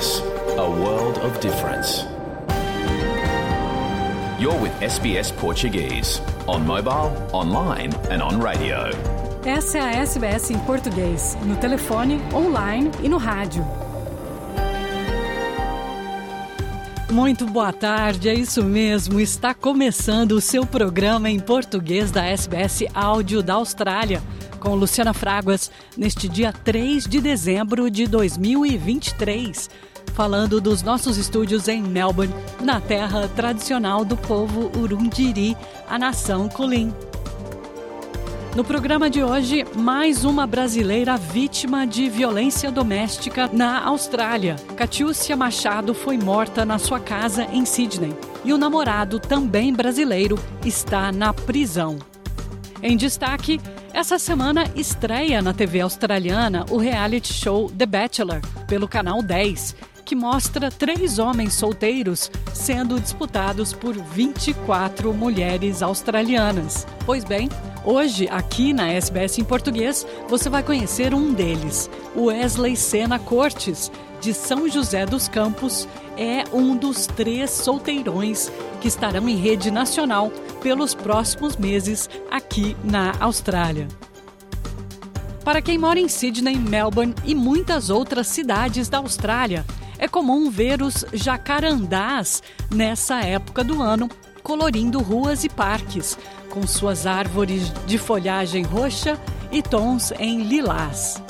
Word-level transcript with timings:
SBS, 0.00 0.22
a 0.56 0.66
world 0.66 1.18
of 1.18 1.38
difference. 1.40 2.06
You're 4.40 4.58
with 4.58 4.72
SBS 4.80 5.30
Portuguese, 5.30 6.22
on 6.46 6.60
mobile, 6.60 7.12
online 7.34 7.92
and 8.10 8.22
on 8.22 8.40
radio. 8.40 8.88
Essa 9.44 9.78
é 9.78 9.80
a 9.82 9.90
SBS 10.02 10.50
em 10.50 10.58
português, 10.60 11.36
no 11.44 11.56
telefone, 11.56 12.18
online 12.32 12.90
e 13.02 13.08
no 13.10 13.18
rádio. 13.18 13.62
Muito 17.10 17.44
boa 17.44 17.72
tarde, 17.72 18.28
é 18.28 18.34
isso 18.34 18.64
mesmo. 18.64 19.20
Está 19.20 19.52
começando 19.52 20.32
o 20.32 20.40
seu 20.40 20.64
programa 20.64 21.28
em 21.28 21.38
português 21.38 22.10
da 22.10 22.24
SBS 22.24 22.84
Áudio 22.94 23.42
da 23.42 23.54
Austrália, 23.54 24.22
com 24.60 24.74
Luciana 24.74 25.12
Fraguas, 25.12 25.70
neste 25.96 26.28
dia 26.28 26.52
3 26.52 27.06
de 27.06 27.20
dezembro 27.20 27.90
de 27.90 28.06
2023, 28.06 29.68
falando 30.14 30.60
dos 30.60 30.82
nossos 30.82 31.16
estúdios 31.16 31.68
em 31.68 31.82
Melbourne, 31.82 32.34
na 32.60 32.80
terra 32.80 33.28
tradicional 33.28 34.04
do 34.04 34.16
povo 34.16 34.70
Urundiri, 34.78 35.56
a 35.88 35.98
nação 35.98 36.48
Kulin. 36.48 36.92
No 38.54 38.64
programa 38.64 39.08
de 39.08 39.22
hoje, 39.22 39.64
mais 39.76 40.24
uma 40.24 40.44
brasileira 40.44 41.16
vítima 41.16 41.86
de 41.86 42.10
violência 42.10 42.70
doméstica 42.70 43.48
na 43.52 43.84
Austrália. 43.84 44.56
Catiúcia 44.76 45.36
Machado 45.36 45.94
foi 45.94 46.18
morta 46.18 46.64
na 46.64 46.76
sua 46.76 46.98
casa 46.98 47.44
em 47.52 47.64
Sydney. 47.64 48.12
E 48.44 48.52
o 48.52 48.58
namorado, 48.58 49.20
também 49.20 49.72
brasileiro, 49.72 50.36
está 50.64 51.12
na 51.12 51.32
prisão. 51.32 51.98
Em 52.82 52.96
destaque, 52.96 53.60
essa 53.92 54.18
semana 54.18 54.64
estreia 54.74 55.42
na 55.42 55.52
TV 55.52 55.80
australiana 55.80 56.64
o 56.70 56.76
reality 56.76 57.32
show 57.32 57.70
The 57.70 57.86
Bachelor, 57.86 58.40
pelo 58.66 58.88
canal 58.88 59.22
10, 59.22 59.76
que 60.10 60.16
mostra 60.16 60.72
três 60.72 61.20
homens 61.20 61.54
solteiros 61.54 62.32
sendo 62.52 62.98
disputados 62.98 63.72
por 63.72 63.94
24 63.94 65.14
mulheres 65.14 65.82
australianas. 65.82 66.84
Pois 67.06 67.22
bem, 67.22 67.48
Hoje, 67.82 68.28
aqui 68.28 68.74
na 68.74 68.88
SBS 68.88 69.38
em 69.38 69.44
português, 69.44 70.04
você 70.28 70.50
vai 70.50 70.62
conhecer 70.62 71.14
um 71.14 71.32
deles. 71.32 71.88
Wesley 72.14 72.76
Sena 72.76 73.18
Cortes, 73.18 73.90
de 74.20 74.34
São 74.34 74.68
José 74.68 75.06
dos 75.06 75.28
Campos, 75.28 75.88
é 76.14 76.44
um 76.52 76.76
dos 76.76 77.06
três 77.06 77.50
solteirões 77.50 78.52
que 78.82 78.88
estarão 78.88 79.26
em 79.28 79.36
rede 79.36 79.70
nacional 79.70 80.30
pelos 80.60 80.92
próximos 80.92 81.56
meses 81.56 82.10
aqui 82.30 82.76
na 82.84 83.14
Austrália. 83.18 83.86
Para 85.42 85.62
quem 85.62 85.78
mora 85.78 85.98
em 85.98 86.08
Sydney, 86.08 86.56
Melbourne 86.56 87.14
e 87.24 87.34
muitas 87.34 87.88
outras 87.88 88.26
cidades 88.26 88.90
da 88.90 88.98
Austrália, 88.98 89.64
é 90.00 90.08
comum 90.08 90.50
ver 90.50 90.80
os 90.80 91.04
jacarandás 91.12 92.42
nessa 92.74 93.20
época 93.20 93.62
do 93.62 93.82
ano, 93.82 94.08
colorindo 94.42 94.98
ruas 94.98 95.44
e 95.44 95.48
parques, 95.50 96.18
com 96.48 96.66
suas 96.66 97.06
árvores 97.06 97.70
de 97.86 97.98
folhagem 97.98 98.64
roxa 98.64 99.20
e 99.52 99.62
tons 99.62 100.10
em 100.18 100.42
lilás. 100.42 101.22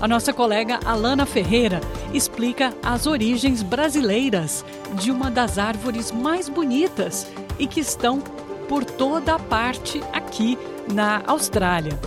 A 0.00 0.06
nossa 0.06 0.32
colega 0.32 0.78
Alana 0.84 1.26
Ferreira 1.26 1.80
explica 2.12 2.72
as 2.84 3.06
origens 3.06 3.64
brasileiras 3.64 4.64
de 4.94 5.10
uma 5.10 5.28
das 5.28 5.58
árvores 5.58 6.12
mais 6.12 6.48
bonitas 6.48 7.26
e 7.58 7.66
que 7.66 7.80
estão 7.80 8.20
por 8.68 8.84
toda 8.84 9.34
a 9.34 9.38
parte 9.40 10.00
aqui 10.12 10.56
na 10.92 11.20
Austrália. 11.26 11.98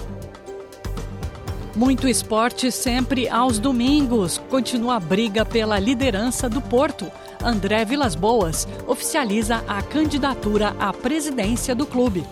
Muito 1.77 2.07
esporte 2.07 2.71
sempre 2.71 3.29
aos 3.29 3.59
domingos. 3.59 4.39
Continua 4.49 4.95
a 4.95 4.99
briga 4.99 5.45
pela 5.45 5.77
liderança 5.77 6.49
do 6.49 6.59
Porto. 6.59 7.05
André 7.39 7.85
Vilas 7.85 8.15
Boas 8.15 8.67
oficializa 8.87 9.63
a 9.67 9.79
candidatura 9.83 10.75
à 10.79 10.91
presidência 10.91 11.75
do 11.75 11.85
clube. 11.85 12.25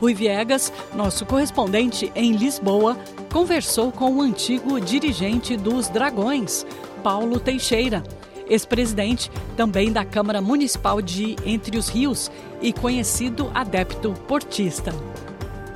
Rui 0.00 0.14
Viegas, 0.14 0.72
nosso 0.96 1.24
correspondente 1.24 2.10
em 2.12 2.32
Lisboa, 2.32 2.98
conversou 3.32 3.92
com 3.92 4.16
o 4.16 4.20
antigo 4.20 4.80
dirigente 4.80 5.56
dos 5.56 5.88
Dragões, 5.88 6.66
Paulo 7.00 7.38
Teixeira, 7.38 8.02
ex-presidente 8.48 9.30
também 9.56 9.92
da 9.92 10.04
Câmara 10.04 10.40
Municipal 10.40 11.00
de 11.00 11.36
Entre 11.46 11.78
os 11.78 11.88
Rios 11.88 12.32
e 12.60 12.72
conhecido 12.72 13.48
adepto 13.54 14.12
portista. 14.26 14.92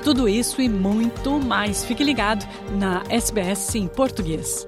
Tudo 0.02 0.28
isso 0.28 0.60
e 0.60 0.68
muito 0.68 1.38
mais. 1.38 1.84
Fique 1.84 2.02
ligado 2.02 2.46
na 2.76 3.04
SBS 3.08 3.74
em 3.76 3.86
português. 3.86 4.66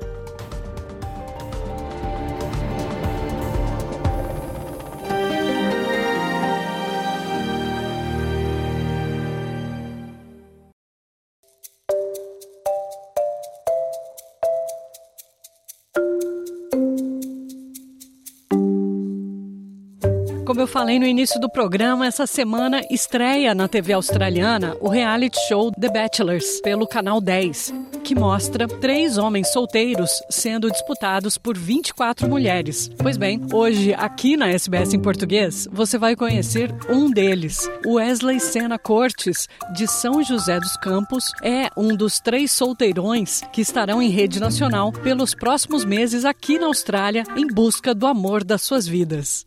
Como 20.54 20.62
eu 20.62 20.68
falei 20.68 21.00
no 21.00 21.04
início 21.04 21.40
do 21.40 21.50
programa, 21.50 22.06
essa 22.06 22.28
semana 22.28 22.80
estreia 22.88 23.52
na 23.56 23.66
TV 23.66 23.92
australiana 23.92 24.76
o 24.80 24.88
reality 24.88 25.36
show 25.48 25.72
The 25.72 25.88
Bachelors, 25.88 26.60
pelo 26.60 26.86
canal 26.86 27.20
10, 27.20 27.74
que 28.04 28.14
mostra 28.14 28.68
três 28.68 29.18
homens 29.18 29.52
solteiros 29.52 30.12
sendo 30.30 30.70
disputados 30.70 31.36
por 31.36 31.58
24 31.58 32.28
mulheres. 32.28 32.88
Pois 32.96 33.16
bem, 33.16 33.40
hoje, 33.52 33.94
aqui 33.94 34.36
na 34.36 34.48
SBS 34.48 34.94
em 34.94 35.00
português, 35.00 35.66
você 35.72 35.98
vai 35.98 36.14
conhecer 36.14 36.72
um 36.88 37.10
deles. 37.10 37.68
O 37.84 37.94
Wesley 37.94 38.38
Sena 38.38 38.78
Cortes, 38.78 39.48
de 39.74 39.88
São 39.88 40.22
José 40.22 40.60
dos 40.60 40.76
Campos, 40.76 41.32
é 41.42 41.68
um 41.76 41.96
dos 41.96 42.20
três 42.20 42.52
solteirões 42.52 43.40
que 43.52 43.60
estarão 43.60 44.00
em 44.00 44.08
rede 44.08 44.38
nacional 44.38 44.92
pelos 44.92 45.34
próximos 45.34 45.84
meses 45.84 46.24
aqui 46.24 46.60
na 46.60 46.66
Austrália 46.66 47.24
em 47.36 47.48
busca 47.48 47.92
do 47.92 48.06
amor 48.06 48.44
das 48.44 48.62
suas 48.62 48.86
vidas. 48.86 49.44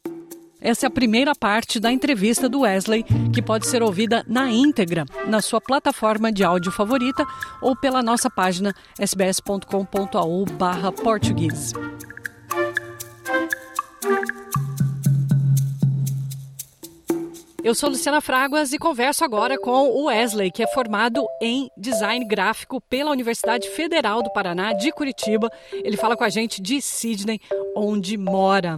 Essa 0.68 0.86
é 0.86 0.88
a 0.88 0.92
primeira 0.92 1.34
parte 1.34 1.80
da 1.80 1.90
entrevista 1.94 2.50
do 2.50 2.60
Wesley, 2.60 3.06
que 3.34 3.42
pode 3.42 3.66
ser 3.68 3.82
ouvida 3.82 4.26
na 4.28 4.52
íntegra 4.52 5.06
na 5.26 5.42
sua 5.42 5.62
plataforma 5.62 6.30
de 6.30 6.44
áudio 6.44 6.74
favorita 6.74 7.26
ou 7.62 7.74
pela 7.74 8.04
nossa 8.04 8.30
página 8.30 8.76
sbs.com.au/português. 9.00 11.72
Eu 17.64 17.74
sou 17.74 17.90
Luciana 17.90 18.22
Fraguas 18.22 18.72
e 18.72 18.78
converso 18.78 19.26
agora 19.26 19.58
com 19.58 19.90
o 19.90 20.06
Wesley, 20.06 20.52
que 20.52 20.62
é 20.62 20.68
formado 20.68 21.26
em 21.42 21.70
design 21.76 22.24
gráfico 22.26 22.80
pela 22.80 23.12
Universidade 23.12 23.68
Federal 23.70 24.22
do 24.22 24.32
Paraná 24.32 24.74
de 24.74 24.92
Curitiba. 24.92 25.50
Ele 25.74 25.98
fala 25.98 26.16
com 26.16 26.24
a 26.24 26.30
gente 26.30 26.62
de 26.62 26.80
Sydney, 26.80 27.42
onde 27.76 28.16
mora. 28.16 28.78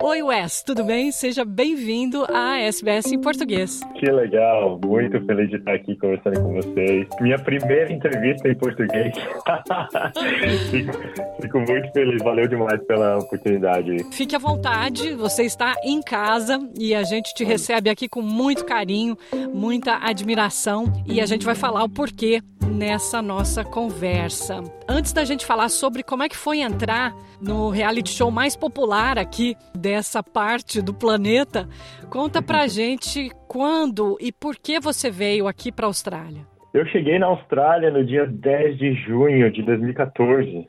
Oi, 0.00 0.22
Wes, 0.22 0.62
tudo 0.62 0.84
bem? 0.84 1.10
Seja 1.10 1.44
bem-vindo 1.44 2.24
à 2.30 2.58
SBS 2.58 3.10
em 3.10 3.20
português. 3.20 3.80
Que 3.98 4.10
legal, 4.10 4.78
muito 4.84 5.20
feliz 5.24 5.48
de 5.48 5.56
estar 5.56 5.74
aqui 5.74 5.96
conversando 5.96 6.40
com 6.40 6.54
vocês. 6.54 7.08
Minha 7.20 7.38
primeira 7.38 7.92
entrevista 7.92 8.48
em 8.48 8.54
português. 8.54 9.14
fico, 10.70 10.92
fico 11.40 11.58
muito 11.60 11.90
feliz, 11.92 12.22
valeu 12.22 12.46
demais 12.46 12.80
pela 12.84 13.18
oportunidade. 13.18 14.04
Fique 14.12 14.36
à 14.36 14.38
vontade, 14.38 15.14
você 15.14 15.44
está 15.44 15.74
em 15.82 16.00
casa 16.02 16.60
e 16.78 16.94
a 16.94 17.02
gente 17.02 17.34
te 17.34 17.42
recebe 17.42 17.90
aqui 17.90 18.08
com 18.08 18.17
muito 18.22 18.64
carinho, 18.64 19.16
muita 19.52 19.98
admiração 20.02 20.84
e 21.06 21.20
a 21.20 21.26
gente 21.26 21.44
vai 21.44 21.54
falar 21.54 21.84
o 21.84 21.88
porquê 21.88 22.40
nessa 22.68 23.20
nossa 23.20 23.64
conversa. 23.64 24.62
Antes 24.88 25.12
da 25.12 25.24
gente 25.24 25.44
falar 25.44 25.68
sobre 25.68 26.02
como 26.02 26.22
é 26.22 26.28
que 26.28 26.36
foi 26.36 26.60
entrar 26.60 27.12
no 27.40 27.70
reality 27.70 28.10
show 28.10 28.30
mais 28.30 28.54
popular 28.56 29.18
aqui 29.18 29.56
dessa 29.74 30.22
parte 30.22 30.80
do 30.82 30.94
planeta, 30.94 31.68
conta 32.10 32.42
pra 32.42 32.66
gente 32.66 33.30
quando 33.48 34.16
e 34.20 34.30
por 34.30 34.56
que 34.56 34.78
você 34.78 35.10
veio 35.10 35.48
aqui 35.48 35.72
para 35.72 35.86
a 35.86 35.88
Austrália. 35.88 36.46
Eu 36.72 36.86
cheguei 36.86 37.18
na 37.18 37.26
Austrália 37.26 37.90
no 37.90 38.04
dia 38.04 38.26
10 38.26 38.78
de 38.78 38.94
junho 38.94 39.50
de 39.50 39.62
2014. 39.62 40.68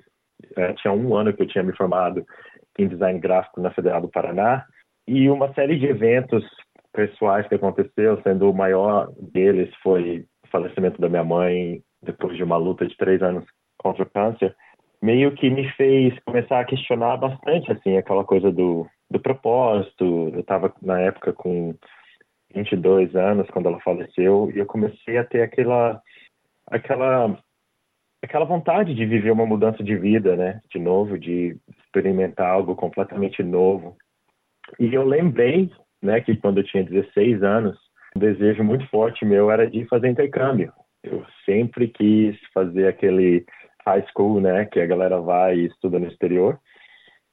É, 0.56 0.74
tinha 0.74 0.94
um 0.94 1.16
ano 1.16 1.34
que 1.34 1.44
eu 1.44 1.48
tinha 1.48 1.64
me 1.64 1.76
formado 1.76 2.26
em 2.78 2.88
design 2.88 3.20
gráfico 3.20 3.62
na 3.62 3.72
Federal 3.72 4.02
do 4.02 4.10
Paraná 4.10 4.66
e 5.08 5.30
uma 5.30 5.54
série 5.54 5.78
de 5.78 5.86
eventos 5.86 6.44
pessoais 6.94 7.48
que 7.48 7.56
aconteceu, 7.56 8.22
sendo 8.24 8.50
o 8.50 8.54
maior 8.54 9.12
deles 9.34 9.74
foi 9.82 10.26
o 10.44 10.48
falecimento 10.48 11.00
da 11.00 11.10
minha 11.10 11.24
mãe 11.24 11.82
depois 12.02 12.36
de 12.36 12.44
uma 12.44 12.58
luta 12.58 12.88
de 12.88 12.96
três 12.98 13.22
anos 13.22 13.46
contra 13.78 14.04
o 14.04 14.10
câncer, 14.10 14.56
meio 15.02 15.34
que 15.34 15.50
me 15.50 15.70
fez 15.74 16.18
começar 16.26 16.60
a 16.60 16.66
questionar 16.66 17.18
bastante, 17.18 17.72
assim, 17.72 17.98
aquela 17.98 18.24
coisa 18.24 18.52
do, 18.52 18.88
do 19.10 19.20
propósito. 19.20 20.32
Eu 20.34 20.42
estava, 20.42 20.74
na 20.82 21.00
época, 21.00 21.34
com 21.34 21.76
22 22.54 23.16
anos, 23.16 23.50
quando 23.50 23.68
ela 23.68 23.80
faleceu, 23.82 24.52
e 24.54 24.60
eu 24.60 24.66
comecei 24.66 25.18
a 25.18 25.24
ter 25.24 25.42
aquela, 25.42 26.02
aquela 26.68 27.38
aquela 28.22 28.46
vontade 28.46 28.94
de 28.94 29.06
viver 29.06 29.32
uma 29.32 29.46
mudança 29.46 29.84
de 29.84 29.96
vida, 29.96 30.36
né? 30.36 30.62
De 30.70 30.80
novo, 30.80 31.18
de 31.18 31.58
experimentar 31.84 32.50
algo 32.50 32.76
completamente 32.76 33.42
novo. 33.42 33.96
E 34.80 34.94
eu 34.94 35.06
lembrei, 35.06 35.72
né, 36.02 36.22
que 36.22 36.36
quando 36.36 36.60
eu 36.60 36.64
tinha 36.64 36.84
16 36.84 37.44
anos, 37.44 37.78
um 38.16 38.20
desejo 38.20 38.64
muito 38.64 38.88
forte 38.88 39.26
meu 39.26 39.52
era 39.52 39.70
de 39.70 39.86
fazer 39.86 40.10
intercâmbio. 40.10 40.72
Eu 41.04 41.26
sempre 41.46 41.88
quis 41.88 42.38
fazer 42.54 42.88
aquele 42.88 43.46
high 43.86 44.06
school, 44.12 44.42
né, 44.42 44.66
que 44.66 44.80
a 44.80 44.86
galera 44.86 45.20
vai 45.20 45.56
e 45.58 45.66
estuda 45.66 46.00
no 46.00 46.08
exterior, 46.08 46.60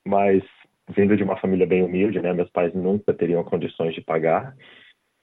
mas 0.06 0.42
vindo 0.94 1.16
de 1.16 1.22
uma 1.22 1.36
família 1.36 1.66
bem 1.66 1.82
humilde, 1.82 2.20
né, 2.20 2.32
meus 2.32 2.50
pais 2.50 2.72
nunca 2.74 3.12
teriam 3.12 3.42
condições 3.44 3.94
de 3.94 4.00
pagar. 4.00 4.54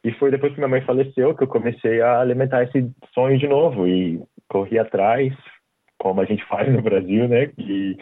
E 0.04 0.12
foi 0.13 0.30
depois 0.30 0.51
que 0.51 0.60
minha 0.60 0.68
mãe 0.68 0.81
faleceu 0.81 1.34
que 1.34 1.44
eu 1.44 1.48
comecei 1.48 2.01
a 2.01 2.19
alimentar 2.19 2.63
esse 2.63 2.92
sonho 3.13 3.38
de 3.38 3.48
novo 3.48 3.88
e 3.88 4.22
corri 4.50 4.78
atrás, 4.78 5.34
como 5.98 6.19
a 6.19 6.25
gente 6.25 6.44
faz 6.50 6.72
no 6.72 6.81
Brasil, 6.81 7.28
né? 7.28 7.51
E 7.57 7.98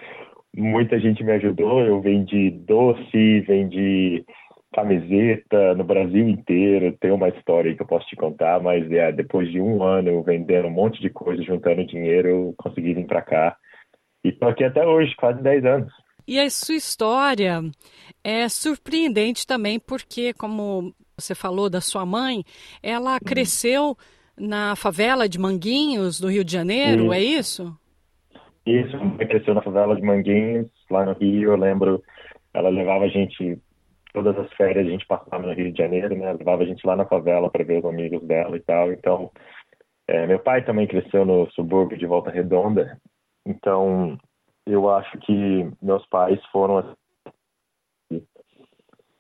muita 0.55 0.99
gente 0.99 1.23
me 1.23 1.33
ajudou. 1.33 1.81
Eu 1.81 2.01
vendi 2.01 2.49
doce, 2.49 3.41
vendi 3.41 4.25
camiseta 4.73 5.75
no 5.75 5.83
Brasil 5.83 6.27
inteiro. 6.27 6.95
Tem 6.99 7.11
uma 7.11 7.29
história 7.29 7.75
que 7.75 7.81
eu 7.81 7.87
posso 7.87 8.05
te 8.07 8.15
contar, 8.15 8.61
mas 8.61 8.89
é, 8.91 9.11
depois 9.11 9.49
de 9.51 9.59
um 9.59 9.83
ano 9.83 10.23
vendendo 10.23 10.67
um 10.67 10.71
monte 10.71 11.01
de 11.01 11.09
coisa, 11.09 11.43
juntando 11.43 11.85
dinheiro, 11.85 12.27
eu 12.27 12.55
consegui 12.57 12.93
vir 12.93 13.05
para 13.05 13.21
cá. 13.21 13.57
E 14.23 14.31
tô 14.31 14.47
aqui 14.47 14.63
até 14.63 14.85
hoje, 14.85 15.15
quase 15.15 15.41
10 15.41 15.65
anos. 15.65 15.93
E 16.27 16.39
a 16.39 16.49
sua 16.49 16.75
história 16.75 17.61
é 18.23 18.47
surpreendente 18.47 19.45
também, 19.45 19.79
porque, 19.79 20.33
como 20.33 20.93
você 21.17 21.33
falou 21.35 21.69
da 21.69 21.81
sua 21.81 22.05
mãe, 22.05 22.43
ela 22.81 23.13
uhum. 23.13 23.19
cresceu 23.19 23.97
na 24.37 24.75
favela 24.75 25.27
de 25.27 25.39
Manguinhos, 25.39 26.19
do 26.19 26.29
Rio 26.29 26.43
de 26.43 26.51
Janeiro, 26.51 27.05
isso. 27.05 27.13
é 27.13 27.19
isso? 27.19 27.77
Isso, 28.65 28.97
cresceu 29.27 29.53
na 29.53 29.61
favela 29.61 29.95
de 29.95 30.01
Manguinhos, 30.03 30.67
lá 30.89 31.05
no 31.05 31.13
Rio, 31.13 31.51
eu 31.51 31.57
lembro, 31.57 32.01
ela 32.53 32.69
levava 32.69 33.05
a 33.05 33.07
gente, 33.07 33.59
todas 34.13 34.37
as 34.37 34.51
férias 34.53 34.85
a 34.85 34.89
gente 34.89 35.05
passava 35.05 35.45
no 35.45 35.53
Rio 35.53 35.71
de 35.71 35.77
Janeiro, 35.77 36.15
né, 36.15 36.33
levava 36.33 36.63
a 36.63 36.65
gente 36.65 36.85
lá 36.85 36.95
na 36.95 37.05
favela 37.05 37.49
para 37.49 37.63
ver 37.63 37.79
os 37.79 37.85
amigos 37.85 38.21
dela 38.23 38.55
e 38.55 38.61
tal, 38.61 38.91
então, 38.91 39.31
é, 40.07 40.27
meu 40.27 40.39
pai 40.39 40.63
também 40.63 40.87
cresceu 40.87 41.25
no 41.25 41.49
subúrbio 41.51 41.97
de 41.97 42.05
Volta 42.05 42.29
Redonda, 42.29 42.97
então, 43.45 44.17
eu 44.65 44.89
acho 44.89 45.17
que 45.19 45.69
meus 45.81 46.05
pais 46.07 46.39
foram 46.51 46.95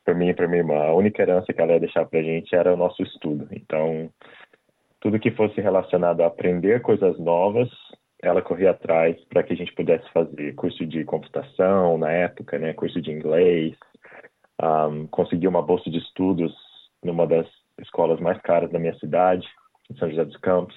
para 0.03 0.13
mim 0.13 0.29
e 0.29 0.33
para 0.33 0.47
minha 0.47 0.61
irmã, 0.61 0.75
a 0.83 0.93
única 0.93 1.21
herança 1.21 1.53
que 1.53 1.61
ela 1.61 1.73
ia 1.73 1.79
deixar 1.79 2.05
para 2.05 2.19
a 2.19 2.23
gente 2.23 2.55
era 2.55 2.73
o 2.73 2.77
nosso 2.77 3.01
estudo. 3.03 3.47
Então, 3.51 4.09
tudo 4.99 5.19
que 5.19 5.31
fosse 5.31 5.61
relacionado 5.61 6.21
a 6.21 6.27
aprender 6.27 6.81
coisas 6.81 7.17
novas, 7.19 7.69
ela 8.21 8.41
corria 8.41 8.71
atrás 8.71 9.15
para 9.25 9.43
que 9.43 9.53
a 9.53 9.55
gente 9.55 9.73
pudesse 9.73 10.09
fazer 10.11 10.53
curso 10.55 10.85
de 10.85 11.03
computação 11.03 11.97
na 11.97 12.11
época, 12.11 12.57
né, 12.59 12.73
curso 12.73 13.01
de 13.01 13.11
inglês, 13.11 13.75
um, 14.61 15.07
conseguir 15.07 15.47
uma 15.47 15.61
bolsa 15.61 15.89
de 15.89 15.97
estudos 15.97 16.53
numa 17.03 17.25
das 17.25 17.47
escolas 17.81 18.19
mais 18.19 18.39
caras 18.41 18.71
da 18.71 18.79
minha 18.79 18.95
cidade, 18.99 19.47
em 19.89 19.95
São 19.97 20.09
José 20.09 20.23
dos 20.23 20.37
Campos. 20.37 20.75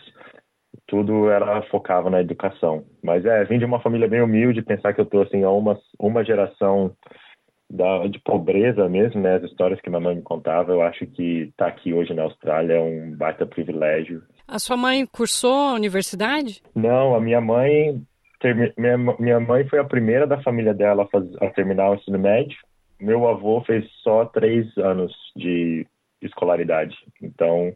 Tudo 0.86 1.30
ela 1.30 1.62
focava 1.70 2.10
na 2.10 2.20
educação. 2.20 2.84
Mas 3.02 3.24
é, 3.24 3.44
vim 3.44 3.58
de 3.58 3.64
uma 3.64 3.80
família 3.80 4.08
bem 4.08 4.22
humilde, 4.22 4.62
pensar 4.62 4.92
que 4.92 5.00
eu 5.00 5.06
tô 5.06 5.22
assim 5.22 5.42
a 5.44 5.50
uma 5.50 5.78
uma 5.98 6.24
geração 6.24 6.94
da, 7.70 8.06
de 8.06 8.18
pobreza 8.20 8.88
mesmo, 8.88 9.20
né? 9.20 9.36
As 9.36 9.44
histórias 9.44 9.80
que 9.80 9.88
minha 9.88 10.00
mãe 10.00 10.16
me 10.16 10.22
contava, 10.22 10.72
eu 10.72 10.82
acho 10.82 11.06
que 11.06 11.44
estar 11.50 11.66
tá 11.66 11.70
aqui 11.70 11.92
hoje 11.92 12.12
na 12.12 12.22
Austrália 12.22 12.74
é 12.74 12.80
um 12.80 13.16
baita 13.16 13.46
privilégio. 13.46 14.22
A 14.46 14.58
sua 14.58 14.76
mãe 14.76 15.06
cursou 15.06 15.70
a 15.70 15.74
universidade? 15.74 16.62
Não, 16.74 17.14
a 17.14 17.20
minha 17.20 17.40
mãe 17.40 18.00
minha, 18.76 18.98
minha 19.18 19.40
mãe 19.40 19.66
foi 19.66 19.78
a 19.78 19.84
primeira 19.84 20.26
da 20.26 20.42
família 20.42 20.74
dela 20.74 21.04
a, 21.04 21.06
fazer, 21.06 21.42
a 21.42 21.50
terminar 21.50 21.90
o 21.90 21.94
ensino 21.94 22.18
médio. 22.18 22.58
Meu 23.00 23.28
avô 23.28 23.60
fez 23.62 23.84
só 24.02 24.24
três 24.26 24.66
anos 24.78 25.12
de 25.36 25.86
escolaridade. 26.22 26.96
Então, 27.22 27.72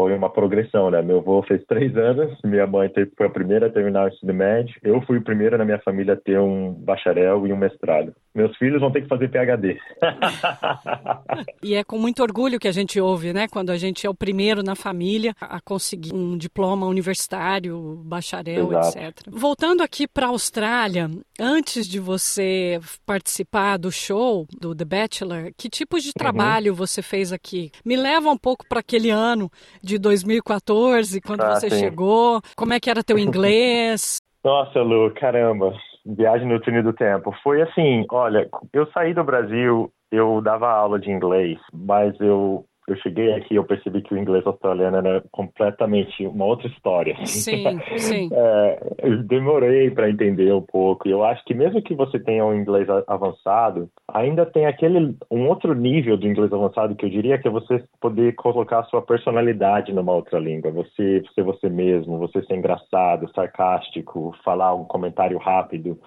foi 0.00 0.14
uma 0.14 0.30
progressão, 0.30 0.90
né? 0.90 1.02
Meu 1.02 1.18
avô 1.18 1.42
fez 1.42 1.62
três 1.66 1.94
anos, 1.94 2.38
minha 2.42 2.66
mãe 2.66 2.90
foi 3.16 3.26
a 3.26 3.30
primeira 3.30 3.66
a 3.66 3.70
terminar 3.70 4.06
o 4.06 4.08
ensino 4.08 4.32
médio, 4.32 4.74
eu 4.82 5.02
fui 5.02 5.18
o 5.18 5.22
primeiro 5.22 5.58
na 5.58 5.64
minha 5.64 5.78
família 5.80 6.14
a 6.14 6.16
ter 6.16 6.40
um 6.40 6.72
bacharel 6.72 7.46
e 7.46 7.52
um 7.52 7.56
mestrado. 7.56 8.14
Meus 8.32 8.56
filhos 8.56 8.80
vão 8.80 8.92
ter 8.92 9.02
que 9.02 9.08
fazer 9.08 9.28
PhD. 9.28 9.76
e 11.62 11.74
é 11.74 11.82
com 11.82 11.98
muito 11.98 12.22
orgulho 12.22 12.60
que 12.60 12.68
a 12.68 12.72
gente 12.72 13.00
ouve, 13.00 13.32
né? 13.32 13.48
Quando 13.48 13.70
a 13.70 13.76
gente 13.76 14.06
é 14.06 14.10
o 14.10 14.14
primeiro 14.14 14.62
na 14.62 14.76
família 14.76 15.34
a 15.40 15.60
conseguir 15.60 16.14
um 16.14 16.36
diploma 16.36 16.86
universitário, 16.86 18.00
bacharel, 18.04 18.70
Exato. 18.72 18.98
etc. 18.98 19.26
Voltando 19.28 19.82
aqui 19.82 20.06
para 20.06 20.26
a 20.26 20.30
Austrália, 20.30 21.10
antes 21.40 21.88
de 21.88 21.98
você 21.98 22.78
participar 23.04 23.78
do 23.78 23.90
show 23.90 24.46
do 24.60 24.76
The 24.76 24.84
Bachelor, 24.84 25.50
que 25.56 25.68
tipo 25.68 25.98
de 25.98 26.08
uhum. 26.08 26.12
trabalho 26.16 26.72
uhum. 26.72 26.76
você 26.76 27.02
fez 27.02 27.32
aqui? 27.32 27.72
Me 27.84 27.96
leva 27.96 28.30
um 28.30 28.38
pouco 28.38 28.64
para 28.68 28.78
aquele 28.78 29.10
ano 29.10 29.50
de 29.82 29.98
2014, 29.98 31.20
quando 31.20 31.42
ah, 31.42 31.56
você 31.56 31.68
sim. 31.68 31.80
chegou? 31.80 32.40
Como 32.54 32.72
é 32.72 32.78
que 32.78 32.88
era 32.88 33.02
teu 33.02 33.18
inglês? 33.18 34.18
Nossa, 34.44 34.80
Lu, 34.80 35.12
caramba. 35.14 35.74
Viagem 36.04 36.48
no 36.48 36.60
túnel 36.60 36.82
do 36.82 36.92
tempo. 36.92 37.34
Foi 37.42 37.60
assim, 37.62 38.04
olha, 38.10 38.48
eu 38.72 38.86
saí 38.92 39.12
do 39.12 39.24
Brasil, 39.24 39.92
eu 40.10 40.40
dava 40.40 40.70
aula 40.70 40.98
de 40.98 41.10
inglês, 41.10 41.58
mas 41.72 42.18
eu 42.20 42.64
eu 42.90 42.96
cheguei 42.96 43.32
aqui 43.34 43.54
eu 43.54 43.64
percebi 43.64 44.02
que 44.02 44.12
o 44.12 44.18
inglês 44.18 44.44
australiano 44.46 44.96
era 44.96 45.22
completamente 45.30 46.26
uma 46.26 46.44
outra 46.44 46.66
história. 46.66 47.14
Sim, 47.24 47.78
sim. 47.98 48.28
É, 48.32 48.94
eu 49.02 49.22
demorei 49.22 49.90
para 49.90 50.10
entender 50.10 50.52
um 50.52 50.62
pouco. 50.62 51.06
E 51.06 51.10
eu 51.10 51.24
acho 51.24 51.44
que 51.44 51.54
mesmo 51.54 51.80
que 51.82 51.94
você 51.94 52.18
tenha 52.18 52.44
um 52.44 52.54
inglês 52.54 52.88
avançado, 53.06 53.88
ainda 54.08 54.44
tem 54.44 54.66
aquele 54.66 55.16
um 55.30 55.48
outro 55.48 55.74
nível 55.74 56.16
do 56.16 56.26
inglês 56.26 56.52
avançado 56.52 56.96
que 56.96 57.04
eu 57.04 57.10
diria 57.10 57.38
que 57.38 57.46
é 57.46 57.50
você 57.50 57.82
poder 58.00 58.34
colocar 58.34 58.80
a 58.80 58.84
sua 58.84 59.02
personalidade 59.02 59.92
numa 59.92 60.12
outra 60.12 60.38
língua. 60.38 60.70
Você 60.72 61.22
ser 61.34 61.44
você 61.44 61.68
mesmo, 61.68 62.18
você 62.18 62.42
ser 62.42 62.56
engraçado, 62.56 63.30
sarcástico, 63.34 64.34
falar 64.44 64.74
um 64.74 64.84
comentário 64.84 65.38
rápido 65.38 65.98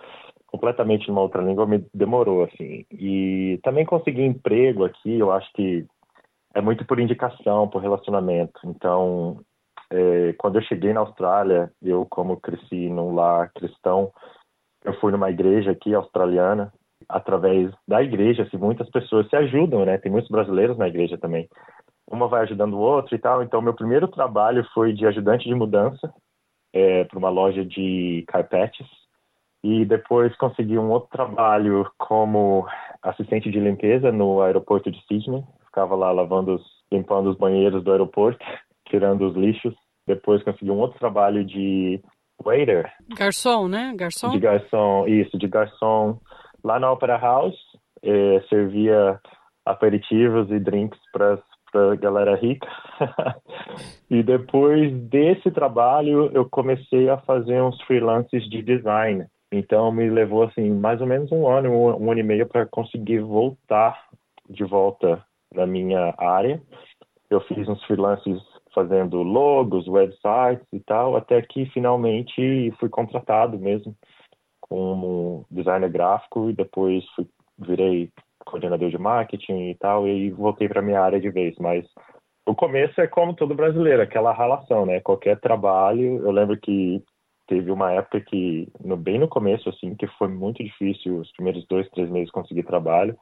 completamente 0.54 1.08
numa 1.08 1.22
outra 1.22 1.42
língua 1.42 1.66
me 1.66 1.84
demorou 1.92 2.44
assim. 2.44 2.86
E 2.92 3.60
também 3.64 3.84
conseguir 3.84 4.24
emprego 4.24 4.86
aqui, 4.86 5.18
eu 5.18 5.32
acho 5.32 5.52
que 5.54 5.84
é 6.54 6.62
muito 6.62 6.86
por 6.86 7.00
indicação, 7.00 7.68
por 7.68 7.82
relacionamento. 7.82 8.60
Então, 8.66 9.40
é, 9.90 10.34
quando 10.38 10.58
eu 10.58 10.62
cheguei 10.64 10.94
na 10.94 11.02
Austrália, 11.02 11.72
eu 11.82 12.06
como 12.10 12.40
cresci 12.40 12.90
num 12.90 13.14
lar 13.14 13.52
cristão, 13.54 14.12
eu 14.84 14.94
fui 15.00 15.12
numa 15.12 15.32
igreja 15.32 15.72
aqui 15.72 15.94
australiana. 15.94 16.72
Através 17.10 17.72
da 17.88 18.02
igreja, 18.02 18.44
assim, 18.44 18.58
muitas 18.58 18.90
pessoas 18.90 19.28
se 19.30 19.36
ajudam, 19.36 19.86
né? 19.86 19.98
Tem 19.98 20.12
muitos 20.12 20.32
brasileiros 20.32 20.78
na 20.78 20.88
igreja 20.88 21.18
também. 21.18 21.50
Uma 22.10 22.28
vai 22.28 22.44
ajudando 22.44 22.76
o 22.76 22.80
outro 22.80 23.14
e 23.14 23.20
tal. 23.20 23.44
Então, 23.44 23.62
meu 23.62 23.74
primeiro 23.74 24.08
trabalho 24.08 24.66
foi 24.74 24.94
de 24.94 25.06
ajudante 25.06 25.48
de 25.48 25.54
mudança 25.54 26.14
é, 26.72 27.04
para 27.04 27.20
uma 27.20 27.30
loja 27.30 27.66
de 27.66 28.24
carpetes. 28.28 28.88
E 29.64 29.86
depois 29.86 30.36
consegui 30.38 30.78
um 30.78 30.90
outro 30.92 31.10
trabalho 31.10 31.90
como 31.98 32.66
assistente 33.02 33.52
de 33.52 33.60
limpeza 33.60 34.12
no 34.12 34.42
aeroporto 34.42 34.90
de 34.90 35.02
Sydney 35.06 35.44
ficava 35.74 35.96
lá 35.96 36.12
lavando, 36.12 36.56
os, 36.56 36.64
limpando 36.92 37.32
os 37.32 37.38
banheiros 37.38 37.84
do 37.84 37.92
aeroporto, 37.92 38.46
tirando 38.88 39.28
os 39.28 39.36
lixos. 39.36 39.74
Depois 40.06 40.44
consegui 40.44 40.70
um 40.70 40.80
outro 40.80 41.00
trabalho 41.00 41.44
de 41.44 42.00
waiter. 42.44 42.92
Garçom, 43.18 43.68
né? 43.68 43.94
Garçom? 43.96 44.30
De 44.30 44.40
garçom, 44.40 45.08
isso, 45.08 45.38
de 45.38 45.48
garçom. 45.48 46.20
Lá 46.64 46.80
na 46.80 46.92
Opera 46.92 47.18
House, 47.18 47.58
eh, 48.04 48.42
servia 48.50 49.20
aperitivos 49.66 50.52
e 50.52 50.60
drinks 50.60 51.00
para 51.12 51.40
a 51.74 51.96
galera 51.96 52.36
rica. 52.36 52.68
e 54.12 54.22
depois 54.22 54.94
desse 55.08 55.50
trabalho, 55.52 56.30
eu 56.34 56.48
comecei 56.50 57.10
a 57.10 57.18
fazer 57.18 57.62
uns 57.62 57.82
freelances 57.84 58.48
de 58.50 58.62
design. 58.62 59.26
Então, 59.52 59.92
me 59.92 60.10
levou, 60.10 60.44
assim, 60.44 60.70
mais 60.70 61.00
ou 61.00 61.08
menos 61.08 61.32
um 61.32 61.48
ano, 61.48 61.72
um 61.72 62.12
ano 62.12 62.20
e 62.20 62.24
meio 62.24 62.46
para 62.48 62.66
conseguir 62.66 63.20
voltar 63.20 64.08
de 64.50 64.66
volta 64.66 65.24
na 65.54 65.66
minha 65.66 66.14
área. 66.18 66.62
Eu 67.30 67.42
fiz 67.42 67.68
uns 67.68 67.84
freelances 67.86 68.42
fazendo 68.74 69.22
logos, 69.22 69.88
websites 69.88 70.68
e 70.72 70.80
tal, 70.80 71.16
até 71.16 71.42
que 71.42 71.66
finalmente 71.68 72.72
fui 72.80 72.90
contratado 72.90 73.58
mesmo 73.58 73.96
como 74.62 75.46
designer 75.52 75.90
gráfico 75.90 76.50
e 76.50 76.54
depois 76.54 77.06
fui, 77.16 77.28
virei 77.60 78.10
coordenador 78.46 78.90
de 78.90 78.98
marketing 78.98 79.70
e 79.70 79.76
tal 79.76 80.08
e 80.08 80.32
voltei 80.32 80.68
para 80.68 80.82
minha 80.82 81.02
área 81.02 81.20
de 81.20 81.30
vez, 81.30 81.56
mas 81.60 81.86
o 82.46 82.56
começo 82.56 83.00
é 83.00 83.08
como 83.08 83.34
todo 83.34 83.56
brasileiro, 83.56 84.02
aquela 84.02 84.34
relação, 84.34 84.86
né? 84.86 85.00
Qualquer 85.00 85.40
trabalho, 85.40 86.26
eu 86.26 86.32
lembro 86.32 86.58
que 86.60 87.02
teve 87.48 87.72
uma 87.72 87.92
época 87.92 88.20
que, 88.22 88.68
no, 88.84 88.98
bem 88.98 89.20
no 89.20 89.28
começo, 89.28 89.70
assim, 89.70 89.96
que 89.96 90.08
foi 90.18 90.28
muito 90.28 90.64
difícil, 90.64 91.20
os 91.20 91.32
primeiros 91.34 91.66
dois, 91.68 91.90
três 91.90 92.10
meses 92.10 92.32
conseguir 92.32 92.64
trabalho, 92.64 93.18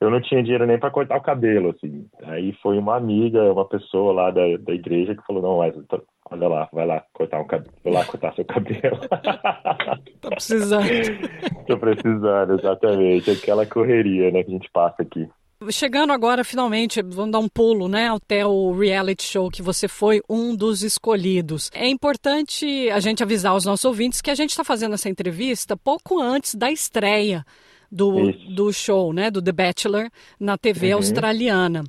eu 0.00 0.10
não 0.10 0.20
tinha 0.20 0.42
dinheiro 0.42 0.66
nem 0.66 0.78
para 0.78 0.90
cortar 0.90 1.16
o 1.16 1.22
cabelo, 1.22 1.70
assim. 1.70 2.06
Aí 2.22 2.52
foi 2.62 2.78
uma 2.78 2.96
amiga, 2.96 3.52
uma 3.52 3.64
pessoa 3.64 4.12
lá 4.12 4.30
da, 4.30 4.42
da 4.58 4.72
igreja 4.72 5.14
que 5.14 5.26
falou, 5.26 5.42
não, 5.42 5.58
mas 5.58 5.74
olha 6.30 6.48
lá, 6.48 6.68
vai 6.72 6.86
lá 6.86 7.04
cortar 7.12 7.40
um 7.40 7.46
cabelo 7.46 7.72
lá. 7.84 7.90
lá 7.92 8.04
cortar 8.04 8.34
seu 8.34 8.44
cabelo. 8.44 8.98
tá 10.20 10.30
precisando. 10.30 10.86
Tô 11.66 11.78
precisando, 11.78 12.54
exatamente. 12.54 13.30
Aquela 13.30 13.66
correria, 13.66 14.30
né, 14.30 14.44
que 14.44 14.50
a 14.50 14.54
gente 14.54 14.70
passa 14.72 15.02
aqui. 15.02 15.28
Chegando 15.72 16.12
agora, 16.12 16.44
finalmente, 16.44 17.02
vamos 17.02 17.32
dar 17.32 17.40
um 17.40 17.48
pulo, 17.48 17.88
né, 17.88 18.08
até 18.08 18.46
o 18.46 18.70
reality 18.78 19.24
show 19.24 19.50
que 19.50 19.60
você 19.60 19.88
foi 19.88 20.22
um 20.30 20.54
dos 20.54 20.84
escolhidos. 20.84 21.68
É 21.74 21.88
importante 21.88 22.88
a 22.90 23.00
gente 23.00 23.24
avisar 23.24 23.56
os 23.56 23.64
nossos 23.64 23.84
ouvintes 23.84 24.20
que 24.20 24.30
a 24.30 24.36
gente 24.36 24.50
está 24.50 24.62
fazendo 24.62 24.94
essa 24.94 25.08
entrevista 25.08 25.76
pouco 25.76 26.22
antes 26.22 26.54
da 26.54 26.70
estreia 26.70 27.44
do, 27.90 28.32
do 28.32 28.72
show, 28.72 29.12
né, 29.12 29.30
do 29.30 29.40
The 29.40 29.52
Bachelor 29.52 30.10
na 30.38 30.56
TV 30.58 30.88
uhum. 30.92 30.98
australiana. 30.98 31.84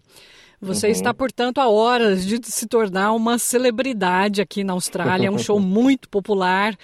Você 0.61 0.87
uhum. 0.87 0.91
está, 0.91 1.13
portanto, 1.13 1.59
a 1.59 1.69
horas 1.69 2.25
de 2.25 2.39
se 2.43 2.67
tornar 2.67 3.13
uma 3.13 3.37
celebridade 3.37 4.41
aqui 4.41 4.63
na 4.63 4.73
Austrália. 4.73 5.27
É 5.27 5.31
um 5.31 5.37
show 5.37 5.59
muito 5.59 6.09
popular. 6.09 6.77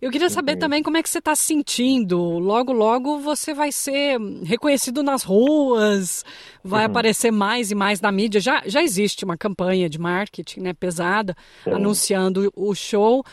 Eu 0.00 0.10
queria 0.10 0.30
saber 0.30 0.52
uhum. 0.52 0.58
também 0.60 0.82
como 0.82 0.96
é 0.96 1.02
que 1.02 1.10
você 1.10 1.18
está 1.18 1.34
se 1.34 1.44
sentindo. 1.44 2.38
Logo, 2.38 2.72
logo 2.72 3.18
você 3.18 3.52
vai 3.52 3.72
ser 3.72 4.18
reconhecido 4.44 5.02
nas 5.02 5.24
ruas, 5.24 6.24
vai 6.62 6.84
uhum. 6.84 6.90
aparecer 6.90 7.30
mais 7.30 7.70
e 7.70 7.74
mais 7.74 8.00
na 8.00 8.10
mídia. 8.10 8.40
Já, 8.40 8.62
já 8.64 8.82
existe 8.82 9.24
uma 9.24 9.36
campanha 9.36 9.90
de 9.90 9.98
marketing 9.98 10.60
né, 10.60 10.72
pesada 10.72 11.36
anunciando 11.66 12.50
o 12.56 12.74
show. 12.74 13.24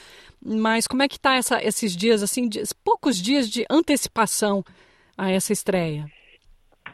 Mas 0.44 0.86
como 0.88 1.01
é 1.01 1.08
que 1.08 1.18
está 1.18 1.39
esses 1.63 1.96
dias, 1.96 2.22
assim, 2.22 2.48
dias, 2.48 2.74
poucos 2.74 3.18
dias 3.18 3.50
de 3.50 3.65
antecipação 3.70 4.63
a 5.18 5.32
essa 5.32 5.54
estreia? 5.54 6.06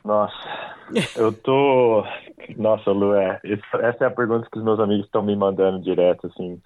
Nossa, 0.03 0.75
eu 1.15 1.31
tô. 1.31 2.03
Nossa, 2.57 2.91
Lu, 2.91 3.13
é, 3.13 3.39
essa 3.43 4.05
é 4.05 4.07
a 4.07 4.11
pergunta 4.11 4.47
que 4.51 4.57
os 4.57 4.63
meus 4.63 4.79
amigos 4.79 5.05
estão 5.05 5.21
me 5.21 5.35
mandando 5.35 5.81
direto, 5.81 6.27
assim. 6.27 6.59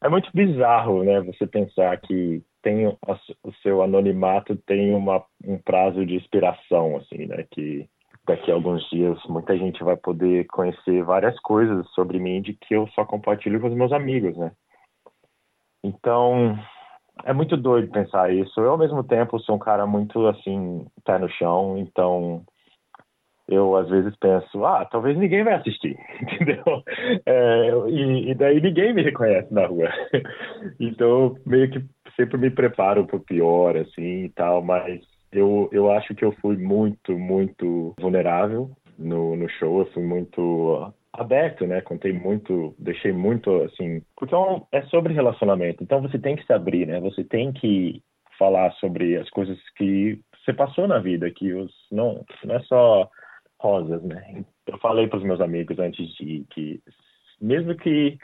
É 0.00 0.08
muito 0.08 0.30
bizarro, 0.32 1.02
né, 1.02 1.20
você 1.20 1.44
pensar 1.46 1.96
que 2.00 2.40
tem 2.62 2.86
o 2.86 3.52
seu 3.62 3.82
anonimato 3.82 4.56
tem 4.56 4.94
uma, 4.94 5.24
um 5.44 5.58
prazo 5.58 6.06
de 6.06 6.16
expiração, 6.16 6.96
assim, 6.96 7.26
né, 7.26 7.44
que 7.50 7.88
daqui 8.26 8.50
a 8.50 8.54
alguns 8.54 8.88
dias 8.90 9.18
muita 9.28 9.56
gente 9.56 9.82
vai 9.82 9.96
poder 9.96 10.46
conhecer 10.46 11.02
várias 11.02 11.38
coisas 11.40 11.88
sobre 11.94 12.20
mim 12.20 12.40
de 12.42 12.52
que 12.52 12.74
eu 12.74 12.86
só 12.94 13.04
compartilho 13.04 13.60
com 13.60 13.68
os 13.68 13.74
meus 13.74 13.92
amigos, 13.92 14.36
né. 14.36 14.52
Então, 15.82 16.58
é 17.24 17.32
muito 17.32 17.56
doido 17.56 17.90
pensar 17.90 18.32
isso. 18.32 18.60
Eu, 18.60 18.70
ao 18.70 18.78
mesmo 18.78 19.02
tempo, 19.02 19.38
sou 19.40 19.56
um 19.56 19.58
cara 19.58 19.86
muito, 19.86 20.26
assim, 20.26 20.86
pé 21.04 21.18
no 21.18 21.28
chão, 21.28 21.76
então 21.78 22.42
eu 23.48 23.74
às 23.76 23.88
vezes 23.88 24.14
penso, 24.16 24.64
ah, 24.64 24.84
talvez 24.84 25.16
ninguém 25.16 25.42
vai 25.42 25.54
assistir, 25.54 25.96
entendeu? 26.20 26.62
É, 27.24 27.70
e, 27.88 28.30
e, 28.30 28.34
daí 28.34 28.60
ninguém 28.60 28.92
me 28.92 29.02
reconhece 29.02 29.52
na 29.52 29.66
rua. 29.66 29.88
então, 30.78 31.34
meio 31.46 31.70
que 31.70 31.82
sempre 32.14 32.36
me 32.36 32.50
preparo 32.50 33.06
para 33.06 33.16
o 33.16 33.24
pior, 33.24 33.76
assim, 33.76 34.24
e 34.24 34.28
tal, 34.30 34.62
mas 34.62 35.00
eu, 35.32 35.68
eu 35.72 35.90
acho 35.90 36.14
que 36.14 36.24
eu 36.24 36.32
fui 36.42 36.56
muito, 36.56 37.18
muito 37.18 37.94
vulnerável 37.98 38.70
no, 38.98 39.34
no 39.34 39.48
show, 39.48 39.80
eu 39.80 39.86
fui 39.92 40.02
muito 40.02 40.92
aberto, 41.12 41.66
né? 41.66 41.80
Contei 41.80 42.12
muito, 42.12 42.74
deixei 42.78 43.12
muito, 43.12 43.62
assim, 43.62 44.02
porque 44.16 44.34
é, 44.34 44.78
é 44.78 44.82
sobre 44.86 45.14
relacionamento, 45.14 45.82
então 45.82 46.00
você 46.00 46.18
tem 46.18 46.36
que 46.36 46.44
se 46.44 46.52
abrir, 46.52 46.86
né? 46.86 47.00
Você 47.00 47.24
tem 47.24 47.52
que 47.52 48.02
falar 48.38 48.72
sobre 48.74 49.16
as 49.16 49.28
coisas 49.30 49.58
que 49.76 50.20
você 50.44 50.52
passou 50.52 50.86
na 50.86 50.98
vida, 50.98 51.30
que 51.30 51.52
os, 51.52 51.72
não, 51.90 52.24
não 52.44 52.54
é 52.54 52.60
só 52.60 53.10
rosas, 53.60 54.02
né? 54.02 54.44
Eu 54.66 54.78
falei 54.78 55.08
para 55.08 55.18
os 55.18 55.24
meus 55.24 55.40
amigos 55.40 55.78
antes 55.78 56.06
de 56.16 56.46
que, 56.50 56.80
mesmo 57.40 57.74
que, 57.76 58.16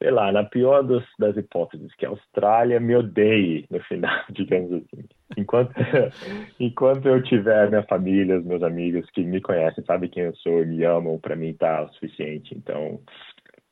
sei 0.00 0.10
lá, 0.10 0.30
na 0.30 0.44
pior 0.44 0.82
dos, 0.82 1.04
das 1.18 1.36
hipóteses, 1.36 1.94
que 1.94 2.04
a 2.04 2.10
Austrália 2.10 2.78
me 2.78 2.94
odeie 2.94 3.66
no 3.70 3.80
final, 3.84 4.24
digamos 4.30 4.72
assim. 4.72 5.04
Enquanto, 5.36 5.72
enquanto 6.60 7.06
eu 7.06 7.22
tiver 7.22 7.68
minha 7.68 7.82
família, 7.84 8.38
os 8.38 8.44
meus 8.44 8.62
amigos 8.62 9.08
que 9.10 9.22
me 9.22 9.40
conhecem, 9.40 9.84
sabem 9.84 10.10
quem 10.10 10.24
eu 10.24 10.34
sou 10.36 10.62
e 10.62 10.66
me 10.66 10.84
amam, 10.84 11.18
para 11.18 11.36
mim 11.36 11.52
tá 11.54 11.82
o 11.82 11.92
suficiente. 11.94 12.54
Então, 12.56 13.00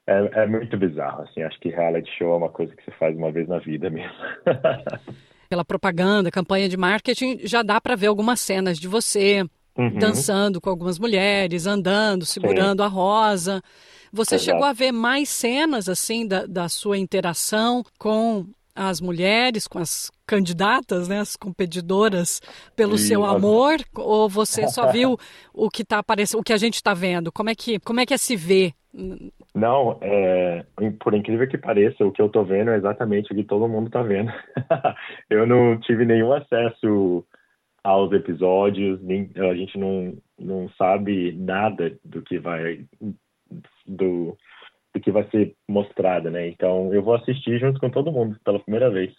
é, 0.06 0.42
é 0.42 0.46
muito 0.46 0.76
bizarro, 0.76 1.22
assim. 1.22 1.42
Acho 1.42 1.58
que 1.60 1.68
reality 1.68 2.10
show 2.18 2.34
é 2.34 2.36
uma 2.36 2.48
coisa 2.48 2.74
que 2.74 2.84
você 2.84 2.90
faz 2.92 3.16
uma 3.16 3.30
vez 3.30 3.48
na 3.48 3.58
vida 3.58 3.88
mesmo. 3.90 4.12
Pela 5.48 5.64
propaganda, 5.64 6.30
campanha 6.30 6.68
de 6.68 6.76
marketing, 6.76 7.40
já 7.44 7.62
dá 7.62 7.80
para 7.80 7.96
ver 7.96 8.06
algumas 8.06 8.40
cenas 8.40 8.78
de 8.78 8.86
você 8.86 9.44
uhum. 9.76 9.98
dançando 9.98 10.60
com 10.60 10.70
algumas 10.70 10.98
mulheres, 10.98 11.66
andando, 11.66 12.24
segurando 12.24 12.82
Sim. 12.82 12.86
a 12.86 12.88
rosa. 12.88 13.62
Você 14.12 14.36
Exato. 14.36 14.50
chegou 14.50 14.64
a 14.64 14.72
ver 14.72 14.92
mais 14.92 15.28
cenas 15.28 15.88
assim 15.88 16.26
da, 16.26 16.46
da 16.46 16.68
sua 16.68 16.98
interação 16.98 17.84
com 17.98 18.46
as 18.88 19.00
mulheres, 19.00 19.68
com 19.68 19.78
as 19.78 20.10
candidatas, 20.26 21.08
né, 21.08 21.20
as 21.20 21.36
competidoras, 21.36 22.40
pelo 22.74 22.96
seu 22.96 23.24
amor, 23.24 23.76
ou 23.94 24.28
você 24.28 24.66
só 24.68 24.90
viu 24.92 25.18
o 25.52 25.68
que 25.68 25.84
tá 25.84 25.98
aparecendo, 25.98 26.40
o 26.40 26.42
que 26.44 26.52
a 26.52 26.56
gente 26.56 26.76
está 26.76 26.94
vendo? 26.94 27.30
Como 27.30 27.50
é 27.50 27.54
que 27.54 27.78
como 27.80 28.00
é 28.00 28.06
que 28.06 28.14
é 28.14 28.16
se 28.16 28.36
vê? 28.36 28.72
Não, 29.54 29.98
é, 30.00 30.64
por 30.98 31.14
incrível 31.14 31.46
que 31.46 31.58
pareça, 31.58 32.04
o 32.04 32.10
que 32.10 32.20
eu 32.20 32.26
estou 32.26 32.44
vendo 32.44 32.70
é 32.70 32.76
exatamente 32.76 33.32
o 33.32 33.36
que 33.36 33.44
todo 33.44 33.68
mundo 33.68 33.88
está 33.88 34.02
vendo. 34.02 34.32
eu 35.28 35.46
não 35.46 35.78
tive 35.78 36.04
nenhum 36.04 36.32
acesso 36.32 37.24
aos 37.84 38.12
episódios, 38.12 39.00
nem, 39.02 39.30
a 39.36 39.54
gente 39.54 39.78
não, 39.78 40.16
não 40.38 40.68
sabe 40.76 41.32
nada 41.32 41.96
do 42.04 42.22
que 42.22 42.38
vai 42.38 42.84
do 43.86 44.36
que 44.98 45.12
vai 45.12 45.28
ser 45.30 45.54
mostrado, 45.68 46.30
né? 46.30 46.48
Então 46.48 46.92
eu 46.92 47.02
vou 47.02 47.14
assistir 47.14 47.58
junto 47.60 47.78
com 47.78 47.90
todo 47.90 48.10
mundo 48.10 48.36
pela 48.44 48.58
primeira 48.58 48.90
vez. 48.90 49.12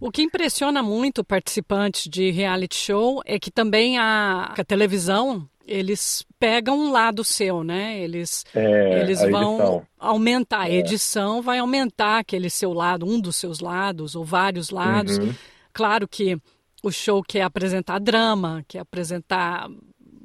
O 0.00 0.10
que 0.10 0.22
impressiona 0.22 0.82
muito 0.82 1.24
participantes 1.24 2.08
de 2.08 2.30
reality 2.30 2.76
show 2.76 3.20
é 3.24 3.38
que 3.38 3.50
também 3.50 3.98
a, 3.98 4.54
a 4.56 4.64
televisão 4.64 5.48
eles 5.66 6.24
pegam 6.38 6.78
um 6.78 6.92
lado 6.92 7.24
seu, 7.24 7.64
né? 7.64 7.98
Eles, 7.98 8.44
é, 8.54 9.00
eles 9.00 9.20
vão 9.22 9.84
aumentar, 9.98 10.60
a 10.60 10.70
é. 10.70 10.76
edição 10.76 11.42
vai 11.42 11.58
aumentar 11.58 12.18
aquele 12.18 12.48
seu 12.48 12.72
lado, 12.72 13.04
um 13.04 13.20
dos 13.20 13.36
seus 13.36 13.58
lados, 13.58 14.14
ou 14.14 14.24
vários 14.24 14.70
lados. 14.70 15.18
Uhum. 15.18 15.34
Claro 15.72 16.06
que 16.06 16.38
o 16.82 16.90
show 16.92 17.20
quer 17.22 17.42
apresentar 17.42 17.98
drama, 17.98 18.64
quer 18.68 18.78
apresentar 18.78 19.68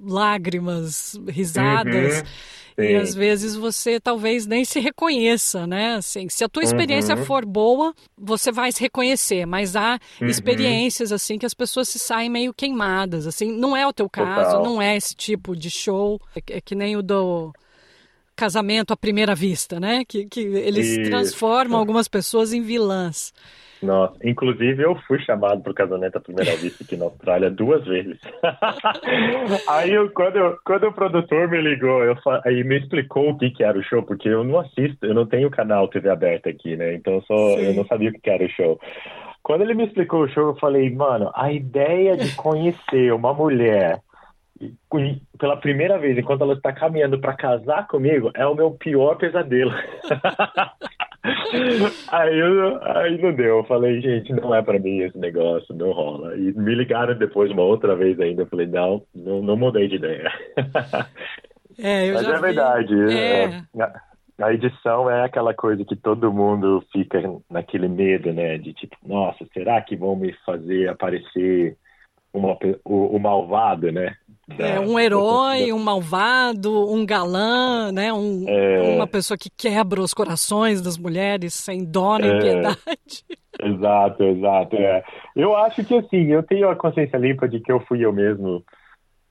lágrimas, 0.01 1.19
risadas. 1.27 2.19
Uhum, 2.77 2.83
e 2.83 2.95
às 2.95 3.13
vezes 3.13 3.55
você 3.55 3.99
talvez 3.99 4.45
nem 4.45 4.65
se 4.65 4.79
reconheça, 4.79 5.67
né? 5.67 5.95
Assim, 5.95 6.29
se 6.29 6.43
a 6.43 6.49
tua 6.49 6.63
experiência 6.63 7.15
uhum. 7.15 7.25
for 7.25 7.45
boa, 7.45 7.93
você 8.17 8.51
vai 8.51 8.71
se 8.71 8.81
reconhecer, 8.81 9.45
mas 9.45 9.75
há 9.75 9.99
uhum. 10.19 10.27
experiências 10.27 11.11
assim 11.11 11.37
que 11.37 11.45
as 11.45 11.53
pessoas 11.53 11.89
se 11.89 11.99
saem 11.99 12.29
meio 12.29 12.53
queimadas, 12.53 13.27
assim, 13.27 13.51
não 13.51 13.75
é 13.75 13.85
o 13.85 13.93
teu 13.93 14.09
caso, 14.09 14.57
Total. 14.57 14.63
não 14.63 14.81
é 14.81 14.95
esse 14.95 15.15
tipo 15.15 15.55
de 15.55 15.69
show, 15.69 16.19
é, 16.35 16.57
é 16.57 16.61
que 16.61 16.75
nem 16.75 16.95
o 16.95 17.01
do 17.01 17.53
casamento 18.41 18.91
à 18.91 18.97
primeira 18.97 19.35
vista, 19.35 19.79
né? 19.79 20.03
Que, 20.03 20.25
que 20.25 20.39
eles 20.39 21.07
transformam 21.07 21.79
algumas 21.79 22.07
pessoas 22.07 22.51
em 22.53 22.61
vilãs. 22.63 23.31
Nossa, 23.83 24.15
inclusive 24.23 24.83
eu 24.83 24.95
fui 25.07 25.19
chamado 25.19 25.61
para 25.61 25.71
o 25.71 25.75
casamento 25.75 26.15
à 26.15 26.19
primeira 26.19 26.55
vista 26.55 26.83
aqui 26.83 26.97
na 26.97 27.05
Austrália 27.05 27.51
duas 27.51 27.85
vezes. 27.85 28.19
aí 29.69 29.91
eu, 29.91 30.09
quando, 30.11 30.37
eu, 30.37 30.57
quando 30.65 30.87
o 30.87 30.93
produtor 30.93 31.47
me 31.49 31.61
ligou, 31.61 32.03
eu, 32.03 32.15
aí 32.45 32.63
me 32.63 32.79
explicou 32.79 33.29
o 33.29 33.37
que, 33.37 33.51
que 33.51 33.63
era 33.63 33.77
o 33.77 33.83
show, 33.83 34.01
porque 34.01 34.27
eu 34.27 34.43
não 34.43 34.59
assisto, 34.59 35.05
eu 35.05 35.13
não 35.13 35.27
tenho 35.27 35.49
canal 35.51 35.87
TV 35.87 36.09
aberta 36.09 36.49
aqui, 36.49 36.75
né? 36.75 36.95
Então 36.95 37.21
só, 37.21 37.33
eu 37.59 37.75
não 37.75 37.85
sabia 37.85 38.09
o 38.09 38.13
que 38.13 38.29
era 38.29 38.43
o 38.43 38.49
show. 38.49 38.79
Quando 39.43 39.61
ele 39.61 39.75
me 39.75 39.85
explicou 39.85 40.23
o 40.23 40.29
show, 40.29 40.49
eu 40.49 40.55
falei, 40.55 40.89
mano, 40.89 41.31
a 41.35 41.51
ideia 41.51 42.17
de 42.17 42.35
conhecer 42.35 43.13
uma 43.13 43.33
mulher 43.33 43.99
pela 45.37 45.57
primeira 45.57 45.97
vez, 45.97 46.17
enquanto 46.17 46.41
ela 46.41 46.53
está 46.53 46.71
caminhando 46.71 47.19
para 47.19 47.35
casar 47.35 47.87
comigo, 47.87 48.31
é 48.33 48.45
o 48.45 48.55
meu 48.55 48.71
pior 48.71 49.15
pesadelo. 49.15 49.71
aí, 52.11 52.39
eu, 52.39 52.83
aí 52.83 53.21
não 53.21 53.33
deu. 53.33 53.57
Eu 53.57 53.63
falei, 53.65 54.01
gente, 54.01 54.31
não 54.33 54.53
é 54.53 54.61
para 54.61 54.79
mim 54.79 54.99
esse 54.99 55.17
negócio, 55.17 55.75
não 55.75 55.91
rola. 55.91 56.35
E 56.35 56.53
me 56.53 56.75
ligaram 56.75 57.17
depois 57.17 57.51
uma 57.51 57.63
outra 57.63 57.95
vez 57.95 58.19
ainda. 58.19 58.43
Eu 58.43 58.47
falei, 58.47 58.67
não, 58.67 59.01
não, 59.15 59.41
não 59.41 59.55
mudei 59.55 59.87
de 59.87 59.95
ideia. 59.95 60.31
É, 61.79 62.11
Mas 62.11 62.27
é 62.27 62.35
vi. 62.35 62.41
verdade. 62.41 62.93
É. 63.11 63.43
É, 63.45 64.43
a 64.43 64.53
edição 64.53 65.09
é 65.09 65.23
aquela 65.23 65.53
coisa 65.53 65.85
que 65.85 65.95
todo 65.95 66.33
mundo 66.33 66.83
fica 66.91 67.21
naquele 67.49 67.87
medo, 67.87 68.33
né? 68.33 68.57
De 68.57 68.73
tipo, 68.73 68.95
nossa, 69.05 69.45
será 69.53 69.81
que 69.81 69.95
vão 69.95 70.15
me 70.15 70.33
fazer 70.45 70.89
aparecer 70.89 71.77
uma, 72.33 72.57
o, 72.83 73.15
o 73.15 73.19
malvado, 73.19 73.91
né? 73.91 74.15
É, 74.57 74.79
um 74.79 74.99
herói, 74.99 75.71
um 75.73 75.79
malvado, 75.79 76.91
um 76.91 77.05
galã, 77.05 77.91
né? 77.91 78.11
Um, 78.11 78.45
é... 78.47 78.95
Uma 78.95 79.07
pessoa 79.07 79.37
que 79.37 79.49
quebra 79.49 80.01
os 80.01 80.13
corações 80.13 80.81
das 80.81 80.97
mulheres 80.97 81.53
sem 81.53 81.83
dó 81.83 82.17
nem 82.17 82.31
é... 82.31 82.39
piedade. 82.39 83.25
Exato, 83.63 84.23
exato. 84.23 84.75
É. 84.75 85.03
Eu 85.35 85.55
acho 85.55 85.83
que 85.83 85.93
assim, 85.93 86.31
eu 86.31 86.41
tenho 86.41 86.67
a 86.69 86.75
consciência 86.75 87.17
limpa 87.17 87.47
de 87.47 87.59
que 87.59 87.71
eu 87.71 87.79
fui 87.81 88.03
eu 88.03 88.11
mesmo 88.11 88.63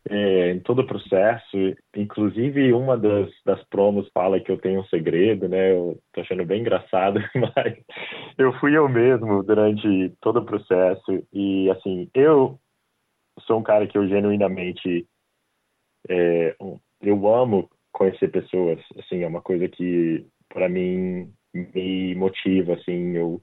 é, 0.08 0.52
em 0.52 0.60
todo 0.60 0.82
o 0.82 0.86
processo. 0.86 1.56
Inclusive, 1.96 2.72
uma 2.72 2.96
das, 2.96 3.28
das 3.44 3.62
promos 3.64 4.08
fala 4.14 4.40
que 4.40 4.50
eu 4.50 4.58
tenho 4.58 4.80
um 4.80 4.84
segredo, 4.84 5.48
né? 5.48 5.72
Eu 5.72 5.98
tô 6.12 6.20
achando 6.20 6.44
bem 6.44 6.60
engraçado, 6.60 7.20
mas 7.34 7.76
eu 8.38 8.52
fui 8.60 8.76
eu 8.76 8.88
mesmo 8.88 9.42
durante 9.42 10.12
todo 10.20 10.38
o 10.38 10.44
processo 10.44 11.22
e 11.32 11.70
assim 11.70 12.08
eu 12.14 12.58
sou 13.46 13.58
um 13.58 13.62
cara 13.62 13.86
que 13.86 13.96
eu 13.96 14.06
genuinamente 14.08 15.06
é, 16.08 16.56
eu 17.02 17.34
amo 17.34 17.68
conhecer 17.92 18.28
pessoas 18.28 18.78
assim 18.98 19.22
é 19.22 19.26
uma 19.26 19.42
coisa 19.42 19.68
que 19.68 20.24
para 20.48 20.68
mim 20.68 21.32
me 21.52 22.14
motiva 22.14 22.74
assim 22.74 23.16
eu 23.16 23.40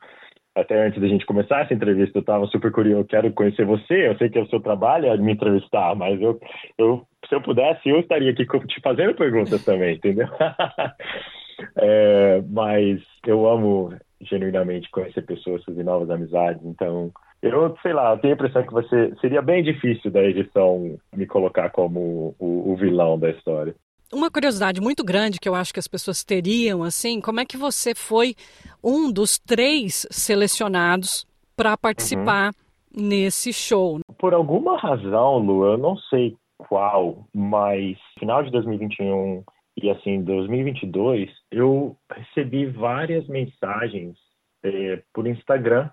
até 0.58 0.88
antes 0.88 1.00
da 1.00 1.08
gente 1.08 1.26
começar 1.26 1.62
essa 1.62 1.74
entrevista, 1.74 2.18
eu 2.18 2.22
estava 2.22 2.48
super 2.48 2.72
curioso, 2.72 3.02
eu 3.02 3.06
quero 3.06 3.32
conhecer 3.32 3.64
você, 3.64 4.08
eu 4.08 4.18
sei 4.18 4.28
que 4.28 4.40
é 4.40 4.42
o 4.42 4.50
seu 4.50 4.60
trabalho 4.60 5.06
é 5.06 5.16
me 5.16 5.34
entrevistar, 5.34 5.96
mas 5.96 6.20
eu, 6.20 6.40
eu 6.80 7.06
se 7.30 7.36
eu 7.36 7.42
pudesse, 7.42 7.88
eu 7.88 8.00
estaria 8.00 8.32
aqui 8.32 8.46
te 8.46 8.82
fazendo 8.82 9.14
perguntas 9.14 9.64
também, 9.64 9.96
entendeu? 9.96 10.28
é, 11.78 12.42
mas 12.50 13.00
eu 13.26 13.48
amo 13.48 13.94
genuinamente 14.22 14.90
conhecer 14.90 15.22
pessoas, 15.24 15.64
fazer 15.64 15.84
novas 15.84 16.10
amizades, 16.10 16.64
então 16.66 17.12
eu 17.42 17.76
sei 17.82 17.94
lá, 17.94 18.14
eu 18.14 18.18
tenho 18.20 18.34
a 18.34 18.36
impressão 18.36 18.64
que 18.64 18.74
você 18.74 19.14
seria 19.22 19.42
bem 19.42 19.64
difícil 19.64 20.12
da 20.12 20.24
edição 20.24 20.98
me 21.16 21.26
colocar 21.26 21.70
como 21.70 22.36
o, 22.40 22.72
o 22.72 22.76
vilão 22.76 23.18
da 23.20 23.30
história 23.30 23.76
uma 24.14 24.32
curiosidade 24.32 24.80
muito 24.80 25.04
grande 25.04 25.40
que 25.40 25.50
eu 25.50 25.56
acho 25.56 25.74
que 25.74 25.80
as 25.80 25.88
pessoas 25.88 26.24
teriam, 26.24 26.84
assim, 26.84 27.20
como 27.20 27.40
é 27.40 27.46
que 27.46 27.58
você 27.58 27.94
foi 27.94 28.36
um 28.84 29.12
dos 29.12 29.38
três 29.38 30.08
selecionados 30.10 31.26
para 31.56 31.78
participar 31.78 32.54
uhum. 32.96 33.08
nesse 33.10 33.52
show? 33.52 34.00
Por 34.18 34.34
alguma 34.34 34.78
razão, 34.78 35.40
Lu, 35.40 35.66
eu 35.66 35.78
não 35.78 35.98
sei 35.98 36.36
qual, 36.58 37.28
mas 37.34 37.98
final 38.20 38.44
de 38.44 38.52
2021 38.52 39.44
e 39.82 39.90
assim 39.92 40.24
2022, 40.24 41.30
eu 41.52 41.96
recebi 42.12 42.66
várias 42.66 43.28
mensagens 43.28 44.18
é, 44.64 45.02
por 45.14 45.28
Instagram 45.28 45.90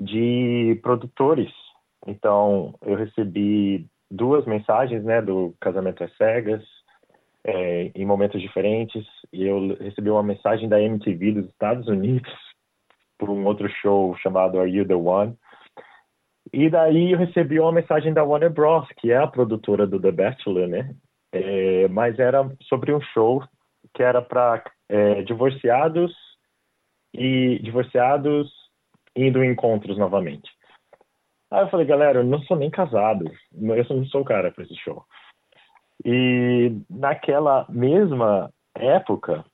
de 0.00 0.78
produtores. 0.82 1.50
Então, 2.06 2.74
eu 2.82 2.96
recebi 2.96 3.86
duas 4.10 4.44
mensagens, 4.46 5.02
né, 5.04 5.22
do 5.22 5.54
Casamento 5.60 6.04
às 6.04 6.16
Cegas, 6.16 6.62
é, 7.44 7.90
em 7.94 8.04
momentos 8.04 8.40
diferentes. 8.40 9.04
E 9.32 9.44
eu 9.44 9.76
recebi 9.76 10.10
uma 10.10 10.22
mensagem 10.22 10.68
da 10.68 10.80
MTV 10.80 11.32
dos 11.32 11.46
Estados 11.48 11.88
Unidos 11.88 12.32
por 13.18 13.30
um 13.30 13.44
outro 13.46 13.68
show 13.68 14.16
chamado 14.18 14.58
Are 14.58 14.70
You 14.70 14.86
the 14.86 14.94
One? 14.94 15.36
E 16.52 16.68
daí 16.68 17.12
eu 17.12 17.18
recebi 17.18 17.58
uma 17.58 17.72
mensagem 17.72 18.12
da 18.12 18.22
Warner 18.22 18.50
Bros, 18.52 18.86
que 18.98 19.10
é 19.10 19.16
a 19.16 19.26
produtora 19.26 19.86
do 19.86 20.00
The 20.00 20.12
Bachelor, 20.12 20.68
né? 20.68 20.94
É, 21.32 21.88
mas 21.88 22.18
era 22.18 22.48
sobre 22.68 22.94
um 22.94 23.00
show 23.00 23.42
que 23.92 24.02
era 24.02 24.22
para 24.22 24.62
é, 24.88 25.22
divorciados 25.22 26.14
e 27.12 27.58
divorciados 27.62 28.52
indo 29.16 29.42
em 29.42 29.50
encontros 29.52 29.96
novamente. 29.98 30.50
Aí 31.50 31.62
eu 31.62 31.68
falei, 31.68 31.86
galera, 31.86 32.20
eu 32.20 32.24
não 32.24 32.40
sou 32.42 32.56
nem 32.56 32.70
casado, 32.70 33.30
eu 33.52 33.96
não 33.96 34.06
sou 34.06 34.22
o 34.22 34.24
cara 34.24 34.50
para 34.50 34.64
esse 34.64 34.74
show. 34.76 35.04
E 36.04 36.72
naquela 36.90 37.66
mesma 37.68 38.50
época, 38.74 39.44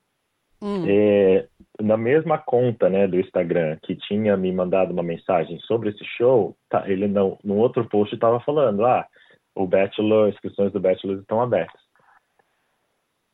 hum. 0.63 0.85
é, 0.89 1.47
na 1.81 1.97
mesma 1.97 2.39
conta 2.39 2.89
né, 2.89 3.07
do 3.07 3.21
Instagram 3.21 3.77
que 3.83 3.97
tinha 3.97 4.37
me 4.37 4.51
mandado 4.53 4.93
uma 4.93 5.03
mensagem 5.03 5.59
sobre 5.61 5.91
esse 5.91 6.05
show, 6.17 6.57
tá, 6.69 6.89
ele 6.89 7.07
no, 7.07 7.39
outro 7.45 7.85
post 7.89 8.15
estava 8.15 8.41
falando, 8.41 8.85
ah, 8.87 9.07
o 9.55 9.67
Bachelor, 9.67 10.29
inscrições 10.29 10.73
do 10.73 10.81
Bachelor 10.81 11.19
estão 11.19 11.41
abertas. 11.41 11.80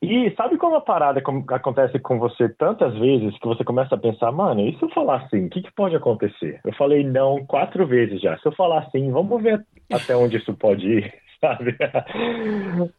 E 0.03 0.31
sabe 0.37 0.59
como 0.59 0.76
a 0.76 0.81
parada 0.81 1.23
acontece 1.50 1.99
com 1.99 2.19
você 2.19 2.49
tantas 2.50 2.95
vezes 2.99 3.37
que 3.38 3.47
você 3.47 3.65
começa 3.65 3.95
a 3.95 3.99
pensar, 3.99 4.31
mano, 4.31 4.61
e 4.61 4.76
se 4.76 4.83
eu 4.83 4.91
falar 4.91 5.23
assim, 5.23 5.47
o 5.47 5.50
que, 5.50 5.62
que, 5.62 5.73
pode 5.73 5.97
acontecer? 5.97 6.61
Eu 6.65 6.75
falei 6.75 7.03
não 7.03 7.45
quatro 7.47 7.87
vezes 7.87 8.21
já. 8.21 8.37
Se 8.38 8.47
eu 8.47 8.53
falar 8.53 8.81
assim, 8.81 9.11
vamos 9.11 9.42
ver 9.42 9.64
até 9.90 10.14
onde 10.14 10.37
isso 10.37 10.55
pode 10.55 10.87
ir. 10.87 11.27
sabe? 11.40 11.77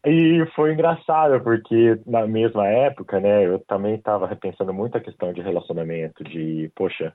E 0.05 0.45
foi 0.55 0.73
engraçado, 0.73 1.41
porque 1.43 1.99
na 2.05 2.27
mesma 2.27 2.67
época, 2.67 3.19
né, 3.19 3.45
eu 3.45 3.59
também 3.59 3.95
estava 3.95 4.27
repensando 4.27 4.73
muito 4.73 4.97
a 4.97 5.01
questão 5.01 5.33
de 5.33 5.41
relacionamento, 5.41 6.23
de, 6.23 6.71
poxa, 6.75 7.13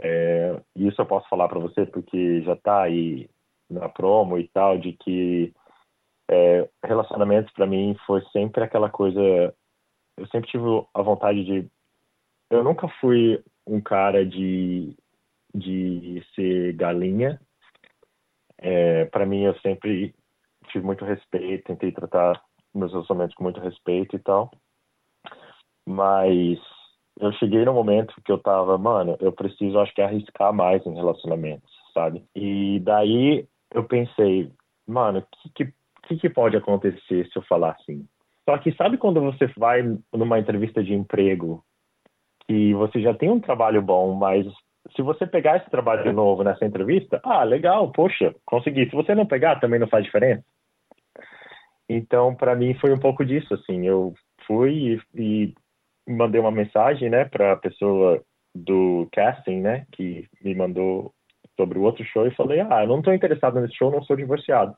é, 0.00 0.60
isso 0.76 1.00
eu 1.00 1.06
posso 1.06 1.28
falar 1.28 1.48
para 1.48 1.60
você 1.60 1.86
porque 1.86 2.42
já 2.42 2.54
está 2.54 2.82
aí 2.82 3.28
na 3.70 3.88
promo 3.88 4.38
e 4.38 4.48
tal, 4.48 4.78
de 4.78 4.92
que 4.92 5.52
é, 6.30 6.68
relacionamentos 6.84 7.52
para 7.52 7.66
mim 7.66 7.96
foi 8.06 8.22
sempre 8.32 8.64
aquela 8.64 8.90
coisa. 8.90 9.20
Eu 10.16 10.26
sempre 10.28 10.50
tive 10.50 10.64
a 10.94 11.02
vontade 11.02 11.44
de. 11.44 11.70
Eu 12.50 12.62
nunca 12.62 12.88
fui 13.00 13.42
um 13.66 13.80
cara 13.80 14.24
de, 14.24 14.94
de 15.54 16.22
ser 16.34 16.74
galinha. 16.74 17.40
É, 18.58 19.06
para 19.06 19.26
mim, 19.26 19.42
eu 19.42 19.58
sempre 19.60 20.14
tive 20.68 20.84
muito 20.84 21.04
respeito, 21.04 21.64
tentei 21.64 21.90
tratar 21.92 22.42
meus 22.74 22.92
relacionamentos 22.92 23.34
com 23.34 23.44
muito 23.44 23.60
respeito 23.60 24.16
e 24.16 24.18
tal. 24.18 24.50
Mas 25.86 26.58
eu 27.20 27.32
cheguei 27.32 27.64
no 27.64 27.74
momento 27.74 28.14
que 28.24 28.32
eu 28.32 28.38
tava, 28.38 28.78
mano, 28.78 29.16
eu 29.20 29.32
preciso, 29.32 29.78
acho 29.78 29.94
que, 29.94 30.00
arriscar 30.00 30.52
mais 30.52 30.84
em 30.86 30.94
relacionamentos, 30.94 31.70
sabe? 31.92 32.24
E 32.34 32.80
daí 32.80 33.46
eu 33.74 33.84
pensei, 33.84 34.50
mano, 34.86 35.20
o 35.20 35.52
que, 35.52 35.66
que, 35.66 35.74
que 36.16 36.28
pode 36.28 36.56
acontecer 36.56 37.26
se 37.26 37.36
eu 37.36 37.42
falar 37.42 37.72
assim? 37.72 38.06
Só 38.48 38.58
que 38.58 38.72
sabe 38.72 38.98
quando 38.98 39.20
você 39.20 39.46
vai 39.56 39.82
numa 40.12 40.38
entrevista 40.38 40.82
de 40.82 40.94
emprego 40.94 41.64
e 42.48 42.74
você 42.74 43.00
já 43.00 43.14
tem 43.14 43.30
um 43.30 43.40
trabalho 43.40 43.80
bom, 43.80 44.14
mas 44.14 44.46
se 44.96 45.02
você 45.02 45.26
pegar 45.26 45.58
esse 45.58 45.70
trabalho 45.70 46.02
de 46.02 46.12
novo 46.12 46.42
nessa 46.42 46.64
entrevista, 46.64 47.20
ah, 47.24 47.44
legal, 47.44 47.90
poxa, 47.92 48.34
consegui. 48.44 48.88
Se 48.90 48.96
você 48.96 49.14
não 49.14 49.26
pegar, 49.26 49.60
também 49.60 49.78
não 49.78 49.88
faz 49.88 50.04
diferença. 50.04 50.44
Então, 51.88 52.34
para 52.34 52.54
mim 52.54 52.74
foi 52.74 52.92
um 52.92 52.98
pouco 52.98 53.24
disso, 53.24 53.54
assim, 53.54 53.86
eu 53.86 54.14
fui 54.46 55.00
e, 55.14 55.54
e 55.54 55.54
mandei 56.08 56.40
uma 56.40 56.50
mensagem, 56.50 57.08
né, 57.08 57.24
para 57.24 57.52
a 57.52 57.56
pessoa 57.56 58.22
do 58.54 59.08
casting, 59.12 59.60
né, 59.60 59.86
que 59.92 60.26
me 60.42 60.54
mandou 60.54 61.12
sobre 61.56 61.78
o 61.78 61.82
outro 61.82 62.04
show 62.04 62.26
e 62.26 62.34
falei, 62.34 62.60
ah, 62.60 62.82
eu 62.82 62.88
não 62.88 62.98
estou 62.98 63.14
interessado 63.14 63.60
nesse 63.60 63.76
show, 63.76 63.90
não 63.90 64.02
sou 64.02 64.16
divorciado, 64.16 64.74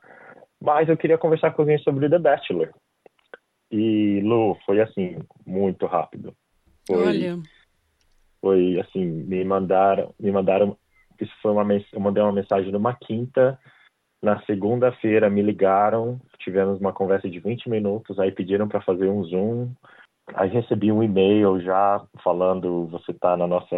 mas 0.61 0.89
eu 0.89 0.97
queria 0.97 1.17
conversar 1.17 1.51
com 1.51 1.61
alguém 1.61 1.77
sobre 1.79 2.09
The 2.09 2.19
Bachelor. 2.19 2.71
E 3.71 4.21
Lu, 4.21 4.57
foi 4.65 4.81
assim, 4.81 5.17
muito 5.45 5.85
rápido. 5.85 6.33
Foi, 6.87 7.07
Olha. 7.07 7.39
Foi 8.41 8.79
assim, 8.79 9.03
me 9.03 9.43
mandaram, 9.43 10.13
me 10.19 10.31
mandaram, 10.31 10.77
isso 11.19 11.33
foi 11.41 11.51
uma, 11.51 11.63
eu 11.73 11.99
mandei 11.99 12.21
uma 12.21 12.31
mensagem 12.31 12.71
numa 12.71 12.93
quinta, 12.93 13.59
na 14.21 14.41
segunda-feira 14.45 15.29
me 15.29 15.41
ligaram, 15.41 16.19
tivemos 16.39 16.79
uma 16.79 16.93
conversa 16.93 17.29
de 17.29 17.39
20 17.39 17.69
minutos, 17.69 18.19
aí 18.19 18.31
pediram 18.31 18.67
para 18.67 18.81
fazer 18.81 19.07
um 19.07 19.23
Zoom. 19.23 19.71
Aí 20.33 20.49
recebi 20.49 20.91
um 20.91 21.03
e-mail 21.03 21.61
já 21.61 22.03
falando 22.23 22.87
você 22.87 23.11
está 23.11 23.37
na 23.37 23.45
nossa 23.45 23.77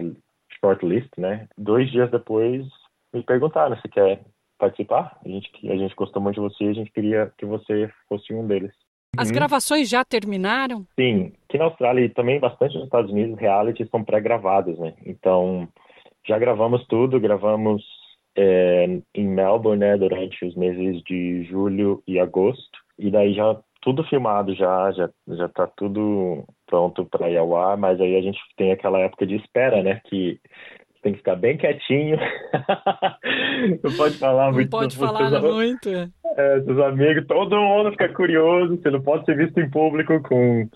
shortlist, 0.60 1.10
né? 1.18 1.48
Dois 1.58 1.92
dias 1.92 2.10
depois 2.10 2.66
me 3.14 3.22
perguntaram 3.24 3.78
se 3.82 3.88
quer 3.90 4.22
participar. 4.58 5.20
A 5.24 5.30
gente, 5.30 5.50
a 5.70 5.76
gente 5.76 5.96
gostou 5.96 6.22
muito 6.22 6.36
de 6.36 6.42
você 6.42 6.64
e 6.66 6.70
a 6.70 6.74
gente 6.74 6.92
queria 6.92 7.32
que 7.38 7.46
você 7.46 7.90
fosse 8.08 8.34
um 8.34 8.46
deles. 8.46 8.72
As 9.18 9.30
uhum. 9.30 9.36
gravações 9.36 9.90
já 9.90 10.04
terminaram? 10.04 10.86
Sim. 11.00 11.32
Aqui 11.48 11.58
na 11.58 11.66
Austrália 11.66 12.06
e 12.06 12.10
também 12.10 12.40
bastante 12.40 12.76
nos 12.76 12.86
Estados 12.86 13.12
Unidos, 13.12 13.40
reality 13.40 13.88
são 13.90 14.04
pré-gravados, 14.04 14.78
né? 14.78 14.94
Então, 15.06 15.68
já 16.28 16.38
gravamos 16.38 16.86
tudo, 16.88 17.20
gravamos 17.20 17.84
é, 18.38 19.00
em 19.16 19.28
Melbourne, 19.28 19.80
né, 19.80 19.98
durante 19.98 20.46
os 20.46 20.56
meses 20.56 21.02
de 21.04 21.44
julho 21.46 22.04
e 22.06 22.20
agosto. 22.20 22.80
E 23.00 23.10
daí 23.10 23.34
já 23.34 23.58
tudo 23.82 24.04
filmado 24.04 24.54
já, 24.54 24.92
já 24.92 25.10
já 25.30 25.48
tá 25.50 25.68
tudo 25.68 26.44
pronto 26.66 27.06
para 27.06 27.30
ir 27.30 27.38
ao 27.38 27.56
ar, 27.56 27.78
mas 27.78 28.00
aí 28.02 28.16
a 28.16 28.22
gente 28.22 28.40
tem 28.56 28.72
aquela 28.72 29.00
época 29.00 29.26
de 29.26 29.36
espera, 29.36 29.82
né, 29.82 30.02
que 30.06 30.40
tem 31.08 31.14
que 31.14 31.20
ficar 31.20 31.38
bem 31.38 31.56
quietinho. 31.56 32.18
não 33.82 33.94
pode 33.96 34.18
falar 34.18 34.52
muito. 34.52 34.70
Não 34.70 34.80
pode 34.80 34.98
falar 34.98 35.30
seus, 35.30 35.54
muito. 35.54 35.90
É, 35.90 36.62
seus 36.62 36.80
amigos, 36.80 37.26
todo 37.26 37.56
mundo 37.56 37.92
fica 37.92 38.10
curioso, 38.10 38.76
você 38.76 38.92
não 38.92 39.02
pode 39.02 39.24
ser 39.24 39.38
visto 39.38 39.58
em 39.58 39.70
público 39.70 40.22
com 40.22 40.68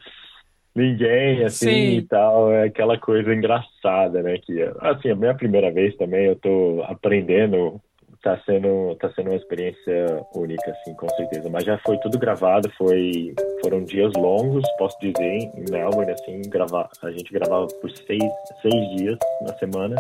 ninguém, 0.74 1.44
assim, 1.44 1.66
Sim. 1.66 1.98
e 1.98 2.02
tal, 2.04 2.50
é 2.50 2.64
aquela 2.64 2.98
coisa 2.98 3.34
engraçada, 3.34 4.24
né, 4.24 4.38
que, 4.38 4.58
assim, 4.80 5.10
a 5.10 5.16
minha 5.16 5.36
primeira 5.36 5.70
vez 5.70 5.94
também, 5.98 6.28
eu 6.28 6.36
tô 6.38 6.82
aprendendo, 6.88 7.82
tá 8.22 8.40
sendo, 8.46 8.96
tá 8.96 9.12
sendo 9.16 9.32
uma 9.32 9.36
experiência 9.36 10.24
única, 10.36 10.72
assim, 10.72 10.94
com 10.94 11.10
certeza, 11.10 11.50
mas 11.50 11.64
já 11.64 11.80
foi 11.80 11.98
tudo 12.00 12.20
gravado, 12.20 12.72
foi, 12.78 13.34
foram 13.62 13.84
dias 13.84 14.14
longos, 14.16 14.64
posso 14.78 14.96
dizer, 15.00 15.24
em 15.24 15.66
Melbourne, 15.70 16.12
assim, 16.12 16.42
gravar, 16.48 16.90
a 17.02 17.12
gente 17.12 17.34
gravava 17.34 17.68
por 17.82 17.90
seis, 17.92 18.24
seis 18.62 18.96
dias 18.96 19.18
na 19.42 19.54
semana, 19.58 19.96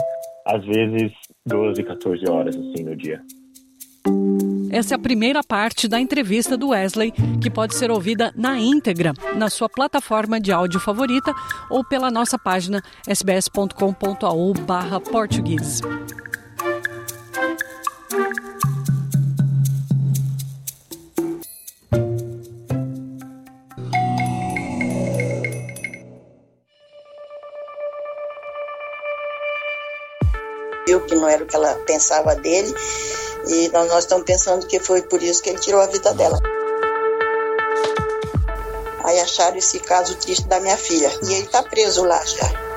às 0.46 0.64
vezes 0.66 1.12
12, 1.48 1.84
14 1.84 2.30
horas, 2.30 2.56
assim, 2.56 2.84
no 2.84 2.96
dia. 2.96 3.20
Essa 4.72 4.96
é 4.96 4.98
a 4.98 5.00
primeira 5.00 5.44
parte 5.44 5.88
da 5.88 6.00
entrevista 6.00 6.56
do 6.56 6.70
Wesley, 6.70 7.12
que 7.42 7.50
pode 7.50 7.76
ser 7.76 7.92
ouvida 7.92 8.32
na 8.36 8.58
íntegra 8.58 9.12
na 9.36 9.50
sua 9.50 9.68
plataforma 9.68 10.40
de 10.40 10.50
áudio 10.52 10.80
favorita 10.80 11.34
ou 11.70 11.84
pela 11.84 12.10
nossa 12.10 12.40
página 12.40 12.82
sbs.com.au/português. 13.06 15.82
viu 30.86 31.00
que 31.06 31.16
não 31.16 31.28
era 31.28 31.44
o 31.44 31.48
que 31.48 31.56
ela 31.56 31.74
pensava 31.86 32.36
dele 32.36 32.74
e 33.48 33.70
nós, 33.70 33.88
nós 33.88 34.04
estamos 34.04 34.26
pensando 34.26 34.68
que 34.68 34.80
foi 34.80 35.02
por 35.04 35.24
isso 35.24 35.42
que 35.42 35.50
ele 35.50 35.60
tirou 35.60 35.80
a 35.80 35.88
vida 35.88 36.14
dela. 36.14 36.38
Aí 39.06 39.20
acharam 39.20 39.58
esse 39.58 39.80
caso 39.80 40.16
triste 40.18 40.48
da 40.48 40.60
minha 40.60 40.78
filha 40.78 41.12
e 41.24 41.34
ele 41.34 41.46
está 41.46 41.64
preso 41.64 42.04
lá 42.04 42.24
já. 42.26 42.71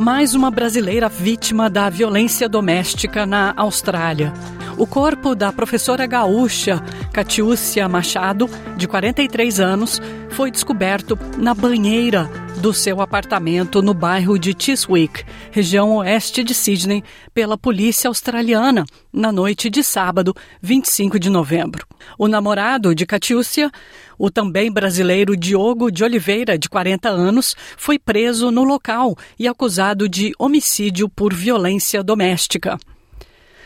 Mais 0.00 0.34
uma 0.34 0.50
brasileira 0.50 1.10
vítima 1.10 1.68
da 1.68 1.90
violência 1.90 2.48
doméstica 2.48 3.26
na 3.26 3.52
Austrália. 3.54 4.32
O 4.78 4.86
corpo 4.86 5.34
da 5.34 5.52
professora 5.52 6.06
gaúcha 6.06 6.82
Catiúcia 7.12 7.86
Machado, 7.86 8.48
de 8.78 8.88
43 8.88 9.60
anos, 9.60 10.00
foi 10.30 10.50
descoberto 10.50 11.18
na 11.36 11.52
banheira 11.52 12.30
do 12.60 12.74
seu 12.74 13.00
apartamento 13.00 13.80
no 13.80 13.94
bairro 13.94 14.38
de 14.38 14.54
Chiswick, 14.56 15.24
região 15.50 15.96
oeste 15.96 16.44
de 16.44 16.52
Sydney, 16.52 17.02
pela 17.32 17.56
polícia 17.56 18.08
australiana, 18.08 18.84
na 19.10 19.32
noite 19.32 19.70
de 19.70 19.82
sábado, 19.82 20.34
25 20.60 21.18
de 21.18 21.30
novembro. 21.30 21.86
O 22.18 22.28
namorado 22.28 22.94
de 22.94 23.06
Catiúcia, 23.06 23.70
o 24.18 24.30
também 24.30 24.70
brasileiro 24.70 25.34
Diogo 25.36 25.90
de 25.90 26.04
Oliveira, 26.04 26.58
de 26.58 26.68
40 26.68 27.08
anos, 27.08 27.56
foi 27.78 27.98
preso 27.98 28.50
no 28.50 28.62
local 28.62 29.16
e 29.38 29.48
acusado 29.48 30.06
de 30.06 30.32
homicídio 30.38 31.08
por 31.08 31.32
violência 31.32 32.02
doméstica. 32.02 32.78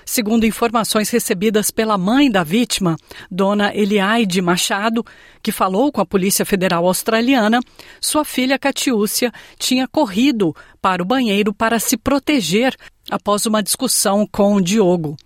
Segundo 0.04 0.44
informações 0.44 1.08
recebidas 1.10 1.70
pela 1.70 1.96
mãe 1.96 2.30
da 2.30 2.44
vítima, 2.44 2.96
dona 3.30 3.74
Eliaide 3.74 4.42
Machado, 4.42 5.04
que 5.42 5.50
falou 5.50 5.90
com 5.90 6.00
a 6.00 6.06
Polícia 6.06 6.44
Federal 6.44 6.86
Australiana, 6.86 7.60
sua 8.00 8.24
filha 8.24 8.58
Catiúcia 8.58 9.32
tinha 9.58 9.88
corrido 9.88 10.54
para 10.80 11.02
o 11.02 11.06
banheiro 11.06 11.54
para 11.54 11.78
se 11.78 11.96
proteger 11.96 12.76
após 13.10 13.46
uma 13.46 13.62
discussão 13.62 14.26
com 14.30 14.60
Diogo. 14.60 15.16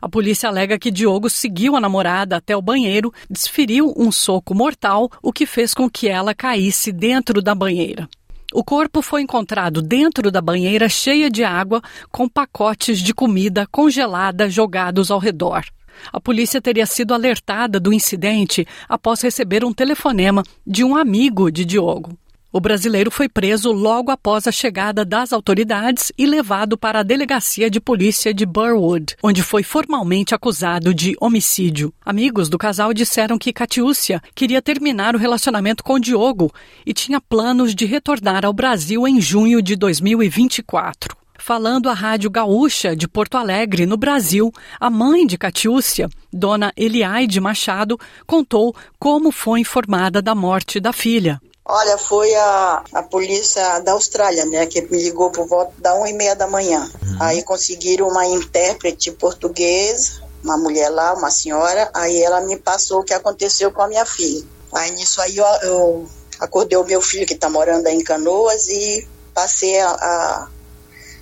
A 0.00 0.08
polícia 0.08 0.48
alega 0.48 0.78
que 0.78 0.90
Diogo 0.90 1.28
seguiu 1.28 1.74
a 1.74 1.80
namorada 1.80 2.36
até 2.36 2.56
o 2.56 2.62
banheiro, 2.62 3.12
desferiu 3.28 3.92
um 3.96 4.12
soco 4.12 4.54
mortal, 4.54 5.10
o 5.20 5.32
que 5.32 5.44
fez 5.44 5.74
com 5.74 5.90
que 5.90 6.08
ela 6.08 6.34
caísse 6.34 6.92
dentro 6.92 7.42
da 7.42 7.54
banheira. 7.54 8.08
O 8.52 8.64
corpo 8.64 9.02
foi 9.02 9.20
encontrado 9.20 9.82
dentro 9.82 10.30
da 10.30 10.40
banheira 10.40 10.88
cheia 10.88 11.30
de 11.30 11.44
água, 11.44 11.82
com 12.10 12.26
pacotes 12.26 12.98
de 12.98 13.12
comida 13.12 13.66
congelada 13.66 14.48
jogados 14.48 15.10
ao 15.10 15.18
redor. 15.18 15.64
A 16.10 16.18
polícia 16.18 16.60
teria 16.60 16.86
sido 16.86 17.12
alertada 17.12 17.78
do 17.78 17.92
incidente 17.92 18.66
após 18.88 19.20
receber 19.20 19.64
um 19.64 19.72
telefonema 19.72 20.42
de 20.66 20.82
um 20.82 20.96
amigo 20.96 21.50
de 21.50 21.64
Diogo. 21.64 22.16
O 22.50 22.60
brasileiro 22.60 23.10
foi 23.10 23.28
preso 23.28 23.70
logo 23.72 24.10
após 24.10 24.46
a 24.46 24.52
chegada 24.52 25.04
das 25.04 25.34
autoridades 25.34 26.10
e 26.16 26.24
levado 26.24 26.78
para 26.78 27.00
a 27.00 27.02
delegacia 27.02 27.68
de 27.68 27.78
polícia 27.78 28.32
de 28.32 28.46
Burwood, 28.46 29.16
onde 29.22 29.42
foi 29.42 29.62
formalmente 29.62 30.34
acusado 30.34 30.94
de 30.94 31.14
homicídio. 31.20 31.92
Amigos 32.02 32.48
do 32.48 32.56
casal 32.56 32.94
disseram 32.94 33.36
que 33.36 33.52
Catiúcia 33.52 34.22
queria 34.34 34.62
terminar 34.62 35.14
o 35.14 35.18
relacionamento 35.18 35.84
com 35.84 36.00
Diogo 36.00 36.50
e 36.86 36.94
tinha 36.94 37.20
planos 37.20 37.74
de 37.74 37.84
retornar 37.84 38.46
ao 38.46 38.52
Brasil 38.54 39.06
em 39.06 39.20
junho 39.20 39.60
de 39.60 39.76
2024. 39.76 41.14
Falando 41.38 41.90
à 41.90 41.92
Rádio 41.92 42.30
Gaúcha 42.30 42.96
de 42.96 43.06
Porto 43.06 43.36
Alegre, 43.36 43.84
no 43.84 43.98
Brasil, 43.98 44.50
a 44.80 44.88
mãe 44.88 45.26
de 45.26 45.36
Catiúcia, 45.36 46.08
dona 46.32 46.72
Eliaide 46.74 47.40
Machado, 47.40 47.98
contou 48.26 48.74
como 48.98 49.30
foi 49.30 49.60
informada 49.60 50.22
da 50.22 50.34
morte 50.34 50.80
da 50.80 50.94
filha. 50.94 51.38
Olha, 51.70 51.98
foi 51.98 52.34
a, 52.34 52.82
a 52.94 53.02
polícia 53.02 53.80
da 53.80 53.92
Austrália, 53.92 54.46
né, 54.46 54.64
que 54.64 54.80
me 54.80 55.02
ligou 55.02 55.30
por 55.30 55.46
volta 55.46 55.74
da 55.76 55.94
uma 55.94 56.08
e 56.08 56.14
meia 56.14 56.34
da 56.34 56.46
manhã. 56.46 56.90
Uhum. 57.02 57.18
Aí 57.20 57.42
conseguiram 57.42 58.08
uma 58.08 58.24
intérprete 58.26 59.12
portuguesa, 59.12 60.22
uma 60.42 60.56
mulher 60.56 60.88
lá, 60.88 61.12
uma 61.12 61.30
senhora, 61.30 61.90
aí 61.92 62.22
ela 62.22 62.40
me 62.40 62.56
passou 62.56 63.00
o 63.00 63.04
que 63.04 63.12
aconteceu 63.12 63.70
com 63.70 63.82
a 63.82 63.86
minha 63.86 64.06
filha. 64.06 64.42
Aí 64.72 64.92
nisso 64.92 65.20
aí 65.20 65.36
eu, 65.36 65.44
eu 65.62 66.08
acordei 66.40 66.78
o 66.78 66.84
meu 66.84 67.02
filho 67.02 67.26
que 67.26 67.34
está 67.34 67.50
morando 67.50 67.86
aí 67.86 67.96
em 67.96 68.02
Canoas 68.02 68.66
e 68.68 69.06
passei 69.34 69.78
a, 69.78 69.90
a, 69.90 70.48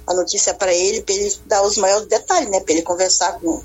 a 0.06 0.14
notícia 0.14 0.54
para 0.54 0.72
ele, 0.72 1.02
para 1.02 1.14
ele 1.16 1.34
dar 1.44 1.62
os 1.62 1.76
maiores 1.76 2.06
detalhes, 2.06 2.48
né, 2.50 2.60
para 2.60 2.72
ele 2.72 2.82
conversar 2.82 3.32
com, 3.40 3.64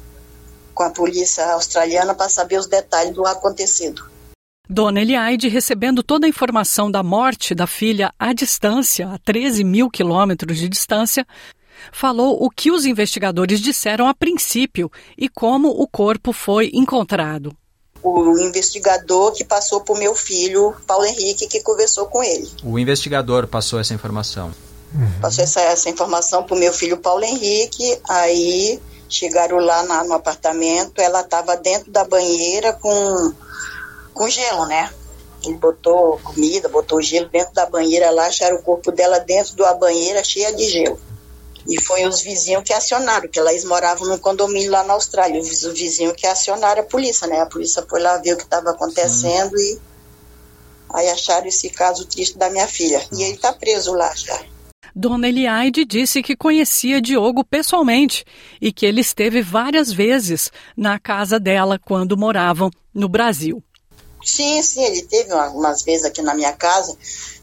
com 0.73 0.81
a 0.81 0.89
polícia 0.89 1.45
australiana 1.53 2.15
para 2.15 2.27
saber 2.27 2.57
os 2.57 2.65
detalhes 2.65 3.13
do 3.13 3.23
acontecido. 3.23 4.10
Dona 4.71 5.01
Eliaide, 5.01 5.49
recebendo 5.49 6.01
toda 6.01 6.25
a 6.25 6.29
informação 6.29 6.89
da 6.89 7.03
morte 7.03 7.53
da 7.53 7.67
filha 7.67 8.13
à 8.17 8.31
distância, 8.31 9.09
a 9.09 9.17
13 9.17 9.65
mil 9.65 9.89
quilômetros 9.89 10.57
de 10.57 10.69
distância, 10.69 11.27
falou 11.91 12.41
o 12.41 12.49
que 12.49 12.71
os 12.71 12.85
investigadores 12.85 13.59
disseram 13.59 14.07
a 14.07 14.13
princípio 14.13 14.89
e 15.17 15.27
como 15.27 15.67
o 15.67 15.85
corpo 15.85 16.31
foi 16.31 16.71
encontrado. 16.73 17.53
O 18.01 18.39
investigador 18.39 19.33
que 19.33 19.43
passou 19.43 19.81
para 19.81 19.93
o 19.93 19.99
meu 19.99 20.15
filho, 20.15 20.73
Paulo 20.87 21.03
Henrique, 21.03 21.47
que 21.47 21.59
conversou 21.59 22.05
com 22.05 22.23
ele. 22.23 22.49
O 22.63 22.79
investigador 22.79 23.47
passou 23.47 23.77
essa 23.77 23.93
informação. 23.93 24.53
Uhum. 24.95 25.19
Passou 25.19 25.43
essa, 25.43 25.59
essa 25.59 25.89
informação 25.89 26.43
para 26.43 26.55
o 26.55 26.59
meu 26.59 26.71
filho 26.71 26.97
Paulo 26.97 27.25
Henrique, 27.25 27.99
aí 28.07 28.79
chegaram 29.09 29.57
lá 29.57 29.83
na, 29.83 30.05
no 30.05 30.13
apartamento, 30.13 31.01
ela 31.01 31.19
estava 31.19 31.57
dentro 31.57 31.91
da 31.91 32.05
banheira 32.05 32.71
com 32.71 33.33
com 34.21 34.29
gelo, 34.29 34.67
né? 34.67 34.93
Ele 35.43 35.55
botou 35.55 36.19
comida, 36.19 36.69
botou 36.69 37.01
gelo 37.01 37.27
dentro 37.27 37.55
da 37.55 37.65
banheira 37.65 38.11
lá, 38.11 38.27
acharam 38.27 38.57
o 38.57 38.61
corpo 38.61 38.91
dela 38.91 39.17
dentro 39.17 39.55
da 39.55 39.73
banheira 39.73 40.23
cheia 40.23 40.53
de 40.53 40.63
gelo. 40.69 40.99
E 41.67 41.81
foi 41.81 42.05
os 42.05 42.21
vizinhos 42.21 42.63
que 42.63 42.71
acionaram, 42.71 43.27
que 43.27 43.39
eles 43.39 43.65
moravam 43.65 44.07
num 44.07 44.19
condomínio 44.19 44.69
lá 44.69 44.83
na 44.83 44.93
Austrália. 44.93 45.41
Os 45.41 45.63
vizinhos 45.73 46.13
que 46.13 46.27
acionaram 46.27 46.81
a 46.81 46.85
polícia, 46.85 47.25
né? 47.25 47.41
A 47.41 47.47
polícia 47.47 47.83
foi 47.89 47.99
lá 47.99 48.17
ver 48.17 48.33
o 48.33 48.37
que 48.37 48.43
estava 48.43 48.69
acontecendo 48.69 49.57
Sim. 49.57 49.73
e 49.73 49.79
aí 50.93 51.09
acharam 51.09 51.47
esse 51.47 51.71
caso 51.71 52.05
triste 52.05 52.37
da 52.37 52.49
minha 52.51 52.67
filha. 52.67 53.03
E 53.11 53.23
ele 53.23 53.33
está 53.33 53.51
preso 53.51 53.91
lá 53.93 54.13
já. 54.15 54.39
Dona 54.95 55.29
Eliaide 55.29 55.83
disse 55.83 56.21
que 56.21 56.35
conhecia 56.35 57.01
Diogo 57.01 57.43
pessoalmente 57.43 58.23
e 58.61 58.71
que 58.71 58.85
ele 58.85 59.01
esteve 59.01 59.41
várias 59.41 59.91
vezes 59.91 60.51
na 60.77 60.99
casa 60.99 61.39
dela 61.39 61.79
quando 61.79 62.17
moravam 62.17 62.69
no 62.93 63.09
Brasil. 63.09 63.63
Sim, 64.23 64.61
sim, 64.61 64.83
ele 64.83 65.01
teve 65.03 65.33
umas 65.33 65.81
vezes 65.83 66.05
aqui 66.05 66.21
na 66.21 66.33
minha 66.33 66.53
casa, 66.53 66.95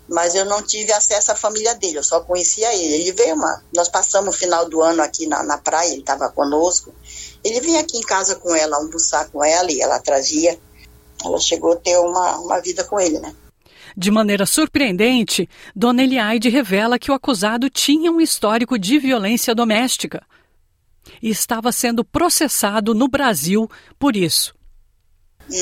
mas 0.09 0.35
eu 0.35 0.45
não 0.45 0.63
tive 0.63 0.93
acesso 0.93 1.33
à 1.33 1.35
família 1.35 1.75
dele, 1.75 1.99
eu 1.99 2.03
só 2.03 2.21
conhecia 2.21 2.73
ele. 2.75 2.95
Ele 2.95 3.13
veio 3.13 3.35
uma. 3.35 3.63
Nós 3.75 3.89
passamos 3.89 4.35
o 4.35 4.39
final 4.39 4.69
do 4.69 4.81
ano 4.83 5.03
aqui 5.03 5.27
na, 5.27 5.43
na 5.43 5.59
praia, 5.59 5.91
ele 5.91 6.01
estava 6.01 6.31
conosco. 6.31 6.95
Ele 7.45 7.61
vinha 7.61 7.81
aqui 7.81 7.99
em 7.99 8.03
casa 8.03 8.37
com 8.37 8.55
ela, 8.55 8.77
almoçar 8.77 9.29
com 9.31 9.45
ela 9.45 9.71
e 9.71 9.81
ela 9.81 9.99
trazia. 9.99 10.59
Ela 11.25 11.39
chegou 11.39 11.73
a 11.73 11.77
ter 11.77 11.99
uma, 11.99 12.39
uma 12.39 12.61
vida 12.61 12.85
com 12.85 12.99
ele, 12.99 13.19
né? 13.19 13.35
De 13.97 14.11
maneira 14.11 14.47
surpreendente, 14.47 15.49
Dona 15.75 16.05
Eliaide 16.05 16.49
revela 16.49 16.99
que 16.99 17.11
o 17.11 17.15
acusado 17.15 17.69
tinha 17.69 18.13
um 18.13 18.21
histórico 18.21 18.79
de 18.79 18.99
violência 18.99 19.55
doméstica 19.55 20.23
e 21.23 21.31
estava 21.31 21.73
sendo 21.73 22.05
processado 22.05 22.95
no 22.95 23.09
Brasil 23.09 23.69
por 23.99 24.15
isso. 24.15 24.55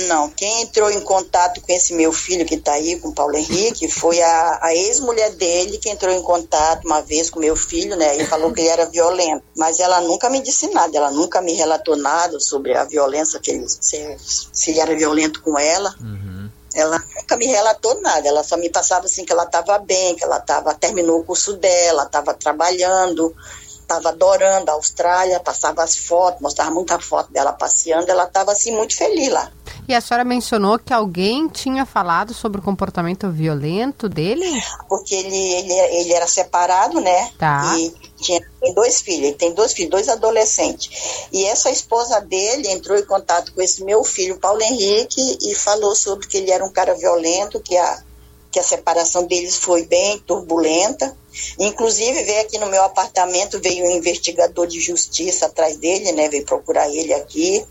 Não, 0.09 0.29
quem 0.31 0.63
entrou 0.63 0.91
em 0.91 1.01
contato 1.01 1.61
com 1.61 1.73
esse 1.73 1.95
meu 1.95 2.13
filho 2.13 2.45
que 2.45 2.57
está 2.57 2.73
aí, 2.73 2.99
com 2.99 3.09
o 3.09 3.15
Paulo 3.15 3.37
Henrique, 3.37 3.89
foi 3.89 4.21
a, 4.21 4.59
a 4.63 4.75
ex-mulher 4.75 5.31
dele 5.35 5.79
que 5.79 5.89
entrou 5.89 6.13
em 6.13 6.23
contato 6.23 6.85
uma 6.85 7.01
vez 7.01 7.31
com 7.31 7.39
meu 7.39 7.55
filho, 7.55 7.97
né? 7.97 8.17
E 8.17 8.27
falou 8.27 8.53
que 8.53 8.61
ele 8.61 8.69
era 8.69 8.87
violento. 8.87 9.45
Mas 9.57 9.79
ela 9.79 10.01
nunca 10.01 10.29
me 10.29 10.41
disse 10.41 10.69
nada, 10.69 10.97
ela 10.97 11.11
nunca 11.11 11.41
me 11.41 11.53
relatou 11.53 11.97
nada 11.97 12.41
sobre 12.41 12.77
a 12.77 12.85
violência 12.85 13.39
que 13.39 13.53
ele, 13.53 13.69
se, 13.69 14.17
se 14.19 14.71
ele 14.71 14.81
era 14.81 14.97
violento 14.97 15.41
com 15.43 15.57
ela. 15.57 15.95
Uhum. 16.01 16.51
Ela 16.75 17.03
nunca 17.17 17.37
me 17.37 17.47
relatou 17.47 18.01
nada, 18.03 18.29
ela 18.29 18.43
só 18.43 18.57
me 18.57 18.69
passava 18.69 19.07
assim 19.07 19.25
que 19.25 19.33
ela 19.33 19.45
estava 19.45 19.79
bem, 19.79 20.15
que 20.15 20.25
ela 20.25 20.41
tava, 20.41 20.75
terminou 20.75 21.21
o 21.21 21.25
curso 21.25 21.55
dela, 21.55 22.03
estava 22.03 22.35
trabalhando, 22.35 23.35
estava 23.87 24.09
adorando 24.09 24.71
a 24.71 24.75
Austrália, 24.75 25.39
passava 25.39 25.83
as 25.83 25.97
fotos, 25.97 26.41
mostrava 26.41 26.73
muita 26.73 26.99
foto 26.99 27.33
dela 27.33 27.53
passeando, 27.53 28.11
ela 28.11 28.25
estava 28.25 28.51
assim 28.51 28.75
muito 28.75 28.97
feliz 28.97 29.31
lá. 29.31 29.51
E 29.89 29.95
a 29.95 30.01
senhora 30.01 30.25
mencionou 30.25 30.81
que 30.81 30.93
alguém 30.93 31.49
tinha 31.49 31.87
falado 31.87 32.35
sobre 32.35 32.61
o 32.61 32.63
comportamento 32.63 33.31
violento 33.31 34.09
dele? 34.09 34.61
Porque 34.89 35.15
ele, 35.15 35.37
ele, 35.37 35.73
ele 35.73 36.13
era 36.13 36.27
separado, 36.27 37.01
né? 37.01 37.31
Tá. 37.39 37.77
E 37.79 37.95
Tinha 38.17 38.41
dois 38.75 39.01
filhos, 39.01 39.29
ele 39.29 39.37
tem 39.37 39.55
dois 39.55 39.73
filhos, 39.73 39.91
dois 39.93 40.09
adolescentes. 40.09 41.29
E 41.33 41.45
essa 41.45 41.71
esposa 41.71 42.21
dele 42.21 42.69
entrou 42.69 42.99
em 42.99 43.05
contato 43.05 43.53
com 43.55 43.63
esse 43.63 43.85
meu 43.85 44.03
filho, 44.03 44.41
Paulo 44.41 44.61
Henrique, 44.61 45.39
e 45.43 45.55
falou 45.55 45.95
sobre 45.95 46.27
que 46.27 46.39
ele 46.39 46.51
era 46.51 46.65
um 46.65 46.73
cara 46.73 46.95
violento, 46.95 47.61
que 47.61 47.77
a, 47.77 48.03
que 48.51 48.59
a 48.59 48.63
separação 48.63 49.27
deles 49.27 49.57
foi 49.57 49.85
bem 49.85 50.19
turbulenta. 50.21 51.17
Inclusive, 51.59 52.23
veio 52.23 52.41
aqui 52.41 52.59
no 52.59 52.67
meu 52.67 52.83
apartamento, 52.83 53.61
veio 53.61 53.85
um 53.85 53.91
investigador 53.91 54.67
de 54.67 54.81
justiça 54.81 55.47
atrás 55.47 55.77
dele, 55.77 56.13
né? 56.13 56.29
Veio 56.29 56.45
procurar 56.45 56.89
ele 56.89 57.13
aqui 57.13 57.67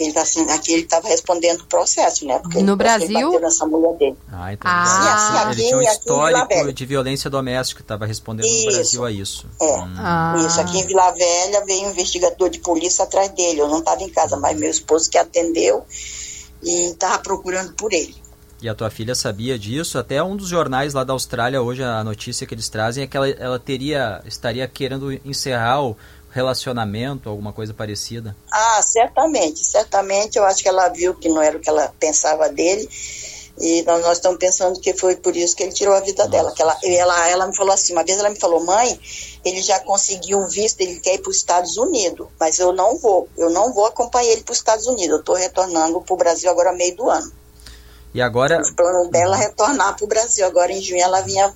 que 0.00 0.04
ele 0.04 0.12
tá 0.14 0.22
assim, 0.22 0.48
aqui 0.50 0.72
ele 0.72 0.82
estava 0.84 1.08
respondendo 1.08 1.60
o 1.60 1.66
processo, 1.66 2.24
né? 2.24 2.38
Porque 2.38 2.62
no 2.62 2.74
Brasil? 2.74 3.38
nessa 3.38 3.66
mulher 3.66 3.94
dele. 3.96 4.16
Ah, 4.32 4.50
então. 4.50 4.70
Ah, 4.70 4.86
Sim, 4.86 5.08
assim, 5.08 5.36
aqui, 5.36 5.60
ele 5.60 5.68
tinha 5.68 5.76
um 5.76 5.82
histórico 5.82 6.72
de 6.72 6.86
violência 6.86 7.28
doméstica, 7.28 7.82
estava 7.82 8.06
respondendo 8.06 8.46
Isso. 8.46 8.66
no 8.66 8.72
Brasil 8.72 9.04
a 9.04 9.10
isso. 9.10 9.46
É. 9.60 9.78
Hum. 9.78 9.94
Ah. 9.98 10.42
Isso, 10.46 10.58
aqui 10.58 10.78
em 10.78 10.86
Vila 10.86 11.10
Velha 11.10 11.64
veio 11.66 11.86
um 11.86 11.90
investigador 11.90 12.48
de 12.48 12.60
polícia 12.60 13.04
atrás 13.04 13.28
dele. 13.30 13.60
Eu 13.60 13.68
não 13.68 13.80
estava 13.80 14.02
em 14.02 14.08
casa, 14.08 14.38
mas 14.38 14.58
meu 14.58 14.70
esposo 14.70 15.10
que 15.10 15.18
atendeu 15.18 15.84
e 16.62 16.90
estava 16.90 17.18
procurando 17.18 17.74
por 17.74 17.92
ele. 17.92 18.14
E 18.62 18.68
a 18.68 18.74
tua 18.74 18.90
filha 18.90 19.14
sabia 19.14 19.58
disso? 19.58 19.98
Até 19.98 20.22
um 20.22 20.36
dos 20.36 20.48
jornais 20.48 20.92
lá 20.92 21.02
da 21.02 21.12
Austrália, 21.12 21.62
hoje 21.62 21.82
a 21.82 22.04
notícia 22.04 22.46
que 22.46 22.54
eles 22.54 22.68
trazem 22.68 23.04
é 23.04 23.06
que 23.06 23.16
ela, 23.16 23.28
ela 23.30 23.58
teria, 23.58 24.20
estaria 24.26 24.66
querendo 24.68 25.12
encerrar 25.24 25.82
o 25.82 25.96
relacionamento, 26.30 27.28
alguma 27.28 27.52
coisa 27.52 27.72
parecida. 27.72 28.36
Ah, 28.52 28.80
certamente, 28.82 29.60
certamente. 29.60 30.36
Eu 30.36 30.44
acho 30.44 30.62
que 30.62 30.68
ela 30.68 30.88
viu 30.88 31.14
que 31.14 31.28
não 31.28 31.40
era 31.40 31.56
o 31.56 31.60
que 31.60 31.68
ela 31.68 31.92
pensava 31.98 32.48
dele. 32.48 32.88
E 33.58 33.82
nós, 33.82 34.00
nós 34.02 34.18
estamos 34.18 34.38
pensando 34.38 34.80
que 34.80 34.94
foi 34.94 35.16
por 35.16 35.36
isso 35.36 35.54
que 35.56 35.62
ele 35.62 35.72
tirou 35.72 35.94
a 35.94 36.00
vida 36.00 36.26
dela. 36.28 36.52
Que 36.52 36.62
ela, 36.62 36.78
ela, 36.82 37.28
ela 37.28 37.46
me 37.46 37.56
falou 37.56 37.72
assim, 37.72 37.92
uma 37.92 38.04
vez 38.04 38.18
ela 38.18 38.30
me 38.30 38.38
falou, 38.38 38.64
mãe, 38.64 38.98
ele 39.44 39.60
já 39.60 39.78
conseguiu 39.80 40.38
um 40.38 40.46
visto, 40.46 40.80
ele 40.80 41.00
quer 41.00 41.14
ir 41.14 41.18
para 41.18 41.30
os 41.30 41.36
Estados 41.36 41.76
Unidos, 41.76 42.28
mas 42.38 42.58
eu 42.58 42.72
não 42.72 42.96
vou, 42.98 43.28
eu 43.36 43.50
não 43.50 43.72
vou 43.74 43.86
acompanhar 43.86 44.32
ele 44.32 44.42
para 44.42 44.52
os 44.52 44.58
Estados 44.58 44.86
Unidos. 44.86 45.10
Eu 45.10 45.20
estou 45.20 45.34
retornando 45.34 46.00
para 46.00 46.14
o 46.14 46.16
Brasil 46.16 46.50
agora 46.50 46.72
meio 46.72 46.96
do 46.96 47.10
ano. 47.10 47.40
E 48.12 48.20
agora, 48.20 48.60
O 48.60 48.74
plano 48.74 49.10
dela 49.10 49.36
é 49.36 49.40
retornar 49.40 49.96
para 49.96 50.04
o 50.04 50.08
Brasil. 50.08 50.46
Agora 50.46 50.72
em 50.72 50.80
junho 50.80 51.02
ela 51.02 51.20
vinha. 51.20 51.54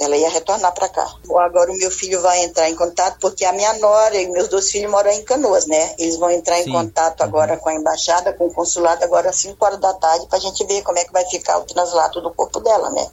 Ela 0.00 0.16
ia 0.16 0.28
retornar 0.30 0.72
para 0.74 0.88
cá. 0.88 1.06
Agora 1.38 1.70
o 1.70 1.76
meu 1.76 1.90
filho 1.90 2.20
vai 2.20 2.44
entrar 2.44 2.68
em 2.68 2.74
contato, 2.74 3.18
porque 3.20 3.44
a 3.44 3.52
minha 3.52 3.72
nora 3.74 4.16
e 4.16 4.28
meus 4.28 4.48
dois 4.48 4.70
filhos 4.70 4.90
moram 4.90 5.10
em 5.10 5.24
Canoas, 5.24 5.66
né? 5.66 5.94
Eles 5.98 6.16
vão 6.16 6.30
entrar 6.30 6.58
em 6.60 6.64
Sim. 6.64 6.72
contato 6.72 7.22
agora 7.22 7.56
com 7.56 7.68
a 7.68 7.74
embaixada, 7.74 8.32
com 8.32 8.46
o 8.46 8.52
consulado, 8.52 9.04
agora 9.04 9.30
às 9.30 9.36
5 9.36 9.64
horas 9.64 9.80
da 9.80 9.92
tarde, 9.94 10.26
para 10.26 10.38
a 10.38 10.40
gente 10.40 10.64
ver 10.66 10.82
como 10.82 10.98
é 10.98 11.04
que 11.04 11.12
vai 11.12 11.24
ficar 11.26 11.58
o 11.58 11.64
translato 11.64 12.20
do 12.20 12.32
corpo 12.32 12.60
dela, 12.60 12.90
né? 12.90 13.08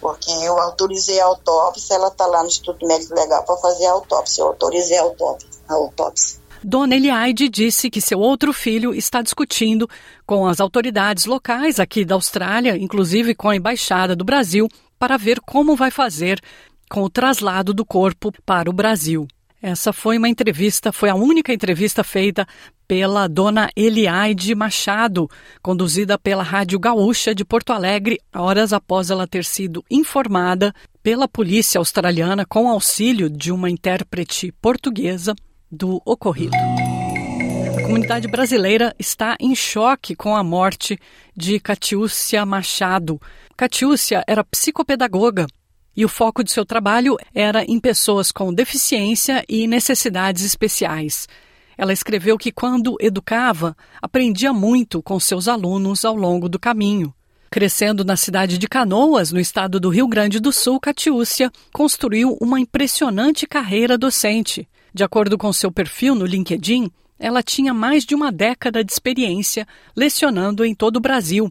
Porque 0.00 0.30
eu 0.30 0.60
autorizei 0.60 1.20
a 1.20 1.26
autópsia, 1.26 1.94
ela 1.94 2.08
está 2.08 2.26
lá 2.26 2.42
no 2.42 2.48
Instituto 2.48 2.86
Médico 2.86 3.14
Legal 3.14 3.42
para 3.42 3.56
fazer 3.56 3.86
a 3.86 3.92
autópsia. 3.92 4.42
Eu 4.42 4.48
autorizei 4.48 4.98
a 4.98 5.02
autópsia. 5.02 5.48
A 5.68 5.74
autópsia. 5.74 6.38
Dona 6.64 6.96
Eliade 6.96 7.46
disse 7.50 7.90
que 7.90 8.00
seu 8.00 8.18
outro 8.18 8.50
filho 8.50 8.94
está 8.94 9.20
discutindo 9.20 9.86
com 10.24 10.46
as 10.46 10.60
autoridades 10.60 11.26
locais 11.26 11.78
aqui 11.78 12.06
da 12.06 12.14
Austrália, 12.14 12.74
inclusive 12.78 13.34
com 13.34 13.50
a 13.50 13.56
Embaixada 13.56 14.16
do 14.16 14.24
Brasil, 14.24 14.66
para 14.98 15.18
ver 15.18 15.40
como 15.40 15.76
vai 15.76 15.90
fazer 15.90 16.40
com 16.88 17.02
o 17.02 17.10
traslado 17.10 17.74
do 17.74 17.84
corpo 17.84 18.32
para 18.46 18.70
o 18.70 18.72
Brasil. 18.72 19.28
Essa 19.60 19.92
foi 19.92 20.16
uma 20.16 20.28
entrevista, 20.28 20.90
foi 20.90 21.10
a 21.10 21.14
única 21.14 21.52
entrevista 21.52 22.02
feita 22.02 22.46
pela 22.88 23.28
dona 23.28 23.68
Eliade 23.76 24.54
Machado, 24.54 25.28
conduzida 25.62 26.18
pela 26.18 26.42
Rádio 26.42 26.78
Gaúcha 26.78 27.34
de 27.34 27.44
Porto 27.44 27.74
Alegre, 27.74 28.18
horas 28.34 28.72
após 28.72 29.10
ela 29.10 29.26
ter 29.26 29.44
sido 29.44 29.84
informada 29.90 30.74
pela 31.02 31.28
polícia 31.28 31.78
australiana 31.78 32.46
com 32.46 32.68
auxílio 32.68 33.28
de 33.28 33.52
uma 33.52 33.68
intérprete 33.68 34.50
portuguesa 34.62 35.34
do 35.74 36.00
ocorrido. 36.04 36.56
A 36.56 37.82
comunidade 37.82 38.28
brasileira 38.28 38.94
está 38.98 39.36
em 39.38 39.54
choque 39.54 40.14
com 40.14 40.34
a 40.34 40.42
morte 40.42 40.98
de 41.36 41.60
Catiúcia 41.60 42.46
Machado. 42.46 43.20
Catiúcia 43.56 44.24
era 44.26 44.44
psicopedagoga 44.44 45.46
e 45.96 46.04
o 46.04 46.08
foco 46.08 46.42
de 46.42 46.50
seu 46.50 46.64
trabalho 46.64 47.16
era 47.34 47.64
em 47.64 47.78
pessoas 47.78 48.32
com 48.32 48.52
deficiência 48.52 49.44
e 49.48 49.66
necessidades 49.66 50.44
especiais. 50.44 51.28
Ela 51.76 51.92
escreveu 51.92 52.38
que, 52.38 52.52
quando 52.52 52.96
educava, 53.00 53.76
aprendia 54.00 54.52
muito 54.52 55.02
com 55.02 55.18
seus 55.18 55.48
alunos 55.48 56.04
ao 56.04 56.14
longo 56.14 56.48
do 56.48 56.58
caminho. 56.58 57.12
Crescendo 57.50 58.04
na 58.04 58.16
cidade 58.16 58.58
de 58.58 58.66
Canoas, 58.66 59.30
no 59.30 59.38
estado 59.38 59.78
do 59.78 59.88
Rio 59.88 60.08
Grande 60.08 60.40
do 60.40 60.52
Sul, 60.52 60.80
Catiúcia 60.80 61.52
construiu 61.72 62.36
uma 62.40 62.58
impressionante 62.58 63.46
carreira 63.46 63.96
docente. 63.96 64.68
De 64.94 65.02
acordo 65.02 65.36
com 65.36 65.52
seu 65.52 65.72
perfil 65.72 66.14
no 66.14 66.24
LinkedIn, 66.24 66.88
ela 67.18 67.42
tinha 67.42 67.74
mais 67.74 68.04
de 68.04 68.14
uma 68.14 68.30
década 68.30 68.84
de 68.84 68.92
experiência 68.92 69.66
lecionando 69.96 70.64
em 70.64 70.72
todo 70.72 70.98
o 70.98 71.00
Brasil 71.00 71.50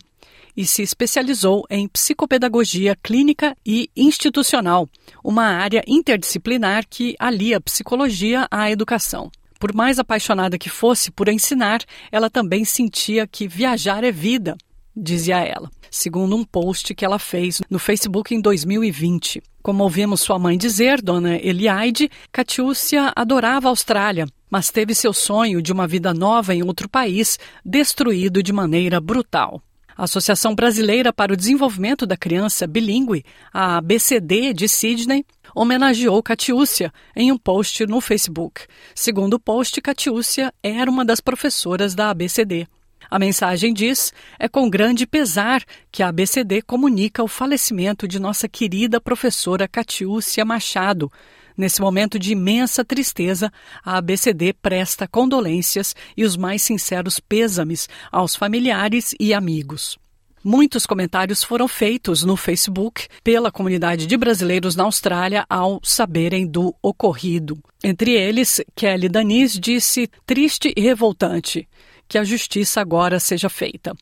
e 0.55 0.65
se 0.65 0.81
especializou 0.81 1.65
em 1.69 1.85
psicopedagogia 1.89 2.95
clínica 2.95 3.53
e 3.65 3.89
institucional, 3.97 4.87
uma 5.21 5.43
área 5.43 5.83
interdisciplinar 5.85 6.85
que 6.89 7.15
alia 7.19 7.59
psicologia 7.59 8.47
à 8.49 8.71
educação. 8.71 9.29
Por 9.59 9.73
mais 9.73 9.99
apaixonada 9.99 10.57
que 10.57 10.69
fosse 10.69 11.11
por 11.11 11.27
ensinar, 11.27 11.81
ela 12.11 12.29
também 12.29 12.63
sentia 12.63 13.27
que 13.27 13.45
viajar 13.45 14.05
é 14.05 14.11
vida, 14.11 14.55
dizia 14.95 15.39
ela, 15.39 15.69
segundo 15.93 16.35
um 16.35 16.43
post 16.43 16.95
que 16.95 17.05
ela 17.05 17.19
fez 17.19 17.61
no 17.69 17.77
Facebook 17.77 18.33
em 18.33 18.41
2020. 18.41 19.41
Como 19.61 19.83
ouvimos 19.83 20.21
sua 20.21 20.39
mãe 20.39 20.57
dizer, 20.57 20.99
Dona 21.01 21.35
Eliade, 21.37 22.09
Catiúcia 22.31 23.13
adorava 23.15 23.67
a 23.67 23.69
Austrália, 23.69 24.25
mas 24.49 24.71
teve 24.71 24.95
seu 24.95 25.13
sonho 25.13 25.61
de 25.61 25.71
uma 25.71 25.87
vida 25.87 26.11
nova 26.11 26.55
em 26.55 26.63
outro 26.63 26.89
país 26.89 27.37
destruído 27.63 28.41
de 28.41 28.51
maneira 28.51 28.99
brutal. 28.99 29.61
A 29.95 30.05
Associação 30.05 30.55
Brasileira 30.55 31.13
para 31.13 31.33
o 31.33 31.37
Desenvolvimento 31.37 32.07
da 32.07 32.17
Criança 32.17 32.65
Bilíngue, 32.65 33.23
a 33.53 33.77
ABCD 33.77 34.51
de 34.51 34.67
Sydney, 34.67 35.23
homenageou 35.53 36.23
Catiúcia 36.23 36.91
em 37.15 37.31
um 37.31 37.37
post 37.37 37.85
no 37.85 38.01
Facebook. 38.01 38.61
Segundo 38.95 39.35
o 39.35 39.39
post, 39.39 39.79
Catiúcia 39.79 40.51
era 40.63 40.89
uma 40.89 41.05
das 41.05 41.21
professoras 41.21 41.93
da 41.93 42.09
ABCD. 42.09 42.67
A 43.09 43.19
mensagem 43.19 43.73
diz: 43.73 44.13
é 44.39 44.47
com 44.47 44.69
grande 44.69 45.05
pesar 45.05 45.63
que 45.91 46.03
a 46.03 46.09
ABCD 46.09 46.61
comunica 46.61 47.23
o 47.23 47.27
falecimento 47.27 48.07
de 48.07 48.19
nossa 48.19 48.47
querida 48.47 48.99
professora 48.99 49.67
Catiúcia 49.67 50.43
Machado. 50.45 51.11
Nesse 51.55 51.81
momento 51.81 52.17
de 52.17 52.31
imensa 52.31 52.83
tristeza, 52.83 53.51
a 53.85 53.97
ABCD 53.97 54.53
presta 54.53 55.07
condolências 55.07 55.95
e 56.17 56.23
os 56.23 56.35
mais 56.35 56.63
sinceros 56.63 57.19
pêsames 57.19 57.87
aos 58.11 58.35
familiares 58.35 59.13
e 59.19 59.33
amigos. 59.33 59.97
Muitos 60.43 60.85
comentários 60.85 61.41
foram 61.41 61.69
feitos 61.69 62.23
no 62.23 62.35
Facebook 62.35 63.07
pela 63.23 63.49
comunidade 63.49 64.05
de 64.05 64.17
brasileiros 64.17 64.75
na 64.75 64.83
Austrália 64.83 65.45
ao 65.49 65.79
saberem 65.81 66.45
do 66.45 66.75
ocorrido. 66.81 67.57
Entre 67.81 68.11
eles, 68.11 68.59
Kelly 68.75 69.07
Danis 69.07 69.57
disse 69.57 70.09
triste 70.25 70.73
e 70.75 70.81
revoltante 70.81 71.65
que 72.13 72.17
a 72.19 72.23
justiça 72.23 72.79
agora 72.79 73.19
seja 73.19 73.49
feita. 73.49 73.95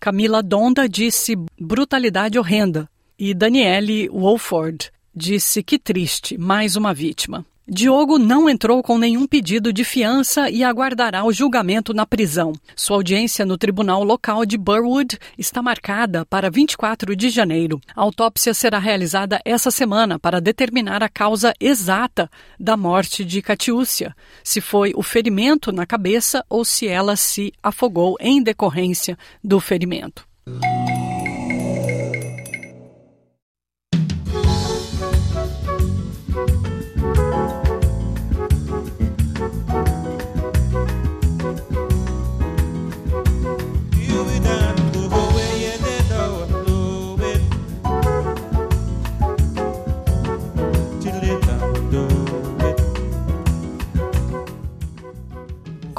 Camila 0.00 0.42
Donda 0.42 0.88
disse 0.88 1.36
brutalidade 1.60 2.38
horrenda 2.38 2.88
e 3.18 3.34
Daniele 3.34 4.08
Wolford 4.08 4.90
disse 5.14 5.62
que 5.62 5.78
triste, 5.78 6.38
mais 6.38 6.74
uma 6.74 6.94
vítima. 6.94 7.44
Diogo 7.66 8.18
não 8.18 8.46
entrou 8.46 8.82
com 8.82 8.98
nenhum 8.98 9.26
pedido 9.26 9.72
de 9.72 9.84
fiança 9.84 10.50
e 10.50 10.62
aguardará 10.62 11.24
o 11.24 11.32
julgamento 11.32 11.94
na 11.94 12.04
prisão. 12.04 12.52
Sua 12.76 12.98
audiência 12.98 13.46
no 13.46 13.56
tribunal 13.56 14.04
local 14.04 14.44
de 14.44 14.58
Burwood 14.58 15.18
está 15.38 15.62
marcada 15.62 16.26
para 16.26 16.50
24 16.50 17.16
de 17.16 17.30
janeiro. 17.30 17.80
A 17.96 18.02
autópsia 18.02 18.52
será 18.52 18.78
realizada 18.78 19.40
essa 19.46 19.70
semana 19.70 20.18
para 20.18 20.42
determinar 20.42 21.02
a 21.02 21.08
causa 21.08 21.54
exata 21.58 22.30
da 22.60 22.76
morte 22.76 23.24
de 23.24 23.40
Catiúcia, 23.40 24.14
se 24.42 24.60
foi 24.60 24.92
o 24.94 25.02
ferimento 25.02 25.72
na 25.72 25.86
cabeça 25.86 26.44
ou 26.50 26.66
se 26.66 26.86
ela 26.86 27.16
se 27.16 27.50
afogou 27.62 28.16
em 28.20 28.42
decorrência 28.42 29.16
do 29.42 29.58
ferimento. 29.58 30.26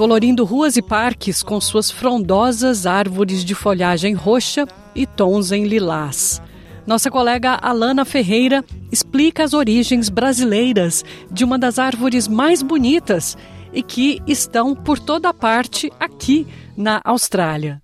Colorindo 0.06 0.46
ruas 0.46 0.78
e 0.78 0.84
parques 0.84 1.41
com 1.41 1.60
suas 1.60 1.89
frondosas 1.89 2.86
árvores 2.86 3.44
de 3.44 3.56
folhagem 3.56 4.13
roxa 4.13 4.68
e 4.94 5.04
tons 5.08 5.52
em 5.52 5.65
lilás. 5.65 6.39
Nossa 6.86 7.10
colega 7.10 7.58
Alana 7.60 8.06
Ferreira 8.06 8.63
explica 8.91 9.44
as 9.44 9.56
origens 9.56 10.08
brasileiras 10.08 11.04
de 11.32 11.44
uma 11.44 11.58
das 11.58 11.80
árvores 11.80 12.28
mais 12.28 12.62
bonitas 12.62 13.36
e 13.74 13.82
que 13.82 14.22
estão 14.28 14.76
por 14.76 15.00
toda 15.00 15.34
parte 15.34 15.91
aqui 16.00 16.46
na 16.78 17.02
Austrália. 17.04 17.82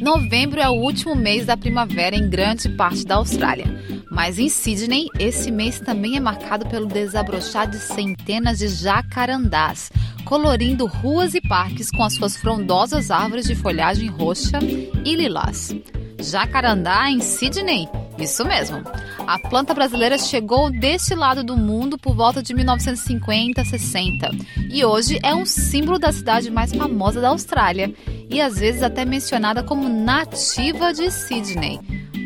Novembro 0.00 0.60
é 0.60 0.68
o 0.68 0.74
último 0.74 1.16
mês 1.16 1.46
da 1.46 1.56
primavera 1.56 2.14
em 2.14 2.30
grande 2.30 2.68
parte 2.68 3.04
da 3.04 3.16
Austrália. 3.16 3.66
Mas 4.10 4.38
em 4.38 4.48
Sydney, 4.48 5.06
esse 5.18 5.50
mês 5.50 5.78
também 5.78 6.16
é 6.16 6.20
marcado 6.20 6.66
pelo 6.66 6.86
desabrochar 6.86 7.70
de 7.70 7.78
centenas 7.78 8.58
de 8.58 8.66
jacarandás, 8.66 9.92
colorindo 10.24 10.86
ruas 10.86 11.34
e 11.34 11.40
parques 11.40 11.90
com 11.90 12.02
as 12.02 12.14
suas 12.14 12.36
frondosas 12.36 13.10
árvores 13.10 13.46
de 13.46 13.54
folhagem 13.54 14.08
roxa 14.08 14.58
e 15.04 15.14
lilás. 15.14 15.74
Jacarandá 16.18 17.10
em 17.10 17.20
Sydney? 17.20 17.88
Isso 18.18 18.44
mesmo. 18.44 18.82
A 19.26 19.38
planta 19.38 19.72
brasileira 19.72 20.18
chegou 20.18 20.70
deste 20.70 21.14
lado 21.14 21.42
do 21.42 21.56
mundo 21.56 21.96
por 21.96 22.14
volta 22.14 22.42
de 22.42 22.52
1950-60 22.54 24.46
e 24.70 24.84
hoje 24.84 25.18
é 25.22 25.34
um 25.34 25.46
símbolo 25.46 25.98
da 25.98 26.12
cidade 26.12 26.50
mais 26.50 26.72
famosa 26.74 27.20
da 27.20 27.28
Austrália 27.28 27.94
e 28.28 28.40
às 28.40 28.58
vezes 28.58 28.82
até 28.82 29.04
mencionada 29.04 29.62
como 29.62 29.88
nativa 29.88 30.92
de 30.92 31.10
Sydney. 31.10 31.80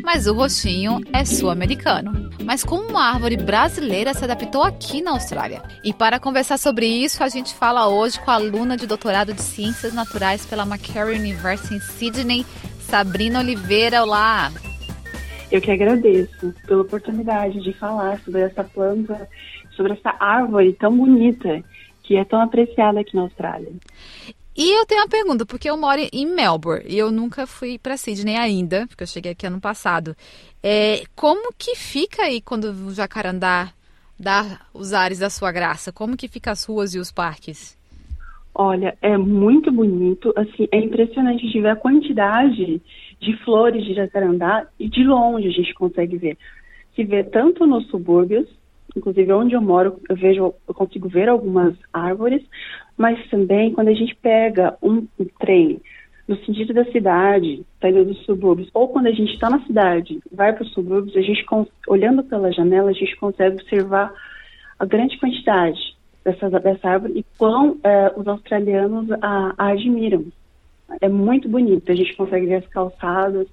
Mas 0.05 0.27
o 0.27 0.33
roxinho 0.35 1.01
é 1.11 1.25
sul-americano. 1.25 2.29
Mas 2.43 2.63
como 2.63 2.87
uma 2.87 3.11
árvore 3.11 3.37
brasileira 3.37 4.13
se 4.13 4.23
adaptou 4.23 4.61
aqui 4.61 5.01
na 5.01 5.09
Austrália? 5.11 5.63
E 5.83 5.91
para 5.91 6.19
conversar 6.19 6.59
sobre 6.59 6.85
isso, 6.85 7.23
a 7.23 7.27
gente 7.27 7.55
fala 7.55 7.89
hoje 7.89 8.19
com 8.19 8.29
a 8.29 8.35
aluna 8.35 8.77
de 8.77 8.85
doutorado 8.85 9.33
de 9.33 9.41
Ciências 9.41 9.95
Naturais 9.95 10.45
pela 10.45 10.63
Macquarie 10.63 11.17
University 11.17 11.73
em 11.73 11.79
Sydney, 11.79 12.45
Sabrina 12.81 13.39
Oliveira. 13.39 14.03
Olá! 14.03 14.51
Eu 15.51 15.59
que 15.59 15.71
agradeço 15.71 16.53
pela 16.67 16.83
oportunidade 16.83 17.59
de 17.63 17.73
falar 17.73 18.19
sobre 18.19 18.41
essa 18.41 18.63
planta, 18.63 19.27
sobre 19.71 19.93
essa 19.93 20.15
árvore 20.19 20.73
tão 20.73 20.95
bonita 20.95 21.63
que 22.03 22.15
é 22.15 22.23
tão 22.23 22.39
apreciada 22.39 22.99
aqui 22.99 23.15
na 23.15 23.23
Austrália. 23.23 23.73
E 24.57 24.71
eu 24.71 24.85
tenho 24.85 25.01
uma 25.01 25.09
pergunta, 25.09 25.45
porque 25.45 25.69
eu 25.69 25.75
moro 25.75 25.99
em 26.13 26.25
Melbourne 26.25 26.85
e 26.87 26.97
eu 26.97 27.11
nunca 27.11 27.45
fui 27.45 27.77
para 27.77 27.97
Sydney 27.97 28.37
ainda, 28.37 28.87
porque 28.87 29.03
eu 29.03 29.07
cheguei 29.07 29.33
aqui 29.33 29.45
ano 29.45 29.59
passado. 29.59 30.15
É, 30.63 31.03
como 31.13 31.53
que 31.57 31.75
fica 31.75 32.23
aí 32.23 32.39
quando 32.39 32.69
o 32.69 32.93
jacarandá 32.93 33.73
dá 34.17 34.61
os 34.73 34.93
ares 34.93 35.19
da 35.19 35.29
sua 35.29 35.51
graça? 35.51 35.91
Como 35.91 36.15
que 36.15 36.29
fica 36.29 36.51
as 36.51 36.63
ruas 36.63 36.95
e 36.95 36.99
os 36.99 37.11
parques? 37.11 37.77
Olha, 38.57 38.97
é 39.01 39.17
muito 39.17 39.69
bonito, 39.69 40.33
assim, 40.37 40.65
é 40.71 40.79
impressionante 40.79 41.45
de 41.45 41.59
ver 41.59 41.71
a 41.71 41.75
quantidade 41.75 42.81
de 43.19 43.37
flores 43.43 43.83
de 43.83 43.93
jacarandá 43.93 44.65
e 44.79 44.87
de 44.87 45.03
longe 45.03 45.49
a 45.49 45.51
gente 45.51 45.73
consegue 45.73 46.17
ver. 46.17 46.37
Se 46.95 47.03
vê 47.03 47.25
tanto 47.25 47.67
nos 47.67 47.85
subúrbios, 47.87 48.47
inclusive 48.95 49.33
onde 49.33 49.53
eu 49.53 49.61
moro, 49.61 49.99
eu 50.07 50.15
vejo, 50.15 50.53
eu 50.65 50.73
consigo 50.73 51.09
ver 51.09 51.27
algumas 51.27 51.75
árvores, 51.91 52.41
mas 52.97 53.27
também 53.29 53.73
quando 53.73 53.89
a 53.89 53.93
gente 53.93 54.15
pega 54.15 54.77
um, 54.81 55.07
um 55.19 55.25
trem 55.39 55.81
no 56.27 56.35
sentido 56.43 56.73
da 56.73 56.85
cidade, 56.85 57.63
saindo 57.79 58.05
dos 58.05 58.23
subúrbios, 58.25 58.69
ou 58.73 58.87
quando 58.87 59.07
a 59.07 59.11
gente 59.11 59.33
está 59.33 59.49
na 59.49 59.59
cidade, 59.65 60.19
vai 60.31 60.53
para 60.53 60.63
os 60.63 60.73
subúrbios, 60.73 61.15
a 61.15 61.21
gente, 61.21 61.45
olhando 61.87 62.23
pela 62.23 62.51
janela, 62.51 62.89
a 62.89 62.93
gente 62.93 63.15
consegue 63.17 63.55
observar 63.61 64.11
a 64.79 64.85
grande 64.85 65.17
quantidade 65.19 65.95
dessa, 66.23 66.49
dessa 66.49 66.89
árvore 66.89 67.19
e 67.19 67.25
quão 67.37 67.77
é, 67.83 68.11
os 68.15 68.27
australianos 68.27 69.11
a, 69.21 69.53
a 69.57 69.67
admiram. 69.69 70.25
É 70.99 71.07
muito 71.07 71.47
bonito, 71.47 71.91
a 71.91 71.95
gente 71.95 72.15
consegue 72.15 72.47
ver 72.47 72.55
as 72.55 72.67
calçadas, 72.67 73.47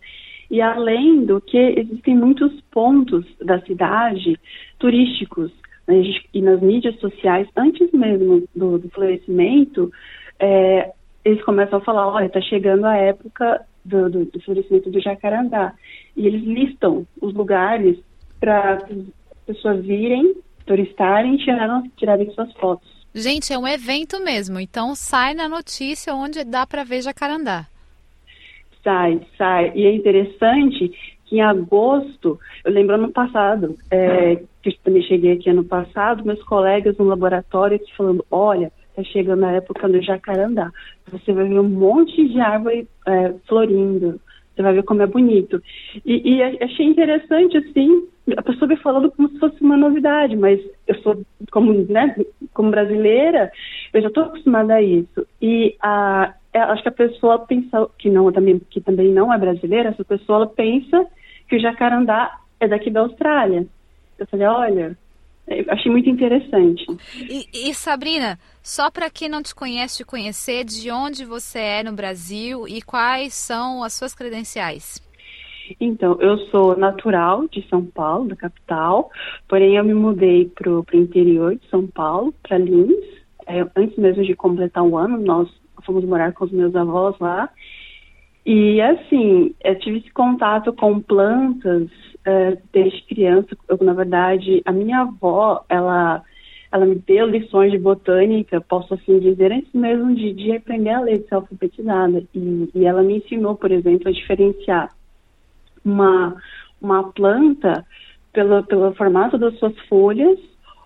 e 0.51 0.61
além 0.61 1.25
do 1.25 1.41
que 1.41 1.59
existem 1.59 2.17
muitos 2.17 2.59
pontos 2.71 3.25
da 3.41 3.61
cidade 3.61 4.39
turísticos 4.79 5.51
né, 5.87 6.03
e 6.33 6.43
nas 6.43 6.61
mídias 6.61 6.99
sociais, 7.01 7.49
antes 7.57 7.91
mesmo 7.93 8.45
do, 8.55 8.79
do 8.79 8.89
florescimento, 8.91 9.93
é, 10.39 10.93
eles 11.25 11.43
começam 11.45 11.79
a 11.79 11.83
falar, 11.83 12.09
olha, 12.09 12.27
está 12.27 12.41
chegando 12.41 12.85
a 12.85 12.97
época 12.97 13.65
do, 13.85 14.11
do, 14.11 14.25
do, 14.27 14.41
florescimento 14.41 14.91
do 14.91 15.01
jacarandá. 15.01 15.75
E 16.17 16.27
eles 16.27 16.43
listam 16.43 17.07
os 17.21 17.33
lugares 17.35 17.99
para 18.41 18.75
as 18.75 18.83
pessoas 19.47 19.85
virem, 19.85 20.35
turistarem 20.67 21.35
e 21.35 21.39
tirarem, 21.39 21.91
tirarem 21.97 22.31
suas 22.33 22.53
fotos. 22.55 22.91
Gente, 23.15 23.53
é 23.53 23.59
um 23.59 23.69
evento 23.69 24.19
mesmo, 24.21 24.59
então 24.59 24.95
sai 24.95 25.35
na 25.35 25.49
notícia 25.49 26.15
onde 26.15 26.45
dá 26.45 26.67
para 26.67 26.83
ver 26.83 27.03
jacarandá. 27.03 27.67
Sai, 28.83 29.21
sai. 29.37 29.73
E 29.75 29.87
é 29.87 29.95
interessante 29.95 30.93
em 31.33 31.41
agosto, 31.41 32.39
eu 32.65 32.73
lembro 32.73 32.95
ano 32.95 33.11
passado, 33.11 33.77
é, 33.91 34.37
que 34.63 34.71
eu 34.71 34.75
também 34.85 35.03
cheguei 35.03 35.33
aqui 35.33 35.51
ano 35.51 35.65
passado, 35.65 36.25
meus 36.25 36.43
colegas 36.45 36.97
no 36.99 37.05
laboratório 37.05 37.81
falando, 37.97 38.25
olha, 38.31 38.71
está 38.91 39.03
chegando 39.05 39.45
a 39.45 39.53
época 39.53 39.89
do 39.89 40.03
jacarandá. 40.03 40.71
Você 41.11 41.33
vai 41.33 41.49
ver 41.49 41.59
um 41.59 41.69
monte 41.69 42.29
de 42.29 42.41
árvore 42.41 42.87
é, 43.07 43.35
florindo. 43.49 44.21
Você 44.55 44.63
vai 44.63 44.75
ver 44.75 44.83
como 44.83 45.03
é 45.03 45.07
bonito. 45.07 45.63
E, 46.05 46.37
e, 46.37 46.43
achei 46.43 46.85
interessante, 46.85 47.57
assim, 47.57 48.07
a 48.37 48.43
pessoa 48.43 48.69
me 48.69 48.77
falando 48.77 49.11
como 49.11 49.31
se 49.31 49.39
fosse 49.39 49.63
uma 49.63 49.79
novidade, 49.79 50.37
mas 50.37 50.61
eu 50.87 50.95
sou, 50.97 51.23
como, 51.51 51.73
né, 51.73 52.15
como 52.53 52.71
brasileira, 52.71 53.51
eu 53.95 54.03
já 54.03 54.09
estou 54.09 54.25
acostumada 54.25 54.75
a 54.75 54.83
isso. 54.83 55.27
E 55.41 55.75
a, 55.81 56.35
é, 56.53 56.59
acho 56.61 56.83
que 56.83 56.89
a 56.89 56.93
pessoa 56.93 57.39
pensa, 57.39 57.89
que, 57.99 58.11
não, 58.11 58.31
também, 58.31 58.61
que 58.71 58.81
também 58.81 59.11
não 59.11 59.33
é 59.33 59.39
brasileira, 59.39 59.89
essa 59.89 60.05
pessoa 60.05 60.47
pensa 60.47 61.07
que 61.53 61.57
o 61.57 61.61
jacarandá 61.61 62.39
é 62.59 62.67
daqui 62.67 62.91
da 62.91 63.01
Austrália. 63.01 63.67
Eu 64.19 64.27
falei, 64.29 64.47
olha, 64.47 64.99
achei 65.69 65.93
muito 65.93 66.09
interessante. 66.09 66.87
E, 67.15 67.69
e 67.69 67.75
Sabrina, 67.75 68.39
só 68.63 68.91
para 68.91 69.11
quem 69.11 69.29
não 69.29 69.43
te 69.43 69.55
conhece, 69.55 69.99
te 69.99 70.05
conhecer, 70.05 70.65
de 70.65 70.91
onde 70.91 71.27
você 71.27 71.59
é 71.59 71.83
no 71.83 71.93
Brasil 71.93 72.67
e 72.67 72.81
quais 72.81 73.35
são 73.35 73.85
as 73.85 73.93
suas 73.93 74.15
credenciais? 74.15 74.99
Então, 75.79 76.19
eu 76.23 76.39
sou 76.47 76.75
natural 76.75 77.47
de 77.49 77.69
São 77.69 77.85
Paulo, 77.85 78.29
da 78.29 78.37
capital, 78.37 79.11
porém 79.47 79.77
eu 79.77 79.85
me 79.85 79.93
mudei 79.93 80.47
para 80.47 80.71
o 80.71 80.85
interior 80.95 81.55
de 81.55 81.69
São 81.69 81.87
Paulo, 81.87 82.35
para 82.43 82.57
Lins, 82.57 83.05
é, 83.47 83.61
antes 83.77 83.99
mesmo 83.99 84.25
de 84.25 84.35
completar 84.35 84.83
um 84.83 84.97
ano, 84.97 85.19
nós 85.19 85.51
fomos 85.85 86.05
morar 86.05 86.33
com 86.33 86.47
os 86.47 86.53
meus 86.53 86.75
avós 86.75 87.15
lá. 87.19 87.51
E 88.45 88.81
assim, 88.81 89.55
eu 89.63 89.79
tive 89.79 89.99
esse 89.99 90.11
contato 90.11 90.73
com 90.73 91.01
plantas 91.01 91.89
uh, 92.27 92.59
desde 92.73 93.03
criança. 93.05 93.57
Eu, 93.69 93.79
na 93.81 93.93
verdade, 93.93 94.63
a 94.65 94.73
minha 94.73 95.01
avó, 95.01 95.65
ela, 95.69 96.23
ela 96.73 96.85
me 96.85 96.97
deu 96.97 97.27
lições 97.27 97.71
de 97.71 97.79
botânica, 97.79 98.61
posso 98.61 98.95
assim 98.95 99.21
dizer, 99.21 99.53
antes 99.53 99.73
mesmo 99.73 100.15
de, 100.15 100.33
de 100.33 100.53
aprender 100.53 100.91
a 100.91 101.01
ler, 101.01 101.19
de 101.21 101.29
ser 101.29 101.37
alfabetizada. 101.37 102.25
E, 102.35 102.69
e 102.75 102.85
ela 102.85 103.03
me 103.03 103.19
ensinou, 103.19 103.55
por 103.55 103.71
exemplo, 103.71 104.09
a 104.09 104.13
diferenciar 104.13 104.91
uma, 105.85 106.37
uma 106.81 107.13
planta 107.13 107.85
pelo, 108.33 108.65
pelo 108.65 108.93
formato 108.95 109.39
das 109.39 109.57
suas 109.59 109.79
folhas 109.89 110.39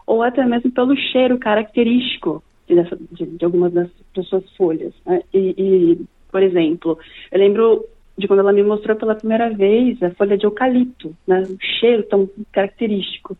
ou 0.06 0.22
até 0.22 0.44
mesmo 0.44 0.70
pelo 0.70 0.96
cheiro 0.96 1.38
característico 1.38 2.42
de, 2.68 2.74
de, 3.12 3.26
de 3.36 3.44
algumas 3.44 3.72
das, 3.72 3.88
das, 4.14 4.26
suas 4.28 4.44
folhas. 4.56 4.92
Né? 5.04 5.22
E, 5.32 5.54
e, 5.56 6.06
por 6.36 6.42
exemplo, 6.42 6.98
eu 7.32 7.38
lembro 7.38 7.86
de 8.18 8.28
quando 8.28 8.40
ela 8.40 8.52
me 8.52 8.62
mostrou 8.62 8.94
pela 8.94 9.14
primeira 9.14 9.48
vez 9.48 10.02
a 10.02 10.10
folha 10.10 10.36
de 10.36 10.44
eucalipto, 10.44 11.16
né, 11.26 11.40
o 11.48 11.56
cheiro 11.80 12.02
tão 12.02 12.28
característico. 12.52 13.34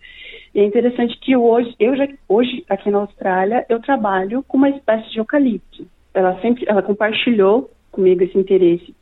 E 0.55 0.61
é 0.61 0.65
interessante 0.65 1.15
que 1.21 1.37
hoje, 1.37 1.75
eu 1.79 1.95
já, 1.95 2.09
hoje 2.27 2.65
aqui 2.71 2.91
na 2.91 3.01
Austrália, 3.01 3.67
eu 3.69 3.81
trabalho 3.81 4.43
com 4.49 4.57
uma 4.57 4.71
espécie 4.71 5.11
de 5.11 5.19
eucalipto. 5.19 5.87
Ela 6.15 6.41
sempre, 6.41 6.65
ela 6.67 6.81
compartilhou 6.81 7.71
comigo 7.93 8.23
esse 8.23 8.39
interesse 8.39 8.95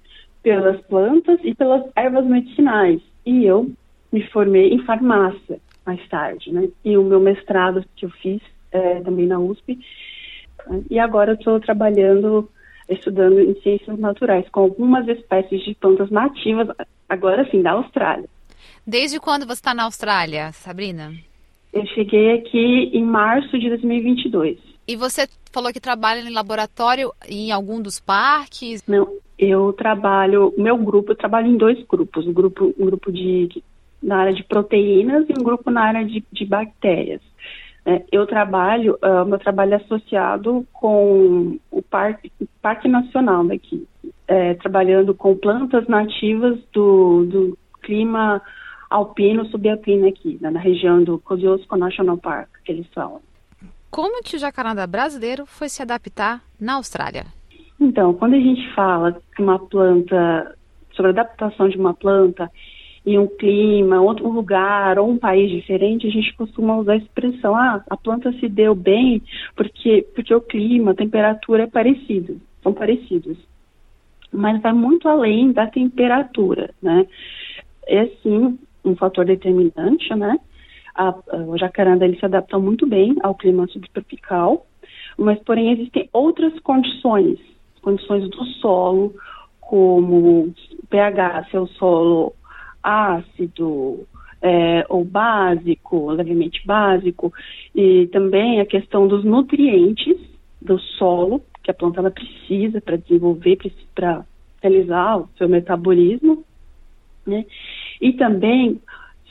pelas 0.42 0.80
plantas 0.86 1.38
e 1.44 1.54
pelas 1.54 1.84
ervas 1.94 2.26
medicinais. 2.26 3.00
E 3.24 3.44
eu 3.44 3.70
me 4.12 4.24
formei 4.30 4.70
em 4.70 4.84
farmácia 4.84 5.60
mais 5.86 6.04
tarde, 6.08 6.52
né? 6.52 6.68
E 6.84 6.98
o 6.98 7.04
meu 7.04 7.20
mestrado 7.20 7.84
que 7.94 8.06
eu 8.06 8.10
fiz 8.10 8.42
é, 8.72 8.98
também 9.02 9.28
na 9.28 9.38
USP. 9.38 9.78
Né? 10.66 10.82
E 10.90 10.98
agora 10.98 11.30
eu 11.30 11.36
estou 11.36 11.60
trabalhando 11.60 12.50
estudando 12.88 13.40
em 13.40 13.54
ciências 13.60 13.98
naturais, 13.98 14.48
com 14.50 14.60
algumas 14.60 15.06
espécies 15.08 15.62
de 15.64 15.74
plantas 15.74 16.10
nativas, 16.10 16.68
agora 17.08 17.48
sim, 17.50 17.62
da 17.62 17.72
Austrália. 17.72 18.28
Desde 18.86 19.18
quando 19.18 19.46
você 19.46 19.54
está 19.54 19.74
na 19.74 19.84
Austrália, 19.84 20.52
Sabrina? 20.52 21.12
Eu 21.72 21.86
cheguei 21.86 22.34
aqui 22.34 22.90
em 22.92 23.04
março 23.04 23.58
de 23.58 23.68
2022. 23.68 24.58
E 24.86 24.96
você 24.96 25.26
falou 25.50 25.72
que 25.72 25.80
trabalha 25.80 26.20
em 26.20 26.32
laboratório 26.32 27.12
em 27.26 27.50
algum 27.50 27.80
dos 27.80 27.98
parques? 27.98 28.82
Não, 28.86 29.08
eu 29.38 29.72
trabalho, 29.72 30.52
meu 30.58 30.76
grupo, 30.76 31.12
eu 31.12 31.16
trabalho 31.16 31.48
em 31.48 31.56
dois 31.56 31.82
grupos, 31.86 32.26
um 32.26 32.32
grupo, 32.32 32.74
um 32.78 32.86
grupo 32.86 33.10
de, 33.10 33.62
na 34.02 34.18
área 34.18 34.32
de 34.34 34.44
proteínas 34.44 35.26
e 35.28 35.32
um 35.32 35.42
grupo 35.42 35.70
na 35.70 35.82
área 35.82 36.04
de, 36.04 36.22
de 36.30 36.44
bactérias. 36.44 37.22
É, 37.86 38.02
eu 38.10 38.26
trabalho, 38.26 38.98
uh, 39.02 39.26
meu 39.26 39.38
trabalho 39.38 39.74
é 39.74 39.76
associado 39.76 40.66
com 40.72 41.58
o 41.70 41.82
Parque, 41.82 42.32
Parque 42.62 42.88
Nacional 42.88 43.44
daqui, 43.46 43.86
é, 44.26 44.54
trabalhando 44.54 45.14
com 45.14 45.36
plantas 45.36 45.86
nativas 45.86 46.58
do, 46.72 47.26
do 47.26 47.58
clima 47.82 48.40
alpino 48.88 49.44
subalpino 49.46 50.06
aqui, 50.06 50.38
né, 50.40 50.50
na 50.50 50.60
região 50.60 51.02
do 51.02 51.18
Kosciuszko 51.18 51.76
National 51.76 52.16
Park, 52.16 52.48
que 52.64 52.72
eles 52.72 52.86
falam. 52.94 53.20
Como 53.90 54.22
que 54.22 54.36
o 54.36 54.38
jacarandá 54.38 54.86
brasileiro 54.86 55.44
foi 55.46 55.68
se 55.68 55.82
adaptar 55.82 56.42
na 56.60 56.74
Austrália? 56.74 57.26
Então, 57.78 58.14
quando 58.14 58.34
a 58.34 58.38
gente 58.38 58.72
fala 58.74 59.12
que 59.34 59.42
uma 59.42 59.58
planta, 59.58 60.56
sobre 60.94 61.08
a 61.08 61.10
adaptação 61.10 61.68
de 61.68 61.76
uma 61.76 61.92
planta, 61.92 62.50
em 63.06 63.18
um 63.18 63.26
clima, 63.26 64.00
outro 64.00 64.28
lugar 64.28 64.98
ou 64.98 65.10
um 65.10 65.18
país 65.18 65.50
diferente, 65.50 66.06
a 66.06 66.10
gente 66.10 66.34
costuma 66.34 66.76
usar 66.76 66.94
a 66.94 66.96
expressão, 66.96 67.54
ah, 67.54 67.84
a 67.90 67.96
planta 67.96 68.32
se 68.34 68.48
deu 68.48 68.74
bem 68.74 69.22
porque, 69.54 70.06
porque 70.14 70.34
o 70.34 70.40
clima, 70.40 70.92
a 70.92 70.94
temperatura 70.94 71.64
é 71.64 71.66
parecido, 71.66 72.40
são 72.62 72.72
parecidos. 72.72 73.36
Mas 74.32 74.60
vai 74.62 74.72
muito 74.72 75.08
além 75.08 75.52
da 75.52 75.66
temperatura, 75.66 76.70
né? 76.82 77.06
É 77.86 78.06
sim 78.22 78.58
um 78.84 78.96
fator 78.96 79.24
determinante, 79.24 80.12
né? 80.14 80.38
A, 80.94 81.08
a, 81.08 81.36
o 81.46 81.58
jacaranda 81.58 82.04
ele 82.04 82.18
se 82.18 82.24
adapta 82.24 82.58
muito 82.58 82.86
bem 82.86 83.16
ao 83.22 83.34
clima 83.34 83.66
subtropical, 83.66 84.66
mas 85.18 85.38
porém 85.40 85.72
existem 85.72 86.08
outras 86.12 86.58
condições, 86.60 87.38
condições 87.82 88.28
do 88.30 88.44
solo, 88.60 89.14
como 89.60 90.52
pH, 90.88 91.48
se 91.50 91.56
é 91.56 91.60
o 91.60 91.66
solo 91.66 92.32
ácido 92.84 94.06
é, 94.42 94.84
ou 94.90 95.04
básico, 95.04 96.10
levemente 96.10 96.64
básico, 96.66 97.32
e 97.74 98.06
também 98.08 98.60
a 98.60 98.66
questão 98.66 99.08
dos 99.08 99.24
nutrientes 99.24 100.18
do 100.60 100.78
solo 100.78 101.42
que 101.62 101.70
a 101.70 101.74
planta 101.74 102.10
precisa 102.10 102.78
para 102.80 102.96
desenvolver, 102.96 103.58
para 103.94 104.24
realizar 104.62 105.18
o 105.18 105.28
seu 105.38 105.48
metabolismo, 105.48 106.44
né? 107.26 107.46
E 108.00 108.12
também 108.12 108.80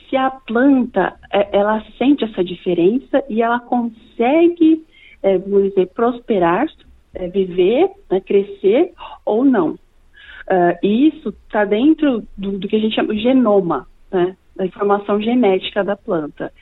se 0.08 0.16
a 0.16 0.30
planta 0.30 1.14
é, 1.32 1.56
ela 1.56 1.84
sente 1.96 2.24
essa 2.24 2.42
diferença 2.42 3.24
e 3.28 3.40
ela 3.40 3.60
consegue, 3.60 4.84
é, 5.22 5.38
vamos 5.38 5.70
dizer, 5.70 5.86
prosperar, 5.94 6.66
é, 7.14 7.28
viver, 7.28 7.88
né, 8.10 8.20
crescer 8.20 8.92
ou 9.24 9.44
não. 9.44 9.78
Uh, 10.48 10.76
e 10.82 11.08
isso 11.08 11.30
está 11.30 11.64
dentro 11.64 12.22
do, 12.36 12.58
do, 12.58 12.68
que 12.68 12.76
a 12.76 12.78
gente 12.78 12.94
chama 12.94 13.14
de 13.14 13.22
genoma, 13.22 13.86
né, 14.12 14.36
da 14.54 14.66
informação 14.66 15.20
genética 15.20 15.82
da 15.82 15.96
planta. 15.96 16.52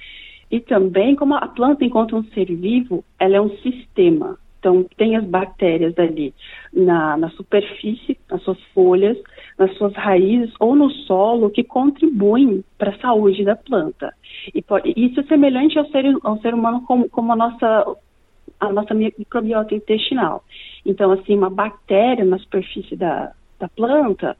E 0.51 0.61
também, 0.61 1.17
como 1.17 1.35
a 1.35 1.49
planta, 1.49 1.85
enquanto 1.85 2.17
um 2.17 2.25
ser 2.25 2.47
vivo, 2.47 3.05
ela 3.19 3.37
é 3.37 3.41
um 3.41 3.57
sistema. 3.59 4.39
Então, 4.59 4.87
tem 4.97 5.17
as 5.17 5.25
bactérias 5.25 5.99
ali 5.99 6.33
na, 6.73 7.17
na 7.17 7.31
superfície, 7.31 8.17
nas 8.31 8.41
suas 8.43 8.61
folhas, 8.73 9.19
nas 9.59 9.77
suas 9.77 9.93
raízes 9.95 10.55
ou 10.61 10.77
no 10.77 10.89
solo 10.89 11.51
que 11.51 11.65
contribuem 11.65 12.63
para 12.79 12.91
a 12.91 12.99
saúde 12.99 13.45
da 13.45 13.57
planta. 13.57 14.15
E 14.55 14.63
pode, 14.63 14.93
isso 14.97 15.19
é 15.19 15.25
semelhante 15.25 15.77
ao 15.77 15.87
ser, 15.87 16.05
ao 16.23 16.39
ser 16.39 16.55
humano 16.55 16.83
como, 16.87 17.09
como 17.09 17.33
a 17.33 17.37
nossa 17.37 17.97
a 18.61 18.73
nossa 18.73 18.95
microbiota 18.95 19.75
intestinal. 19.75 20.45
Então, 20.87 21.11
assim, 21.11 21.37
uma 21.37 21.51
bactéria 21.51 22.25
na 22.25 22.39
superfície 22.39 22.95
da, 22.95 23.33
da 23.63 23.69
planta, 23.69 24.37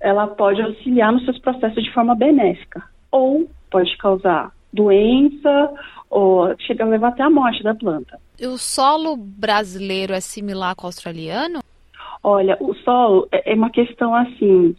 ela 0.00 0.26
pode 0.26 0.62
auxiliar 0.62 1.12
nos 1.12 1.24
seus 1.24 1.38
processos 1.40 1.82
de 1.82 1.92
forma 1.92 2.14
benéfica, 2.14 2.82
ou 3.10 3.50
pode 3.70 3.96
causar 3.98 4.52
doença, 4.72 5.72
ou 6.08 6.56
chegar 6.60 6.86
a 6.86 6.88
levar 6.88 7.08
até 7.08 7.22
a 7.22 7.30
morte 7.30 7.62
da 7.62 7.74
planta. 7.74 8.18
E 8.38 8.46
o 8.46 8.56
solo 8.56 9.16
brasileiro 9.16 10.12
é 10.12 10.20
similar 10.20 10.74
com 10.76 10.84
o 10.84 10.86
australiano? 10.86 11.60
Olha, 12.22 12.56
o 12.60 12.74
solo 12.74 13.28
é, 13.32 13.52
é 13.52 13.54
uma 13.54 13.70
questão 13.70 14.14
assim, 14.14 14.76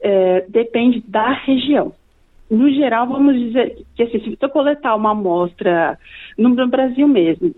é, 0.00 0.44
depende 0.48 1.02
da 1.06 1.32
região. 1.32 1.92
No 2.48 2.70
geral, 2.70 3.08
vamos 3.08 3.36
dizer 3.38 3.84
que 3.96 4.04
assim, 4.04 4.20
se 4.20 4.38
eu 4.40 4.48
coletar 4.48 4.94
uma 4.94 5.10
amostra 5.10 5.98
no 6.38 6.68
Brasil 6.68 7.08
mesmo, 7.08 7.54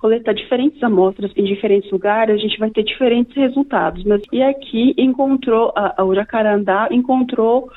coletar 0.00 0.32
diferentes 0.34 0.82
amostras 0.82 1.32
em 1.36 1.44
diferentes 1.44 1.90
lugares, 1.90 2.36
a 2.36 2.38
gente 2.38 2.58
vai 2.58 2.70
ter 2.70 2.84
diferentes 2.84 3.34
resultados. 3.34 4.04
Mas, 4.04 4.22
e 4.32 4.42
aqui 4.42 4.94
encontrou, 4.96 5.72
a, 5.74 6.02
a 6.02 6.14
jacarandá 6.14 6.88
encontrou, 6.90 7.70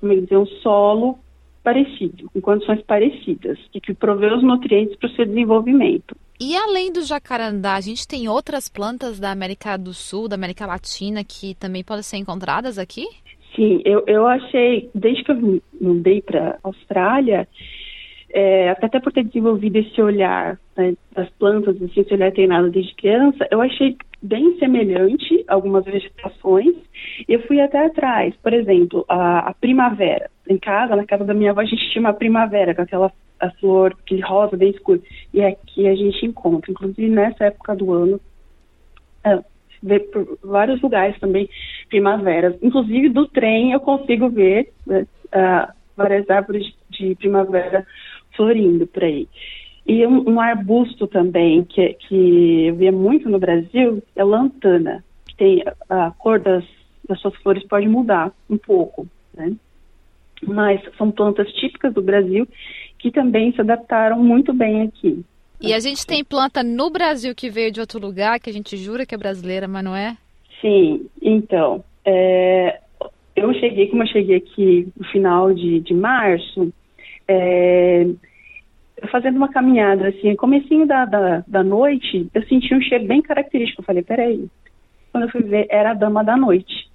como 0.00 0.20
dizer, 0.20 0.36
um 0.36 0.46
solo 0.46 1.18
parecido, 1.62 2.30
em 2.34 2.40
condições 2.40 2.80
parecidas, 2.82 3.58
e 3.74 3.80
que 3.80 3.92
provê 3.92 4.32
os 4.32 4.42
nutrientes 4.42 4.96
para 4.96 5.08
o 5.08 5.12
seu 5.12 5.26
desenvolvimento. 5.26 6.16
E 6.40 6.56
além 6.56 6.92
do 6.92 7.02
jacarandá, 7.02 7.74
a 7.74 7.80
gente 7.80 8.06
tem 8.06 8.28
outras 8.28 8.68
plantas 8.68 9.18
da 9.18 9.30
América 9.32 9.76
do 9.76 9.92
Sul, 9.92 10.28
da 10.28 10.36
América 10.36 10.64
Latina, 10.66 11.24
que 11.24 11.54
também 11.56 11.82
podem 11.82 12.02
ser 12.02 12.16
encontradas 12.16 12.78
aqui? 12.78 13.06
Sim, 13.56 13.82
eu, 13.84 14.04
eu 14.06 14.26
achei, 14.26 14.88
desde 14.94 15.24
que 15.24 15.32
eu 15.32 15.60
mudei 15.80 16.22
para 16.22 16.50
a 16.50 16.68
Austrália, 16.68 17.48
é, 18.30 18.70
até 18.70 19.00
por 19.00 19.12
ter 19.12 19.24
desenvolvido 19.24 19.76
esse 19.76 20.00
olhar 20.00 20.58
né, 20.76 20.94
das 21.12 21.28
plantas, 21.30 21.76
assim, 21.76 22.00
esse 22.00 22.12
olhar 22.12 22.32
treinado 22.32 22.70
desde 22.70 22.94
criança, 22.94 23.46
eu 23.50 23.60
achei 23.60 23.96
bem 24.20 24.58
semelhante 24.58 25.44
algumas 25.48 25.84
vegetações 25.84 26.74
e 27.26 27.32
eu 27.32 27.42
fui 27.46 27.60
até 27.60 27.86
atrás. 27.86 28.34
Por 28.42 28.52
exemplo, 28.52 29.04
a, 29.08 29.50
a, 29.50 29.54
primavera. 29.54 30.30
Em 30.48 30.58
casa, 30.58 30.96
na 30.96 31.06
casa 31.06 31.24
da 31.24 31.34
minha 31.34 31.52
avó, 31.52 31.60
a 31.60 31.64
gente 31.64 31.90
tinha 31.90 32.00
uma 32.00 32.12
primavera, 32.12 32.74
com 32.74 32.82
aquela 32.82 33.12
a 33.40 33.50
flor, 33.52 33.96
aquele 34.00 34.20
rosa 34.20 34.56
bem 34.56 34.70
escuro. 34.70 35.02
E 35.32 35.42
aqui 35.42 35.86
a 35.86 35.94
gente 35.94 36.26
encontra, 36.26 36.70
inclusive 36.70 37.08
nessa 37.08 37.44
época 37.44 37.76
do 37.76 37.92
ano, 37.92 38.20
é, 39.24 39.38
vê 39.82 40.00
por 40.00 40.38
vários 40.42 40.80
lugares 40.82 41.18
também 41.20 41.48
primaveras. 41.88 42.56
Inclusive 42.62 43.08
do 43.08 43.26
trem 43.28 43.72
eu 43.72 43.80
consigo 43.80 44.28
ver 44.28 44.72
né, 44.86 45.06
uh, 45.26 45.72
várias 45.96 46.28
árvores 46.28 46.66
de 46.90 47.14
primavera 47.16 47.86
florindo 48.38 48.86
por 48.86 49.02
aí. 49.02 49.28
E 49.84 50.06
um, 50.06 50.30
um 50.30 50.40
arbusto 50.40 51.06
também 51.06 51.64
que, 51.64 51.94
que 51.94 52.66
eu 52.66 52.76
via 52.76 52.92
muito 52.92 53.28
no 53.28 53.38
Brasil 53.38 54.02
é 54.14 54.22
lantana, 54.22 55.04
que 55.26 55.36
tem 55.36 55.64
a 55.88 56.10
cor 56.12 56.38
das, 56.38 56.64
das 57.08 57.20
suas 57.20 57.34
flores 57.36 57.66
pode 57.66 57.88
mudar 57.88 58.32
um 58.48 58.56
pouco, 58.56 59.08
né? 59.34 59.52
Mas 60.46 60.80
são 60.96 61.10
plantas 61.10 61.50
típicas 61.54 61.92
do 61.92 62.00
Brasil 62.00 62.46
que 62.98 63.10
também 63.10 63.52
se 63.52 63.60
adaptaram 63.60 64.22
muito 64.22 64.52
bem 64.52 64.82
aqui. 64.82 65.24
E 65.60 65.72
a 65.72 65.80
gente 65.80 66.06
tem 66.06 66.22
planta 66.22 66.62
no 66.62 66.90
Brasil 66.90 67.34
que 67.34 67.50
veio 67.50 67.72
de 67.72 67.80
outro 67.80 67.98
lugar, 67.98 68.38
que 68.38 68.48
a 68.48 68.52
gente 68.52 68.76
jura 68.76 69.04
que 69.04 69.14
é 69.14 69.18
brasileira, 69.18 69.66
mas 69.66 69.82
não 69.82 69.96
é? 69.96 70.16
Sim, 70.60 71.08
então, 71.20 71.82
é, 72.04 72.78
eu 73.34 73.52
cheguei, 73.54 73.88
como 73.88 74.02
eu 74.02 74.06
cheguei 74.08 74.36
aqui 74.36 74.88
no 74.96 75.04
final 75.06 75.52
de, 75.52 75.80
de 75.80 75.94
março, 75.94 76.72
é, 77.26 78.06
fazendo 79.10 79.36
uma 79.36 79.48
caminhada, 79.48 80.08
assim, 80.08 80.34
comecinho 80.36 80.86
da, 80.86 81.04
da, 81.04 81.44
da, 81.46 81.62
noite, 81.62 82.28
eu 82.34 82.42
senti 82.44 82.74
um 82.74 82.80
cheiro 82.80 83.06
bem 83.06 83.22
característico. 83.22 83.80
Eu 83.80 83.86
falei, 83.86 84.02
peraí. 84.02 84.46
Quando 85.12 85.24
eu 85.24 85.30
fui 85.30 85.42
ver, 85.42 85.66
era 85.70 85.92
a 85.92 85.94
dama 85.94 86.22
da 86.22 86.36
noite. 86.36 86.88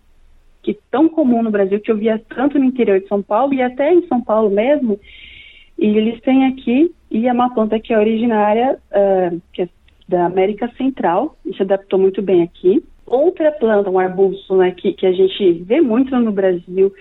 Que 0.62 0.78
tão 0.92 1.10
comum 1.10 1.42
no 1.42 1.52
Brasil, 1.52 1.80
que 1.80 1.92
eu 1.92 1.98
via 1.98 2.22
tanto 2.30 2.60
no 2.60 2.66
interior 2.66 3.00
de 3.00 3.08
São 3.08 3.22
Paulo 3.22 3.54
e 3.54 3.62
até 3.62 3.94
em 3.94 4.08
São 4.08 4.22
Paulo 4.22 4.50
mesmo. 4.50 5.00
E 5.78 5.86
eles 5.98 6.22
têm 6.22 6.46
aqui, 6.46 6.94
e 7.10 7.28
é 7.28 7.34
uma 7.34 7.54
planta 7.54 7.80
que 7.80 7.94
é 7.94 7.98
originária 7.98 8.78
uh, 8.92 9.42
que 9.52 9.64
é 9.64 9.70
da 10.08 10.26
América 10.26 10.70
Central, 10.78 11.36
e 11.46 11.56
se 11.56 11.64
adaptou 11.64 11.98
muito 11.98 12.22
bem 12.22 12.44
aqui. 12.44 12.84
Outra 13.06 13.52
planta, 13.52 13.90
um 13.90 14.00
arbusto, 14.00 14.56
né, 14.56 14.72
que, 14.72 14.94
que 14.94 15.06
a 15.06 15.12
gente 15.12 15.54
vê 15.64 15.82
muito 15.82 16.16
no 16.18 16.32
Brasil 16.32 16.94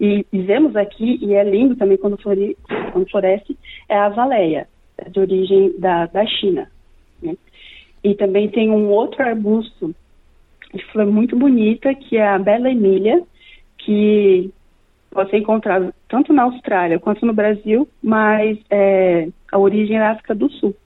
e, 0.00 0.24
e 0.32 0.38
vemos 0.42 0.76
aqui, 0.76 1.18
e 1.20 1.34
é 1.34 1.42
lindo 1.42 1.74
também 1.76 1.96
quando, 1.96 2.20
flore, 2.20 2.56
quando 2.92 3.10
floresce, 3.10 3.56
é 3.88 3.96
a 3.96 4.06
azaleia, 4.06 4.68
de 5.10 5.20
origem 5.20 5.78
da, 5.78 6.06
da 6.06 6.26
China. 6.26 6.70
Né? 7.22 7.36
E 8.02 8.14
também 8.14 8.48
tem 8.48 8.70
um 8.70 8.88
outro 8.88 9.22
arbusto 9.22 9.94
de 10.74 10.84
flor 10.86 11.06
muito 11.06 11.36
bonita, 11.36 11.94
que 11.94 12.16
é 12.16 12.28
a 12.28 12.38
Bela 12.38 12.70
Emília, 12.70 13.22
que 13.78 14.50
pode 15.10 15.30
ser 15.30 15.38
encontrado 15.38 15.92
tanto 16.08 16.32
na 16.32 16.42
Austrália 16.42 16.98
quanto 16.98 17.24
no 17.24 17.32
Brasil, 17.32 17.88
mas 18.02 18.58
é, 18.70 19.28
a 19.50 19.58
origem 19.58 19.96
é 19.96 20.00
a 20.00 20.10
África 20.12 20.34
do 20.34 20.50
Sul. 20.50 20.76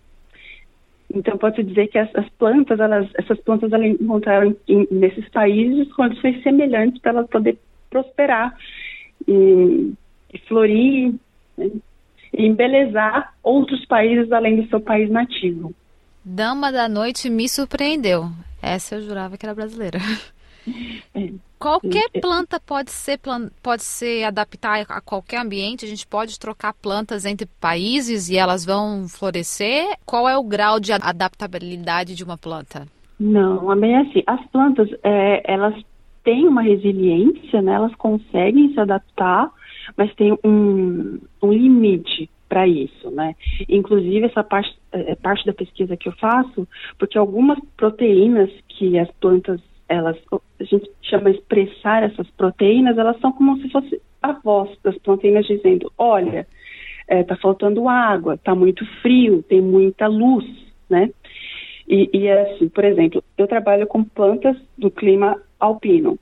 Então 1.14 1.36
pode 1.36 1.62
dizer 1.62 1.88
que 1.88 1.98
essas 1.98 2.26
plantas, 2.38 2.80
elas, 2.80 3.08
essas 3.14 3.38
plantas 3.40 3.72
elas 3.72 4.00
encontraram 4.00 4.56
em, 4.66 4.86
nesses 4.90 5.28
países 5.28 5.92
condições 5.92 6.42
semelhantes 6.42 7.00
para 7.02 7.10
elas 7.10 7.28
poder 7.28 7.58
prosperar 7.90 8.56
e, 9.28 9.92
e 10.32 10.38
florir 10.48 11.14
né, 11.58 11.70
e 12.32 12.46
embelezar 12.46 13.34
outros 13.42 13.84
países 13.86 14.30
além 14.32 14.60
do 14.60 14.68
seu 14.68 14.80
país 14.80 15.10
nativo. 15.10 15.74
Dama 16.24 16.70
da 16.70 16.88
Noite 16.88 17.28
me 17.28 17.48
surpreendeu. 17.48 18.28
Essa 18.60 18.94
eu 18.94 19.02
jurava 19.02 19.36
que 19.36 19.44
era 19.44 19.54
brasileira. 19.54 19.98
Qualquer 21.58 22.08
planta 22.20 22.58
pode 22.58 22.90
ser, 22.90 23.20
pode 23.62 23.82
ser 23.82 24.24
adaptar 24.24 24.84
a 24.88 25.00
qualquer 25.00 25.38
ambiente. 25.38 25.84
A 25.84 25.88
gente 25.88 26.06
pode 26.06 26.38
trocar 26.38 26.72
plantas 26.74 27.24
entre 27.24 27.46
países 27.60 28.28
e 28.28 28.36
elas 28.36 28.64
vão 28.64 29.06
florescer. 29.08 29.96
Qual 30.04 30.28
é 30.28 30.36
o 30.36 30.42
grau 30.42 30.80
de 30.80 30.92
adaptabilidade 30.92 32.16
de 32.16 32.24
uma 32.24 32.36
planta? 32.36 32.86
Não, 33.18 33.72
é 33.72 33.76
bem 33.76 33.96
assim. 33.96 34.22
As 34.26 34.44
plantas, 34.46 34.88
é, 35.04 35.42
elas 35.52 35.74
têm 36.24 36.48
uma 36.48 36.62
resiliência, 36.62 37.62
né? 37.62 37.74
Elas 37.74 37.94
conseguem 37.94 38.72
se 38.72 38.80
adaptar, 38.80 39.48
mas 39.96 40.14
tem 40.14 40.36
um, 40.44 41.18
um 41.42 41.52
limite 41.52 42.28
para 42.48 42.66
isso, 42.66 43.10
né? 43.10 43.34
Inclusive 43.68 44.26
essa 44.26 44.44
parte 44.44 44.76
é, 44.92 45.12
é 45.12 45.14
parte 45.14 45.46
da 45.46 45.52
pesquisa 45.54 45.96
que 45.96 46.08
eu 46.08 46.12
faço, 46.12 46.68
porque 46.98 47.16
algumas 47.16 47.58
proteínas 47.76 48.50
que 48.68 48.98
as 48.98 49.10
plantas 49.12 49.60
elas 49.88 50.16
a 50.32 50.64
gente 50.64 50.90
chama 51.02 51.30
expressar 51.30 52.02
essas 52.02 52.28
proteínas, 52.30 52.96
elas 52.96 53.18
são 53.20 53.32
como 53.32 53.58
se 53.58 53.68
fosse 53.70 54.00
a 54.22 54.32
voz 54.32 54.70
das 54.82 54.96
proteínas 54.98 55.46
dizendo, 55.46 55.92
olha, 55.98 56.46
está 57.08 57.34
é, 57.34 57.38
faltando 57.38 57.88
água, 57.88 58.34
está 58.34 58.54
muito 58.54 58.86
frio, 59.02 59.42
tem 59.42 59.60
muita 59.60 60.06
luz, 60.06 60.46
né? 60.88 61.10
E, 61.88 62.08
e 62.12 62.30
assim, 62.30 62.68
por 62.68 62.84
exemplo, 62.84 63.22
eu 63.36 63.46
trabalho 63.46 63.86
com 63.86 64.04
plantas 64.04 64.56
do 64.78 64.90
clima 64.90 65.40
alpino. 65.58 66.18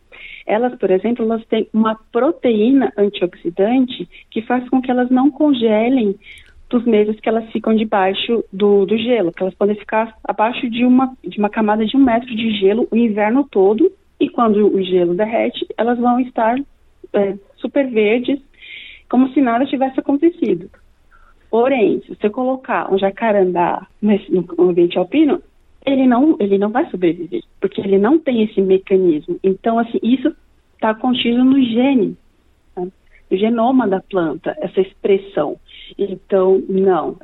Elas, 0.46 0.74
por 0.76 0.90
exemplo, 0.90 1.24
elas 1.24 1.44
têm 1.46 1.68
uma 1.72 1.98
proteína 2.12 2.92
antioxidante 2.96 4.08
que 4.30 4.42
faz 4.42 4.68
com 4.68 4.80
que 4.80 4.90
elas 4.90 5.10
não 5.10 5.30
congelem 5.30 6.16
dos 6.68 6.84
meses 6.84 7.18
que 7.18 7.28
elas 7.28 7.50
ficam 7.50 7.74
debaixo 7.74 8.44
do, 8.52 8.86
do 8.86 8.96
gelo, 8.96 9.32
que 9.32 9.42
elas 9.42 9.54
podem 9.54 9.74
ficar 9.74 10.16
abaixo 10.22 10.70
de 10.70 10.84
uma, 10.84 11.12
de 11.26 11.38
uma 11.38 11.50
camada 11.50 11.84
de 11.84 11.96
um 11.96 12.04
metro 12.04 12.34
de 12.34 12.52
gelo 12.58 12.86
o 12.90 12.96
inverno 12.96 13.46
todo, 13.50 13.90
e 14.20 14.28
quando 14.28 14.72
o 14.72 14.82
gelo 14.82 15.14
derrete, 15.14 15.66
elas 15.76 15.98
vão 15.98 16.20
estar 16.20 16.56
é, 17.12 17.34
super 17.56 17.90
verdes, 17.90 18.40
como 19.08 19.28
se 19.30 19.40
nada 19.40 19.66
tivesse 19.66 19.98
acontecido. 19.98 20.70
Porém, 21.50 22.00
se 22.02 22.14
você 22.14 22.30
colocar 22.30 22.92
um 22.92 22.98
jacarandá 22.98 23.84
no 24.00 24.68
ambiente 24.68 24.96
alpino, 24.96 25.42
ele 25.84 26.06
não, 26.06 26.36
ele 26.38 26.58
não 26.58 26.70
vai 26.70 26.88
sobreviver, 26.90 27.42
porque 27.60 27.80
ele 27.80 27.98
não 27.98 28.18
tem 28.18 28.42
esse 28.42 28.60
mecanismo. 28.60 29.38
Então, 29.42 29.78
assim, 29.78 29.98
isso 30.02 30.34
está 30.74 30.94
contido 30.94 31.44
no 31.44 31.60
gene, 31.62 32.16
né? 32.76 32.88
no 33.30 33.36
genoma 33.36 33.88
da 33.88 34.00
planta, 34.00 34.56
essa 34.60 34.80
expressão. 34.80 35.58
Então, 35.98 36.62
não. 36.68 37.16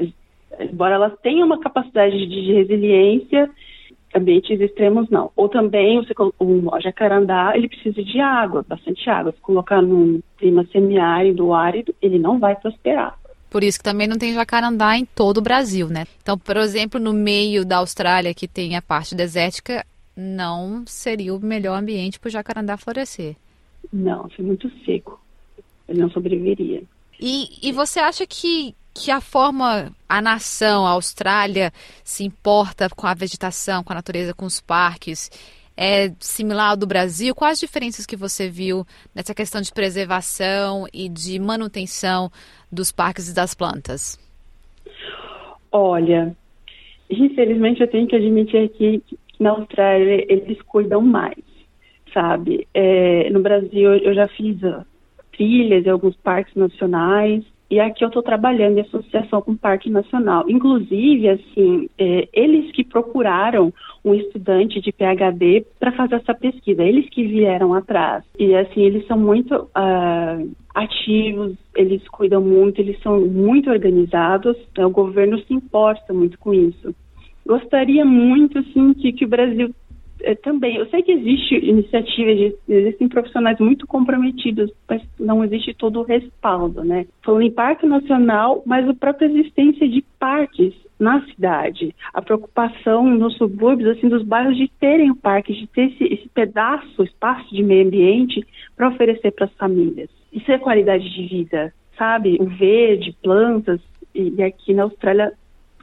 Embora 0.59 0.95
elas 0.95 1.19
tenham 1.21 1.47
uma 1.47 1.61
capacidade 1.61 2.27
de 2.27 2.53
resiliência, 2.53 3.51
ambientes 4.15 4.61
extremos 4.61 5.09
não. 5.11 5.31
Ou 5.37 5.49
também 5.49 5.99
você, 5.99 6.15
o 6.39 6.81
jacarandá, 6.81 7.53
ele 7.55 7.69
precisa 7.69 8.03
de 8.03 8.21
água, 8.21 8.65
bastante 8.67 9.09
água. 9.11 9.33
Se 9.33 9.41
colocar 9.41 9.83
num 9.83 10.21
clima 10.39 10.65
semiárido, 10.73 11.53
árido, 11.53 11.95
ele 12.01 12.19
não 12.19 12.39
vai 12.39 12.57
prosperar. 12.57 13.19
Por 13.49 13.63
isso 13.63 13.79
que 13.79 13.85
também 13.85 14.07
não 14.07 14.19
tem 14.19 14.35
jacarandá 14.35 14.97
em 14.97 15.05
todo 15.05 15.39
o 15.39 15.43
Brasil, 15.43 15.89
né? 15.89 16.07
Então, 16.23 16.37
por 16.37 16.57
exemplo, 16.57 17.01
no 17.01 17.13
meio 17.13 17.65
da 17.65 17.79
Austrália, 17.79 18.35
que 18.35 18.49
tem 18.49 18.77
a 18.77 18.83
parte 18.83 19.15
desértica, 19.15 19.85
não 20.17 20.85
seria 20.87 21.35
o 21.35 21.41
melhor 21.41 21.79
ambiente 21.79 22.19
para 22.19 22.29
o 22.29 22.33
jacarandá 22.33 22.77
florescer. 22.77 23.37
Não, 23.93 24.29
é 24.37 24.43
muito 24.43 24.71
seco. 24.85 25.21
Ele 25.89 26.01
não 26.01 26.11
sobreviveria. 26.11 26.83
E, 27.21 27.69
e 27.69 27.73
você 27.73 28.01
acha 28.01 28.27
que, 28.27 28.75
que 28.93 29.11
a 29.11 29.21
forma, 29.21 29.93
a 30.09 30.21
nação, 30.21 30.87
a 30.87 30.91
Austrália, 30.91 31.73
se 32.03 32.25
importa 32.25 32.89
com 32.91 33.07
a 33.07 33.15
vegetação, 33.15 33.85
com 33.85 33.93
a 33.93 33.97
natureza, 33.97 34.35
com 34.35 34.45
os 34.45 34.61
parques, 34.61 35.31
é 35.77 36.13
similar 36.19 36.71
ao 36.71 36.77
do 36.77 36.87
Brasil? 36.87 37.35
Quais 37.35 37.55
as 37.55 37.61
diferenças 37.61 38.07
que 38.07 38.17
você 38.17 38.49
viu 38.49 38.85
nessa 39.15 39.35
questão 39.35 39.61
de 39.61 39.73
preservação 39.73 40.87
e 40.93 41.09
de 41.09 41.39
manutenção 41.39 42.31
dos 42.73 42.91
parques 42.91 43.29
e 43.31 43.35
das 43.35 43.55
plantas? 43.55 44.19
Olha, 45.71 46.35
infelizmente 47.11 47.81
eu 47.81 47.89
tenho 47.89 48.07
que 48.07 48.17
admitir 48.17 48.69
que 48.71 49.03
na 49.39 49.51
Austrália 49.51 50.25
eles 50.29 50.61
cuidam 50.63 51.03
mais, 51.03 51.45
sabe? 52.15 52.67
É, 52.73 53.29
no 53.31 53.41
Brasil 53.41 53.95
eu 53.97 54.15
já 54.15 54.27
fiz 54.29 54.59
trilhas 55.33 55.85
e 55.85 55.91
alguns 55.91 56.17
parques 56.17 56.55
nacionais. 56.55 57.45
E 57.69 57.81
aqui 57.81 58.05
eu 58.05 58.09
estou 58.09 58.23
trabalhando 58.23 58.79
em 58.79 58.83
associação 58.83 59.43
com 59.43 59.53
o 59.53 59.59
Parque 59.59 59.91
Nacional. 59.91 60.45
Inclusive, 60.49 61.29
assim, 61.29 61.89
é, 61.99 62.29
eles 62.33 62.71
que 62.71 62.85
procuraram 62.85 63.73
um 64.05 64.15
estudante 64.15 64.81
de 64.81 64.93
PhD 64.93 65.67
para 65.81 65.91
fazer 65.93 66.17
essa 66.17 66.33
pesquisa, 66.33 66.85
eles 66.85 67.09
que 67.09 67.27
vieram 67.27 67.75
atrás. 67.75 68.23
E, 68.39 68.55
assim, 68.55 68.83
eles 68.83 69.05
são 69.09 69.19
muito 69.19 69.53
uh, 69.55 70.57
ativos, 70.75 71.55
eles 71.75 72.07
cuidam 72.09 72.41
muito, 72.41 72.81
eles 72.81 73.01
são 73.03 73.21
muito 73.21 73.69
organizados. 73.69 74.57
Né? 74.79 74.87
O 74.87 74.91
governo 74.91 75.39
se 75.41 75.53
importa 75.53 76.15
muito 76.15 76.39
com 76.39 76.55
isso. 76.55 76.95
Gostaria 77.45 78.05
muito, 78.05 78.59
assim, 78.61 78.95
que, 78.95 79.13
que 79.13 79.25
o 79.25 79.29
Brasil 79.29 79.75
é, 80.21 80.35
também, 80.35 80.77
eu 80.77 80.87
sei 80.87 81.03
que 81.03 81.13
existe 81.13 81.55
iniciativas, 81.57 82.55
existem 82.69 83.09
profissionais 83.09 83.59
muito 83.59 83.87
comprometidos, 83.87 84.71
mas 84.89 85.03
não 85.19 85.45
existe 85.45 85.75
todo 85.75 86.01
o 86.01 86.05
respaldo, 86.05 86.83
né? 86.83 87.07
Falando 87.23 87.43
em 87.43 87.51
parque 87.51 87.87
nacional, 87.87 88.63
mas 88.67 88.89
a 88.89 88.95
própria 88.95 89.27
existência 89.27 89.89
de 89.89 90.03
parques 90.19 90.75
na 90.99 91.23
cidade, 91.27 91.95
a 92.13 92.23
preocupação 92.23 93.05
nos 93.07 93.37
subúrbios, 93.37 93.97
assim, 93.97 94.09
dos 94.09 94.23
bairros 94.23 94.57
de 94.57 94.69
terem 94.81 95.11
o 95.11 95.17
parque, 95.17 95.53
de 95.53 95.67
ter 95.67 95.93
esse, 95.93 96.05
esse 96.05 96.29
pedaço, 96.31 97.03
espaço 97.03 97.55
de 97.55 97.63
meio 97.63 97.87
ambiente 97.87 98.47
para 98.75 98.89
oferecer 98.89 99.31
para 99.33 99.45
as 99.45 99.53
famílias. 99.53 100.09
Isso 100.33 100.51
é 100.51 100.59
qualidade 100.59 101.09
de 101.09 101.27
vida, 101.27 101.73
sabe? 101.99 102.39
O 102.41 102.47
verde, 102.47 103.15
plantas, 103.23 103.81
e, 104.15 104.33
e 104.39 104.43
aqui 104.43 104.73
na 104.73 104.85
Austrália 104.85 105.33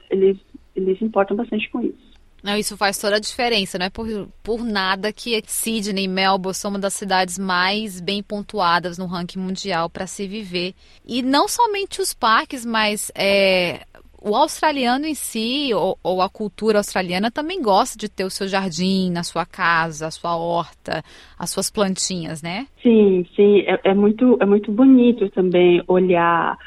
eles, 0.10 0.38
eles 0.76 1.02
importam 1.02 1.38
bastante 1.38 1.70
com 1.70 1.82
isso. 1.82 2.03
Não, 2.44 2.58
isso 2.58 2.76
faz 2.76 3.00
toda 3.00 3.16
a 3.16 3.20
diferença, 3.20 3.80
não 3.80 3.86
é 3.86 3.90
por, 3.90 4.06
por 4.44 4.66
nada 4.66 5.14
que 5.14 5.42
Sydney 5.48 6.04
e 6.04 6.08
Melbourne 6.10 6.54
são 6.54 6.72
uma 6.72 6.80
das 6.80 6.94
cidades 6.94 7.40
mais 7.40 8.02
bem 8.02 8.22
pontuadas 8.22 8.98
no 8.98 9.06
ranking 9.06 9.40
mundial 9.40 9.90
para 9.90 10.06
se 10.06 10.28
viver. 10.28 10.74
E 11.08 11.22
não 11.22 11.48
somente 11.48 12.02
os 12.02 12.14
parques, 12.14 12.66
mas 12.66 13.10
é, 13.16 13.86
o 14.22 14.36
australiano 14.36 15.06
em 15.06 15.14
si, 15.14 15.74
ou, 15.74 15.98
ou, 16.04 16.22
a 16.22 16.30
cultura 16.30 16.80
australiana, 16.80 17.32
também 17.32 17.62
gosta 17.62 17.98
de 17.98 18.10
ter 18.10 18.26
o 18.26 18.30
seu 18.30 18.48
jardim 18.48 19.10
na 19.10 19.24
sua 19.24 19.46
casa, 19.46 20.08
a 20.08 20.12
sua 20.12 20.36
horta, 20.36 21.02
as 21.40 21.50
suas 21.50 21.70
plantinhas, 21.72 22.42
né? 22.42 22.68
Sim, 22.82 23.26
sim. 23.36 23.60
É, 23.62 23.92
é 23.92 23.94
muito, 23.94 24.38
é 24.42 24.46
muito 24.46 24.70
bonito 24.70 25.30
também 25.30 25.82
olhar, 25.88 26.58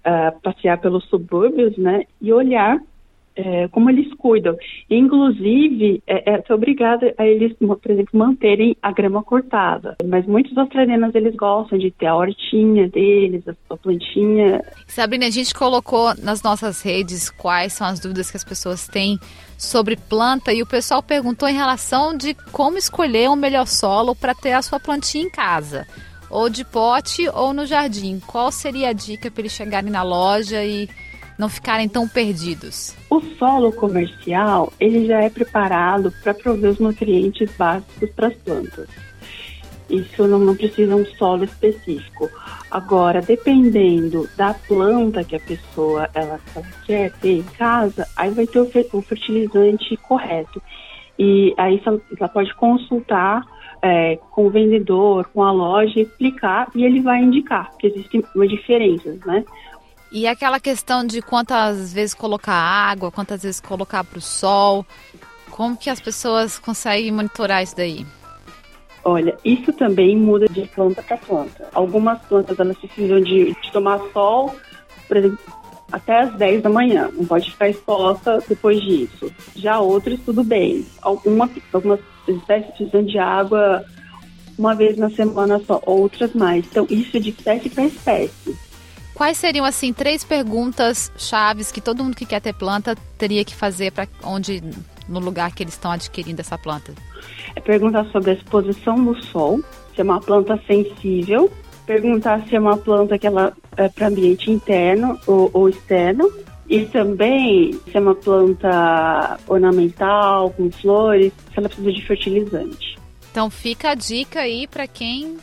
uh, 0.00 0.40
passear 0.40 0.78
pelos 0.78 1.04
subúrbios, 1.10 1.76
né? 1.76 2.04
E 2.20 2.32
olhar 2.32 2.78
é, 3.36 3.68
como 3.68 3.90
eles 3.90 4.12
cuidam. 4.14 4.56
Inclusive, 4.90 6.02
é, 6.06 6.30
é 6.30 6.54
obrigada 6.54 7.14
a 7.18 7.26
eles, 7.26 7.52
por 7.58 7.90
exemplo, 7.90 8.18
manterem 8.18 8.76
a 8.82 8.90
grama 8.92 9.22
cortada. 9.22 9.96
Mas 10.04 10.26
muitos 10.26 10.56
australianos, 10.56 11.14
eles 11.14 11.36
gostam 11.36 11.78
de 11.78 11.90
ter 11.90 12.06
a 12.06 12.16
hortinha 12.16 12.88
deles, 12.88 13.44
a 13.68 13.76
plantinha. 13.76 14.62
Sabrina, 14.86 15.26
a 15.26 15.30
gente 15.30 15.54
colocou 15.54 16.14
nas 16.22 16.42
nossas 16.42 16.82
redes 16.82 17.30
quais 17.30 17.74
são 17.74 17.86
as 17.86 18.00
dúvidas 18.00 18.30
que 18.30 18.36
as 18.36 18.44
pessoas 18.44 18.88
têm 18.88 19.18
sobre 19.58 19.96
planta 19.96 20.52
e 20.52 20.62
o 20.62 20.66
pessoal 20.66 21.02
perguntou 21.02 21.48
em 21.48 21.54
relação 21.54 22.16
de 22.16 22.34
como 22.52 22.78
escolher 22.78 23.28
um 23.28 23.36
melhor 23.36 23.66
solo 23.66 24.14
para 24.14 24.34
ter 24.34 24.52
a 24.52 24.62
sua 24.62 24.80
plantinha 24.80 25.24
em 25.24 25.30
casa. 25.30 25.86
Ou 26.28 26.50
de 26.50 26.64
pote 26.64 27.28
ou 27.28 27.52
no 27.52 27.66
jardim. 27.66 28.20
Qual 28.26 28.50
seria 28.50 28.88
a 28.88 28.92
dica 28.92 29.30
para 29.30 29.42
eles 29.42 29.52
chegarem 29.52 29.90
na 29.90 30.02
loja 30.02 30.64
e 30.64 30.88
não 31.38 31.48
ficarem 31.48 31.88
tão 31.88 32.08
perdidos? 32.08 32.94
O 33.10 33.20
solo 33.20 33.72
comercial, 33.72 34.72
ele 34.80 35.06
já 35.06 35.22
é 35.22 35.30
preparado 35.30 36.12
para 36.22 36.34
prover 36.34 36.70
os 36.70 36.78
nutrientes 36.78 37.50
básicos 37.56 38.10
para 38.10 38.28
as 38.28 38.34
plantas. 38.34 38.88
Isso 39.88 40.26
não, 40.26 40.38
não 40.38 40.56
precisa 40.56 40.96
um 40.96 41.04
solo 41.04 41.44
específico. 41.44 42.28
Agora, 42.70 43.22
dependendo 43.22 44.28
da 44.36 44.52
planta 44.52 45.22
que 45.22 45.36
a 45.36 45.40
pessoa 45.40 46.10
ela, 46.12 46.40
ela 46.54 46.66
quer 46.84 47.12
ter 47.12 47.38
em 47.38 47.42
casa, 47.42 48.06
aí 48.16 48.30
vai 48.30 48.46
ter 48.46 48.58
o, 48.58 48.68
o 48.92 49.02
fertilizante 49.02 49.96
correto. 49.98 50.60
E 51.18 51.54
aí 51.56 51.80
ela 52.18 52.28
pode 52.28 52.52
consultar 52.54 53.42
é, 53.80 54.16
com 54.30 54.46
o 54.46 54.50
vendedor, 54.50 55.28
com 55.32 55.42
a 55.42 55.52
loja, 55.52 56.00
explicar 56.00 56.68
e 56.74 56.84
ele 56.84 57.00
vai 57.00 57.22
indicar, 57.22 57.70
porque 57.70 57.86
existem 57.86 58.22
diferenças, 58.48 59.18
né? 59.24 59.44
E 60.10 60.26
aquela 60.26 60.60
questão 60.60 61.04
de 61.04 61.20
quantas 61.20 61.92
vezes 61.92 62.14
colocar 62.14 62.54
água, 62.54 63.10
quantas 63.10 63.42
vezes 63.42 63.60
colocar 63.60 64.04
para 64.04 64.18
o 64.18 64.22
sol, 64.22 64.86
como 65.50 65.76
que 65.76 65.90
as 65.90 66.00
pessoas 66.00 66.58
conseguem 66.58 67.10
monitorar 67.10 67.62
isso 67.62 67.76
daí? 67.76 68.06
Olha, 69.04 69.36
isso 69.44 69.72
também 69.72 70.16
muda 70.16 70.46
de 70.48 70.66
planta 70.68 71.02
para 71.02 71.16
planta. 71.16 71.68
Algumas 71.72 72.20
plantas 72.22 72.58
elas 72.58 72.76
precisam 72.76 73.20
de, 73.20 73.54
de, 73.54 73.72
tomar 73.72 74.00
sol, 74.12 74.54
por 75.06 75.16
exemplo, 75.16 75.38
até 75.92 76.22
as 76.22 76.34
10 76.34 76.62
da 76.62 76.68
manhã. 76.68 77.08
Não 77.12 77.24
pode 77.24 77.50
ficar 77.50 77.68
exposta 77.68 78.42
depois 78.48 78.80
disso. 78.80 79.32
Já 79.54 79.78
outras, 79.78 80.18
tudo 80.24 80.42
bem. 80.42 80.84
Alguma, 81.00 81.48
algumas 81.72 82.00
espécies 82.26 82.74
precisam 82.74 83.04
de 83.04 83.18
água 83.18 83.84
uma 84.58 84.74
vez 84.74 84.96
na 84.96 85.10
semana 85.10 85.60
só, 85.60 85.80
outras 85.86 86.32
mais. 86.34 86.66
Então, 86.66 86.86
isso 86.90 87.16
é 87.16 87.20
de 87.20 87.30
espécie 87.30 87.70
para 87.70 87.84
espécie. 87.84 88.56
Quais 89.16 89.38
seriam, 89.38 89.64
assim, 89.64 89.94
três 89.94 90.22
perguntas 90.22 91.10
chaves 91.16 91.72
que 91.72 91.80
todo 91.80 92.04
mundo 92.04 92.14
que 92.14 92.26
quer 92.26 92.38
ter 92.38 92.52
planta 92.52 92.94
teria 93.16 93.42
que 93.46 93.54
fazer 93.54 93.90
para 93.90 94.06
onde, 94.22 94.62
no 95.08 95.18
lugar 95.18 95.54
que 95.54 95.62
eles 95.62 95.72
estão 95.72 95.90
adquirindo 95.90 96.42
essa 96.42 96.58
planta? 96.58 96.92
É 97.54 97.60
perguntar 97.60 98.04
sobre 98.12 98.32
a 98.32 98.34
exposição 98.34 98.94
no 98.94 99.20
sol, 99.24 99.60
se 99.94 100.02
é 100.02 100.04
uma 100.04 100.20
planta 100.20 100.60
sensível, 100.66 101.50
perguntar 101.86 102.46
se 102.46 102.56
é 102.56 102.60
uma 102.60 102.76
planta 102.76 103.18
que 103.18 103.26
ela 103.26 103.56
é 103.78 103.88
para 103.88 104.08
ambiente 104.08 104.50
interno 104.50 105.18
ou, 105.26 105.50
ou 105.54 105.70
externo, 105.70 106.30
e 106.68 106.84
também 106.84 107.72
se 107.90 107.96
é 107.96 108.00
uma 108.00 108.14
planta 108.14 109.40
ornamental, 109.48 110.50
com 110.50 110.70
flores, 110.70 111.32
se 111.54 111.58
ela 111.58 111.70
precisa 111.70 111.90
de 111.90 112.06
fertilizante. 112.06 112.98
Então 113.30 113.48
fica 113.48 113.92
a 113.92 113.94
dica 113.94 114.40
aí 114.40 114.66
para 114.66 114.86
quem 114.86 115.38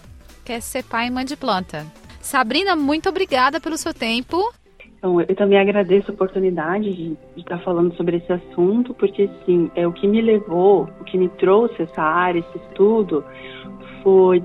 quer 0.46 0.62
ser 0.62 0.84
pai 0.84 1.08
e 1.08 1.10
mãe 1.10 1.26
de 1.26 1.36
planta. 1.36 1.88
Sabrina, 2.24 2.74
muito 2.74 3.10
obrigada 3.10 3.60
pelo 3.60 3.78
seu 3.78 3.94
tempo. 3.94 4.38
Então, 4.98 5.20
eu 5.20 5.36
também 5.36 5.60
agradeço 5.60 6.10
a 6.10 6.14
oportunidade 6.14 6.86
de, 6.94 7.10
de, 7.10 7.18
estar 7.42 7.60
falando 7.60 7.94
sobre 7.96 8.18
esse 8.18 8.32
assunto, 8.32 8.94
porque, 8.94 9.24
assim, 9.24 9.70
é 9.76 9.86
o 9.86 9.92
que 9.92 10.08
me 10.08 10.22
levou, 10.22 10.88
o 11.02 11.04
que 11.04 11.18
me 11.18 11.28
trouxe 11.28 11.82
essa 11.82 12.02
área, 12.02 12.40
esse 12.40 12.58
estudo, 12.70 13.26
foi 14.02 14.42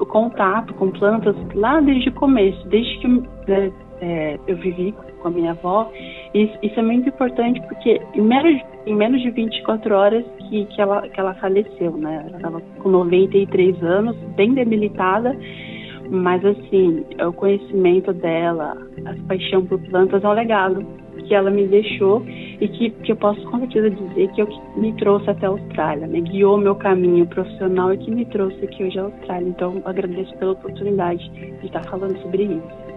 o 0.00 0.06
contato 0.06 0.72
com 0.74 0.90
plantas 0.90 1.36
lá 1.54 1.78
desde 1.80 2.08
o 2.08 2.12
começo, 2.12 2.66
desde 2.68 2.98
que 2.98 3.08
né, 3.08 3.72
é, 4.00 4.38
eu 4.46 4.56
vivi 4.56 4.94
com 5.20 5.28
a 5.28 5.30
minha 5.30 5.50
avó. 5.50 5.92
E 6.32 6.50
isso 6.62 6.80
é 6.80 6.82
muito 6.82 7.10
importante 7.10 7.60
porque 7.68 8.00
em 8.14 8.22
menos, 8.22 8.62
em 8.86 8.96
menos 8.96 9.20
de 9.20 9.30
24 9.30 9.94
horas 9.94 10.24
que, 10.48 10.64
que, 10.64 10.80
ela, 10.80 11.06
que 11.06 11.20
ela 11.20 11.34
faleceu, 11.34 11.92
né? 11.98 12.24
Ela 12.26 12.36
estava 12.36 12.60
com 12.78 12.88
93 12.88 13.82
anos, 13.82 14.16
bem 14.34 14.54
debilitada 14.54 15.36
mas 16.10 16.44
assim, 16.44 17.04
o 17.26 17.32
conhecimento 17.32 18.12
dela, 18.12 18.76
a 19.04 19.26
paixão 19.26 19.64
por 19.64 19.78
plantas 19.88 20.24
é 20.24 20.28
um 20.28 20.32
legado 20.32 20.86
que 21.26 21.34
ela 21.34 21.50
me 21.50 21.66
deixou 21.66 22.24
e 22.26 22.68
que, 22.68 22.90
que 22.90 23.12
eu 23.12 23.16
posso 23.16 23.40
com 23.50 23.58
certeza 23.58 23.90
dizer 23.90 24.28
que 24.32 24.40
é 24.40 24.44
o 24.44 24.46
que 24.46 24.80
me 24.80 24.92
trouxe 24.94 25.28
até 25.30 25.46
a 25.46 25.50
Austrália, 25.50 26.06
né? 26.06 26.20
guiou 26.20 26.56
meu 26.56 26.74
caminho 26.74 27.26
profissional 27.26 27.92
e 27.92 27.98
que 27.98 28.10
me 28.10 28.24
trouxe 28.26 28.64
aqui 28.64 28.84
hoje 28.84 28.98
à 28.98 29.02
Austrália. 29.02 29.48
Então, 29.48 29.82
agradeço 29.84 30.34
pela 30.36 30.52
oportunidade 30.52 31.28
de 31.60 31.66
estar 31.66 31.84
falando 31.84 32.16
sobre 32.22 32.44
isso. 32.44 32.88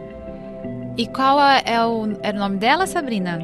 E 0.97 1.07
qual 1.07 1.39
é, 1.41 1.61
é 1.65 1.85
o, 1.85 2.07
é 2.21 2.31
o 2.31 2.39
nome 2.39 2.57
dela, 2.57 2.85
Sabrina? 2.85 3.39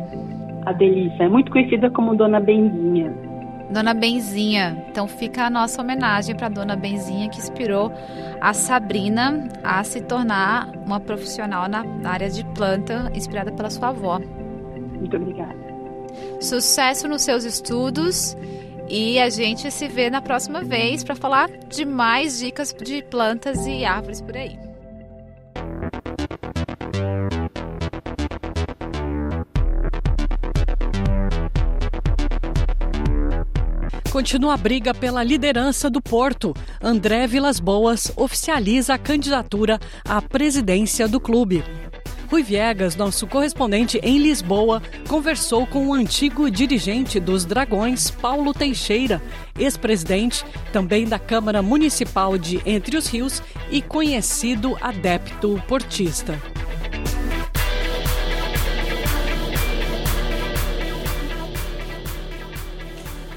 A 0.65 0.73
Delícia, 0.73 1.23
é 1.23 1.29
muito 1.29 1.51
conhecida 1.51 1.89
como 1.89 2.15
Dona 2.15 2.39
Benzinha. 2.39 3.26
Dona 3.69 3.93
Benzinha. 3.93 4.85
Então 4.89 5.07
fica 5.07 5.45
a 5.45 5.49
nossa 5.49 5.81
homenagem 5.81 6.35
para 6.35 6.49
Dona 6.49 6.75
Benzinha 6.75 7.29
que 7.29 7.37
inspirou 7.37 7.91
a 8.39 8.53
Sabrina 8.53 9.49
a 9.63 9.83
se 9.83 10.01
tornar 10.01 10.69
uma 10.85 10.99
profissional 10.99 11.67
na 11.67 11.83
área 12.09 12.29
de 12.29 12.43
planta, 12.45 13.11
inspirada 13.13 13.51
pela 13.51 13.69
sua 13.69 13.89
avó. 13.89 14.19
Muito 14.19 15.15
obrigada. 15.15 15.55
Sucesso 16.39 17.07
nos 17.07 17.21
seus 17.21 17.43
estudos 17.43 18.35
e 18.89 19.19
a 19.19 19.29
gente 19.29 19.69
se 19.69 19.87
vê 19.87 20.09
na 20.09 20.21
próxima 20.21 20.63
vez 20.63 21.03
para 21.03 21.15
falar 21.15 21.49
de 21.67 21.85
mais 21.85 22.39
dicas 22.39 22.73
de 22.73 23.03
plantas 23.03 23.65
e 23.67 23.83
árvores 23.83 24.21
por 24.21 24.37
aí. 24.37 24.57
Continua 34.17 34.55
a 34.55 34.57
briga 34.57 34.95
pela 34.95 35.23
liderança 35.23 35.91
do 35.91 36.01
Porto. 36.01 36.51
André 36.81 37.27
Vilas 37.27 37.59
Boas 37.59 38.11
oficializa 38.15 38.95
a 38.95 38.97
candidatura 38.97 39.79
à 40.03 40.19
presidência 40.19 41.07
do 41.07 41.19
clube. 41.19 41.63
Rui 42.27 42.41
Viegas, 42.41 42.95
nosso 42.95 43.27
correspondente 43.27 43.99
em 44.01 44.17
Lisboa, 44.17 44.81
conversou 45.07 45.67
com 45.67 45.89
o 45.89 45.93
antigo 45.93 46.49
dirigente 46.49 47.19
dos 47.19 47.45
Dragões, 47.45 48.09
Paulo 48.09 48.55
Teixeira, 48.55 49.21
ex-presidente 49.55 50.43
também 50.73 51.05
da 51.05 51.19
Câmara 51.19 51.61
Municipal 51.61 52.39
de 52.39 52.59
Entre 52.65 52.97
os 52.97 53.05
Rios 53.05 53.43
e 53.69 53.83
conhecido 53.83 54.75
adepto 54.81 55.61
portista. 55.67 56.41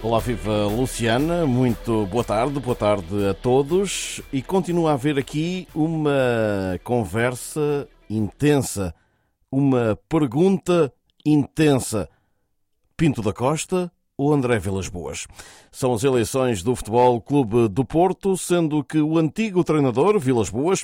Olá, 0.02 0.18
viva 0.18 0.66
Luciana, 0.66 1.44
muito 1.46 2.06
boa 2.06 2.24
tarde, 2.24 2.58
boa 2.58 2.74
tarde 2.74 3.28
a 3.28 3.34
todos. 3.34 4.22
E 4.32 4.40
continua 4.40 4.92
a 4.92 4.94
haver 4.94 5.18
aqui 5.18 5.68
uma 5.74 6.80
conversa 6.82 7.86
intensa, 8.08 8.94
uma 9.52 9.98
pergunta 10.08 10.90
intensa. 11.24 12.08
Pinto 12.96 13.20
da 13.20 13.34
Costa 13.34 13.92
ou 14.16 14.32
André 14.32 14.58
Vilas 14.58 14.88
Boas? 14.88 15.26
São 15.70 15.92
as 15.92 16.02
eleições 16.02 16.62
do 16.62 16.74
Futebol 16.74 17.20
Clube 17.20 17.68
do 17.68 17.84
Porto, 17.84 18.38
sendo 18.38 18.82
que 18.82 19.02
o 19.02 19.18
antigo 19.18 19.62
treinador, 19.62 20.18
Vilas 20.18 20.48
Boas, 20.48 20.82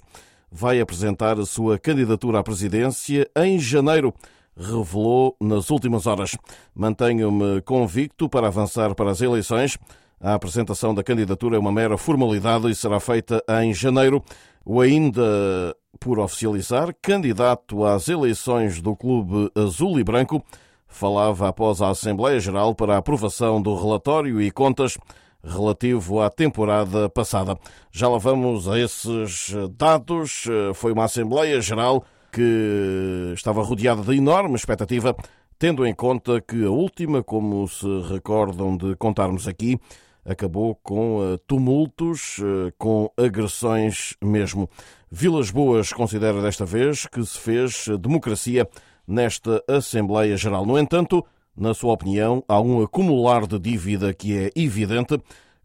vai 0.52 0.78
apresentar 0.78 1.40
a 1.40 1.46
sua 1.46 1.78
candidatura 1.78 2.40
à 2.40 2.42
presidência 2.42 3.26
em 3.34 3.58
janeiro 3.58 4.12
revelou 4.56 5.36
nas 5.40 5.70
últimas 5.70 6.06
horas. 6.06 6.36
Mantenho-me 6.74 7.60
convicto 7.62 8.28
para 8.28 8.48
avançar 8.48 8.94
para 8.94 9.10
as 9.10 9.20
eleições. 9.20 9.78
A 10.20 10.34
apresentação 10.34 10.94
da 10.94 11.04
candidatura 11.04 11.56
é 11.56 11.58
uma 11.58 11.70
mera 11.70 11.98
formalidade 11.98 12.70
e 12.70 12.74
será 12.74 12.98
feita 12.98 13.42
em 13.62 13.74
janeiro. 13.74 14.22
O 14.64 14.80
ainda 14.80 15.76
por 16.00 16.18
oficializar, 16.18 16.94
candidato 17.00 17.84
às 17.84 18.08
eleições 18.08 18.80
do 18.80 18.96
Clube 18.96 19.50
Azul 19.54 19.98
e 19.98 20.04
Branco, 20.04 20.42
falava 20.88 21.48
após 21.48 21.82
a 21.82 21.90
Assembleia 21.90 22.40
Geral 22.40 22.74
para 22.74 22.94
a 22.94 22.98
aprovação 22.98 23.60
do 23.60 23.74
relatório 23.74 24.40
e 24.40 24.50
contas 24.50 24.96
relativo 25.44 26.20
à 26.20 26.28
temporada 26.28 27.08
passada. 27.08 27.56
Já 27.92 28.08
lá 28.08 28.18
vamos 28.18 28.68
a 28.68 28.78
esses 28.78 29.54
dados. 29.76 30.44
Foi 30.74 30.92
uma 30.92 31.04
Assembleia 31.04 31.60
Geral 31.60 32.04
que 32.36 33.32
estava 33.32 33.62
rodeada 33.62 34.02
de 34.02 34.14
enorme 34.14 34.56
expectativa, 34.56 35.16
tendo 35.58 35.86
em 35.86 35.94
conta 35.94 36.38
que 36.38 36.66
a 36.66 36.70
última, 36.70 37.22
como 37.22 37.66
se 37.66 37.86
recordam 38.12 38.76
de 38.76 38.94
contarmos 38.96 39.48
aqui, 39.48 39.80
acabou 40.22 40.74
com 40.74 41.22
eh, 41.22 41.38
tumultos, 41.46 42.36
eh, 42.40 42.74
com 42.76 43.10
agressões 43.16 44.16
mesmo. 44.22 44.68
Vilas 45.10 45.50
Boas 45.50 45.94
considera 45.94 46.42
desta 46.42 46.66
vez 46.66 47.06
que 47.06 47.24
se 47.24 47.38
fez 47.38 47.86
democracia 47.98 48.68
nesta 49.08 49.64
Assembleia 49.66 50.36
Geral. 50.36 50.66
No 50.66 50.78
entanto, 50.78 51.24
na 51.56 51.72
sua 51.72 51.94
opinião, 51.94 52.44
há 52.46 52.60
um 52.60 52.82
acumular 52.82 53.46
de 53.46 53.58
dívida 53.58 54.12
que 54.12 54.36
é 54.36 54.50
evidente 54.54 55.18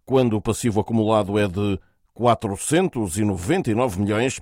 quando 0.05 0.37
o 0.37 0.41
passivo 0.41 0.79
acumulado 0.79 1.37
é 1.37 1.49
de 1.49 1.77
499 2.13 3.99
milhões 3.99 4.39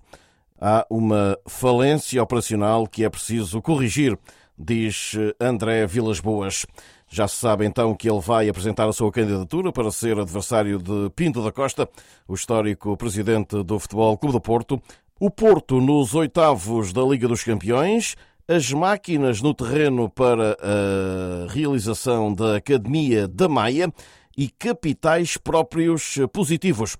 há 0.60 0.86
uma 0.90 1.38
falência 1.48 2.22
operacional 2.22 2.86
que 2.86 3.04
é 3.04 3.10
preciso 3.10 3.62
corrigir, 3.62 4.18
diz 4.58 5.14
André 5.40 5.88
Vilas 5.88 6.20
Boas. 6.20 6.66
Já 7.08 7.28
se 7.28 7.38
sabe 7.38 7.66
então 7.66 7.96
que 7.96 8.10
ele 8.10 8.20
vai 8.20 8.50
apresentar 8.50 8.88
a 8.88 8.94
sua 8.94 9.12
candidatura 9.12 9.72
para 9.72 9.90
ser 9.90 10.20
adversário 10.20 10.78
de 10.78 11.10
Pinto 11.16 11.44
da 11.44 11.52
Costa, 11.52 11.90
o 12.28 12.36
histórico 12.36 12.96
presidente 12.98 13.64
do 13.64 13.80
Futebol 13.80 14.18
Clube 14.18 14.34
do 14.34 14.42
Porto. 14.42 14.82
O 15.20 15.32
Porto 15.32 15.82
nos 15.82 16.14
oitavos 16.14 16.94
da 16.94 17.02
Liga 17.02 17.28
dos 17.28 17.44
Campeões, 17.44 18.16
as 18.48 18.72
máquinas 18.72 19.42
no 19.42 19.54
terreno 19.54 20.10
para 20.10 20.56
a 20.62 21.52
realização 21.52 22.34
da 22.34 22.58
Academia 22.58 23.28
da 23.28 23.50
Maia 23.50 23.92
e 24.38 24.50
capitais 24.50 25.36
próprios 25.36 26.18
positivos. 26.32 26.96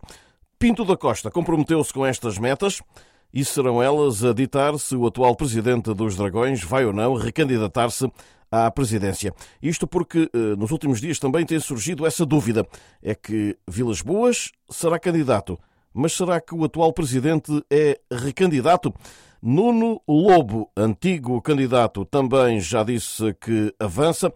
Pinto 0.58 0.84
da 0.84 0.98
Costa 0.98 1.32
comprometeu-se 1.32 1.94
com 1.94 2.06
estas 2.06 2.38
metas 2.38 2.82
e 3.34 3.46
serão 3.46 3.82
elas 3.82 4.24
a 4.24 4.34
ditar 4.34 4.78
se 4.80 4.96
o 4.96 5.06
atual 5.06 5.36
presidente 5.36 5.94
dos 5.94 6.16
Dragões 6.16 6.64
vai 6.64 6.86
ou 6.86 6.94
não 6.94 7.14
recandidatar-se 7.16 8.12
à 8.52 8.70
presidência. 8.72 9.34
Isto 9.62 9.88
porque 9.88 10.30
eh, 10.34 10.56
nos 10.58 10.72
últimos 10.72 11.00
dias 11.00 11.20
também 11.20 11.46
tem 11.46 11.60
surgido 11.60 12.06
essa 12.06 12.26
dúvida. 12.26 12.66
É 13.02 13.14
que 13.14 13.56
Vilas 13.68 14.02
Boas 14.02 14.52
será 14.70 14.98
candidato, 15.00 15.60
mas 15.94 16.14
será 16.14 16.42
que 16.42 16.56
o 16.56 16.64
atual 16.64 16.92
presidente 16.92 17.64
é 17.70 18.00
recandidato? 18.12 18.94
Nuno 19.42 20.02
Lobo, 20.08 20.70
antigo 20.76 21.42
candidato, 21.42 22.04
também 22.06 22.60
já 22.60 22.84
disse 22.84 23.34
que 23.40 23.74
avança. 23.80 24.34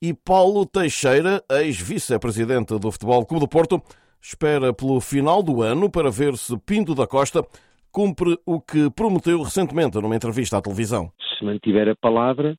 E 0.00 0.12
Paulo 0.12 0.66
Teixeira, 0.66 1.42
ex-vice-presidente 1.48 2.76
do 2.78 2.90
Futebol 2.90 3.24
Clube 3.24 3.40
do 3.40 3.48
Porto, 3.48 3.80
espera 4.20 4.72
pelo 4.74 5.00
final 5.00 5.42
do 5.42 5.62
ano 5.62 5.88
para 5.88 6.10
ver 6.10 6.36
se 6.36 6.56
Pinto 6.58 6.94
da 6.94 7.06
Costa 7.06 7.46
cumpre 7.92 8.38
o 8.46 8.60
que 8.60 8.90
prometeu 8.90 9.42
recentemente 9.42 10.00
numa 10.00 10.16
entrevista 10.16 10.56
à 10.56 10.62
televisão. 10.62 11.12
Se 11.38 11.44
mantiver 11.44 11.88
a 11.88 11.94
palavra, 11.94 12.56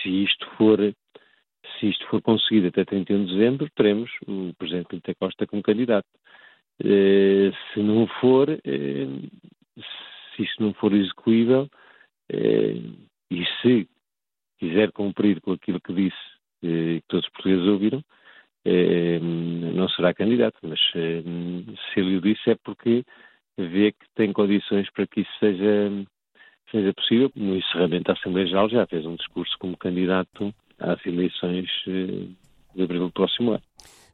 se 0.00 0.08
isto 0.08 0.46
for, 0.56 0.78
se 0.78 1.86
isto 1.88 2.06
for 2.08 2.22
conseguido 2.22 2.68
até 2.68 2.84
31 2.84 3.24
de 3.24 3.32
dezembro, 3.34 3.68
teremos 3.76 4.10
o 4.26 4.54
Presidente 4.56 4.88
Pinto 4.88 5.12
Costa 5.18 5.46
como 5.46 5.62
candidato. 5.62 6.06
Eh, 6.84 7.50
se 7.72 7.80
não 7.80 8.06
for, 8.20 8.48
eh, 8.48 9.06
se 10.36 10.42
isto 10.42 10.62
não 10.62 10.72
for 10.74 10.92
execuível, 10.94 11.68
eh, 12.30 12.80
e 13.30 13.44
se 13.60 13.88
quiser 14.58 14.92
cumprir 14.92 15.40
com 15.40 15.52
aquilo 15.52 15.80
que 15.80 15.92
disse, 15.92 16.16
que 16.60 17.02
todos 17.08 17.24
os 17.26 17.32
portugueses 17.32 17.66
ouviram, 17.68 18.02
não 19.74 19.88
será 19.90 20.12
candidato. 20.12 20.58
Mas 20.62 20.80
se 20.90 22.00
ele 22.00 22.16
o 22.16 22.20
disse 22.20 22.50
é 22.50 22.56
porque 22.56 23.04
vê 23.66 23.92
que 23.92 24.06
tem 24.14 24.32
condições 24.32 24.90
para 24.90 25.06
que 25.06 25.20
isso 25.20 25.30
seja, 25.40 25.90
seja 26.70 26.92
possível. 26.94 27.30
No 27.34 27.56
encerramento 27.56 28.04
da 28.04 28.12
Assembleia 28.12 28.46
Geral 28.46 28.68
já 28.68 28.86
fez 28.86 29.04
um 29.04 29.16
discurso 29.16 29.56
como 29.58 29.76
candidato 29.76 30.54
às 30.78 31.04
eleições 31.04 31.68
de 31.84 32.82
abril 32.82 33.06
do 33.06 33.12
próximo 33.12 33.52
ano. 33.52 33.62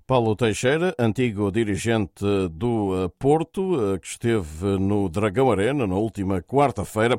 Paulo 0.07 0.37
Teixeira, 0.37 0.95
antigo 0.99 1.51
dirigente 1.51 2.25
do 2.51 3.11
Porto, 3.19 3.99
que 4.01 4.07
esteve 4.07 4.79
no 4.79 5.09
Dragão 5.09 5.51
Arena 5.51 5.87
na 5.87 5.97
última 5.97 6.43
quarta-feira 6.43 7.19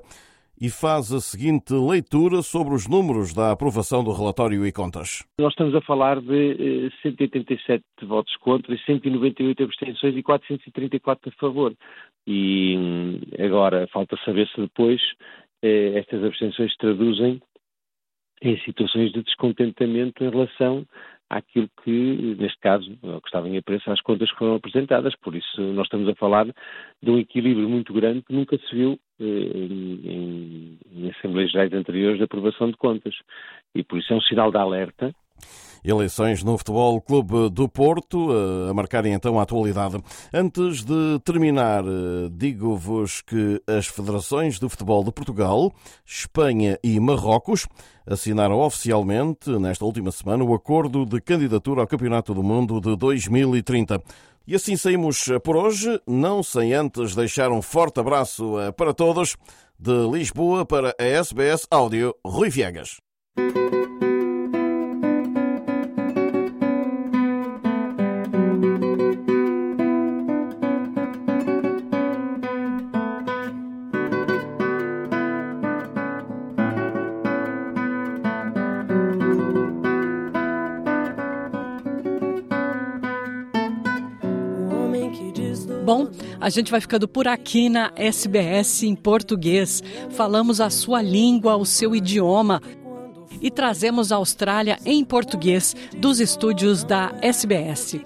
e 0.59 0.69
faz 0.69 1.11
a 1.11 1.19
seguinte 1.19 1.73
leitura 1.73 2.41
sobre 2.41 2.73
os 2.73 2.87
números 2.87 3.33
da 3.33 3.51
aprovação 3.51 4.03
do 4.03 4.13
relatório 4.13 4.65
e 4.65 4.71
contas. 4.71 5.25
Nós 5.39 5.51
estamos 5.51 5.75
a 5.75 5.81
falar 5.81 6.21
de 6.21 6.89
187 7.01 7.83
eh, 8.01 8.05
votos 8.05 8.35
contra 8.37 8.73
e 8.73 8.79
198 8.79 9.63
abstenções 9.63 10.15
e 10.15 10.23
434 10.23 11.29
a 11.29 11.39
favor. 11.39 11.73
E 12.27 12.75
hum, 12.77 13.21
agora 13.39 13.87
falta 13.87 14.17
saber 14.25 14.47
se 14.49 14.61
depois 14.61 15.01
eh, 15.61 15.99
estas 15.99 16.23
abstenções 16.23 16.75
traduzem 16.77 17.41
em 18.41 18.59
situações 18.61 19.11
de 19.11 19.23
descontentamento 19.23 20.23
em 20.23 20.29
relação 20.29 20.85
àquilo 21.29 21.69
que, 21.83 22.35
neste 22.37 22.59
caso, 22.59 22.85
que 23.01 23.27
estava 23.27 23.49
em 23.49 23.57
apreço 23.57 23.89
às 23.89 24.01
contas 24.01 24.29
que 24.31 24.37
foram 24.37 24.55
apresentadas. 24.55 25.15
Por 25.15 25.35
isso, 25.35 25.61
nós 25.73 25.85
estamos 25.85 26.07
a 26.07 26.15
falar 26.15 26.45
de 26.45 27.09
um 27.09 27.17
equilíbrio 27.17 27.67
muito 27.67 27.93
grande 27.93 28.21
que 28.21 28.33
nunca 28.33 28.57
se 28.57 28.75
viu 28.75 28.99
eh, 29.19 29.23
em, 29.23 30.79
em 30.93 31.09
Assembleias 31.11 31.51
Gerais 31.51 31.73
anteriores 31.73 32.17
de 32.17 32.23
aprovação 32.23 32.69
de 32.69 32.77
contas. 32.77 33.15
E 33.73 33.83
por 33.83 33.99
isso 33.99 34.13
é 34.13 34.15
um 34.15 34.21
sinal 34.21 34.51
de 34.51 34.57
alerta 34.57 35.13
Eleições 35.85 36.43
no 36.43 36.57
Futebol 36.57 36.99
Clube 36.99 37.49
do 37.51 37.69
Porto, 37.69 38.29
eh, 38.31 38.71
a 38.71 38.73
marcarem 38.73 39.13
então 39.13 39.39
a 39.39 39.43
atualidade. 39.43 40.01
Antes 40.33 40.83
de 40.83 41.19
terminar, 41.23 41.83
eh, 41.83 42.29
digo-vos 42.31 43.21
que 43.21 43.61
as 43.67 43.85
federações 43.85 44.57
de 44.59 44.67
futebol 44.67 45.03
de 45.03 45.11
Portugal, 45.11 45.71
Espanha 46.03 46.79
e 46.83 46.99
Marrocos 46.99 47.67
assinaram 48.07 48.59
oficialmente, 48.59 49.51
nesta 49.59 49.85
última 49.85 50.11
semana, 50.11 50.43
o 50.43 50.55
acordo 50.55 51.05
de 51.05 51.21
candidatura 51.21 51.81
ao 51.81 51.87
Campeonato 51.87 52.33
do 52.33 52.41
Mundo 52.41 52.81
de 52.81 52.95
2030. 52.95 54.01
E 54.47 54.55
assim 54.55 54.75
saímos 54.75 55.27
por 55.43 55.55
hoje, 55.55 56.01
não 56.07 56.41
sem 56.41 56.73
antes 56.73 57.15
deixar 57.15 57.51
um 57.51 57.61
forte 57.61 57.99
abraço 57.99 58.59
eh, 58.59 58.71
para 58.71 58.93
todos, 58.93 59.37
de 59.77 60.07
Lisboa 60.11 60.65
para 60.65 60.95
a 60.99 61.03
SBS 61.03 61.67
Áudio, 61.69 62.15
Rui 62.25 62.49
Viegas. 62.49 62.97
Bom, 85.85 86.07
a 86.41 86.49
gente 86.49 86.71
vai 86.71 86.81
ficando 86.81 87.07
por 87.07 87.27
aqui 87.27 87.69
na 87.69 87.91
SBS 87.95 88.81
em 88.81 88.95
português. 88.95 89.83
Falamos 90.09 90.59
a 90.59 90.67
sua 90.67 90.99
língua, 90.99 91.57
o 91.57 91.63
seu 91.63 91.95
idioma 91.95 92.59
e 93.39 93.51
trazemos 93.51 94.11
a 94.11 94.15
Austrália 94.15 94.79
em 94.83 95.05
português 95.05 95.75
dos 95.95 96.19
estúdios 96.19 96.83
da 96.83 97.13
SBS. 97.21 97.99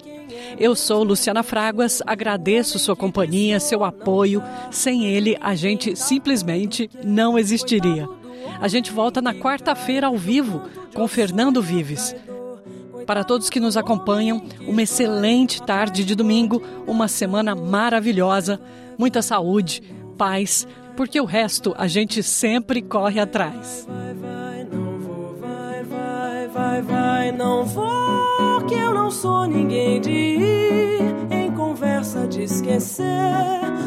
Eu 0.60 0.76
sou 0.76 1.06
Luciana 1.06 1.42
Fraguas, 1.42 2.02
agradeço 2.06 2.78
sua 2.78 2.98
companhia, 2.98 3.62
seu 3.62 3.86
apoio. 3.86 4.44
Sem 4.70 5.06
ele, 5.06 5.38
a 5.40 5.56
gente 5.56 5.96
simplesmente 5.96 6.90
não 7.02 7.40
existiria. 7.40 8.10
A 8.60 8.68
gente 8.68 8.92
volta 8.92 9.22
na 9.22 9.34
quarta-feira 9.34 10.08
ao 10.08 10.18
vivo 10.18 10.62
com 10.94 11.08
Fernando 11.08 11.62
Vives. 11.62 12.14
Para 13.10 13.24
todos 13.24 13.50
que 13.50 13.60
nos 13.60 13.76
acompanham, 13.76 14.40
uma 14.68 14.84
excelente 14.84 15.64
tarde 15.64 16.06
de 16.06 16.14
domingo, 16.14 16.62
uma 16.86 17.08
semana 17.08 17.56
maravilhosa, 17.56 18.62
muita 19.00 19.24
saúde, 19.24 19.82
paz, 20.16 20.68
porque 20.96 21.20
o 21.20 21.26
resto 21.26 21.74
a 21.76 21.88
gente 21.88 22.22
sempre 22.22 22.84
corre 22.84 23.20
atrás. 23.20 23.88
Vai, 23.90 24.14
vai, 24.14 24.64
não 24.72 25.00
vou, 25.00 25.36
vai, 25.42 25.84
vai, 25.86 26.48
vai, 26.50 26.82
vai, 26.84 27.32
não 27.32 27.66
vou, 27.66 28.62
que 28.68 28.76
eu 28.76 28.94
não 28.94 29.10
sou 29.10 29.48
ninguém 29.48 30.00
de 30.00 30.12
ir 30.12 31.02
em 31.32 31.52
conversa 31.56 32.28
de 32.28 32.44
esquecer 32.44 33.08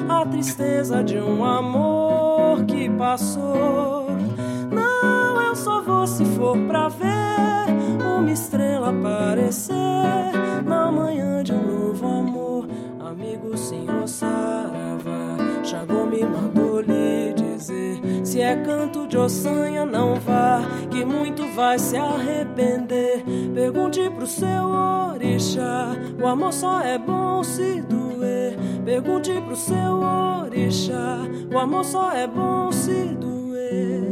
a 0.09 0.27
tristeza 0.27 1.01
de 1.05 1.19
um 1.19 1.45
amor 1.45 2.65
que 2.65 2.91
passou. 2.91 4.09
Não, 4.69 5.41
eu 5.41 5.55
só 5.55 5.81
vou 5.81 6.09
se 6.09 6.25
for 6.25 6.59
pra 6.67 6.89
ver 6.89 7.62
uma 8.19 8.31
estrela 8.31 8.91
aparecer 8.91 9.75
na 10.65 10.91
manhã 10.91 11.43
de 11.43 11.53
um 11.53 11.63
novo 11.63 12.07
amor. 12.07 12.69
Amigo 13.01 13.57
senhor 13.57 14.07
Saravá, 14.07 15.37
Xangô 15.63 16.07
me 16.07 16.25
mandou 16.25 16.81
lhe 16.81 17.33
dizer: 17.35 18.01
se 18.25 18.41
é 18.41 18.57
canto 18.57 19.07
de 19.07 19.19
ossanha, 19.19 19.85
não 19.85 20.15
vá, 20.17 20.61
que 20.91 21.05
muito 21.05 21.47
vai 21.55 21.79
se 21.79 21.97
arrepender. 21.97 23.25
Pergunte 23.55 24.09
pro 24.11 24.27
seu 24.27 24.69
orixá: 25.13 25.89
o 26.21 26.27
amor 26.27 26.53
só 26.53 26.81
é 26.81 26.99
bom 26.99 27.43
se 27.43 27.83
doer. 27.83 28.57
Pergunte 28.85 29.33
pro 29.43 29.57
seu 29.57 30.01
orixá: 30.45 31.19
o 31.53 31.59
amor 31.59 31.85
só 31.85 32.13
é 32.13 32.27
bom 32.27 32.71
se 32.73 33.05
doer. 33.15 34.12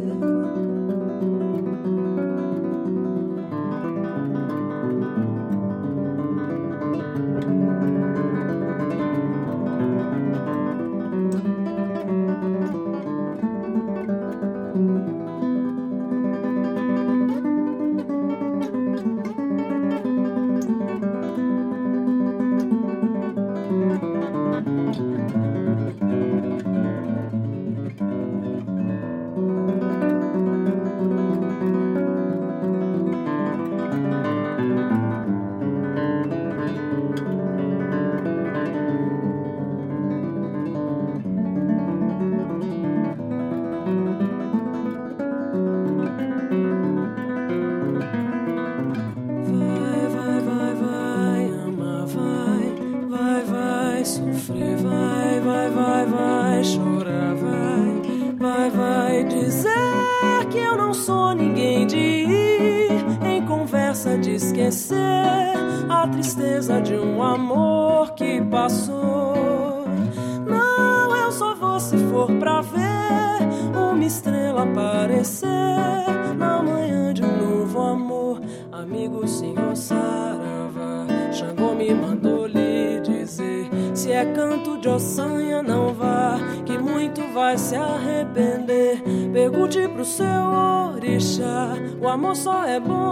Amor 92.11 92.35
só 92.35 92.65
é 92.65 92.81
bom 92.81 93.10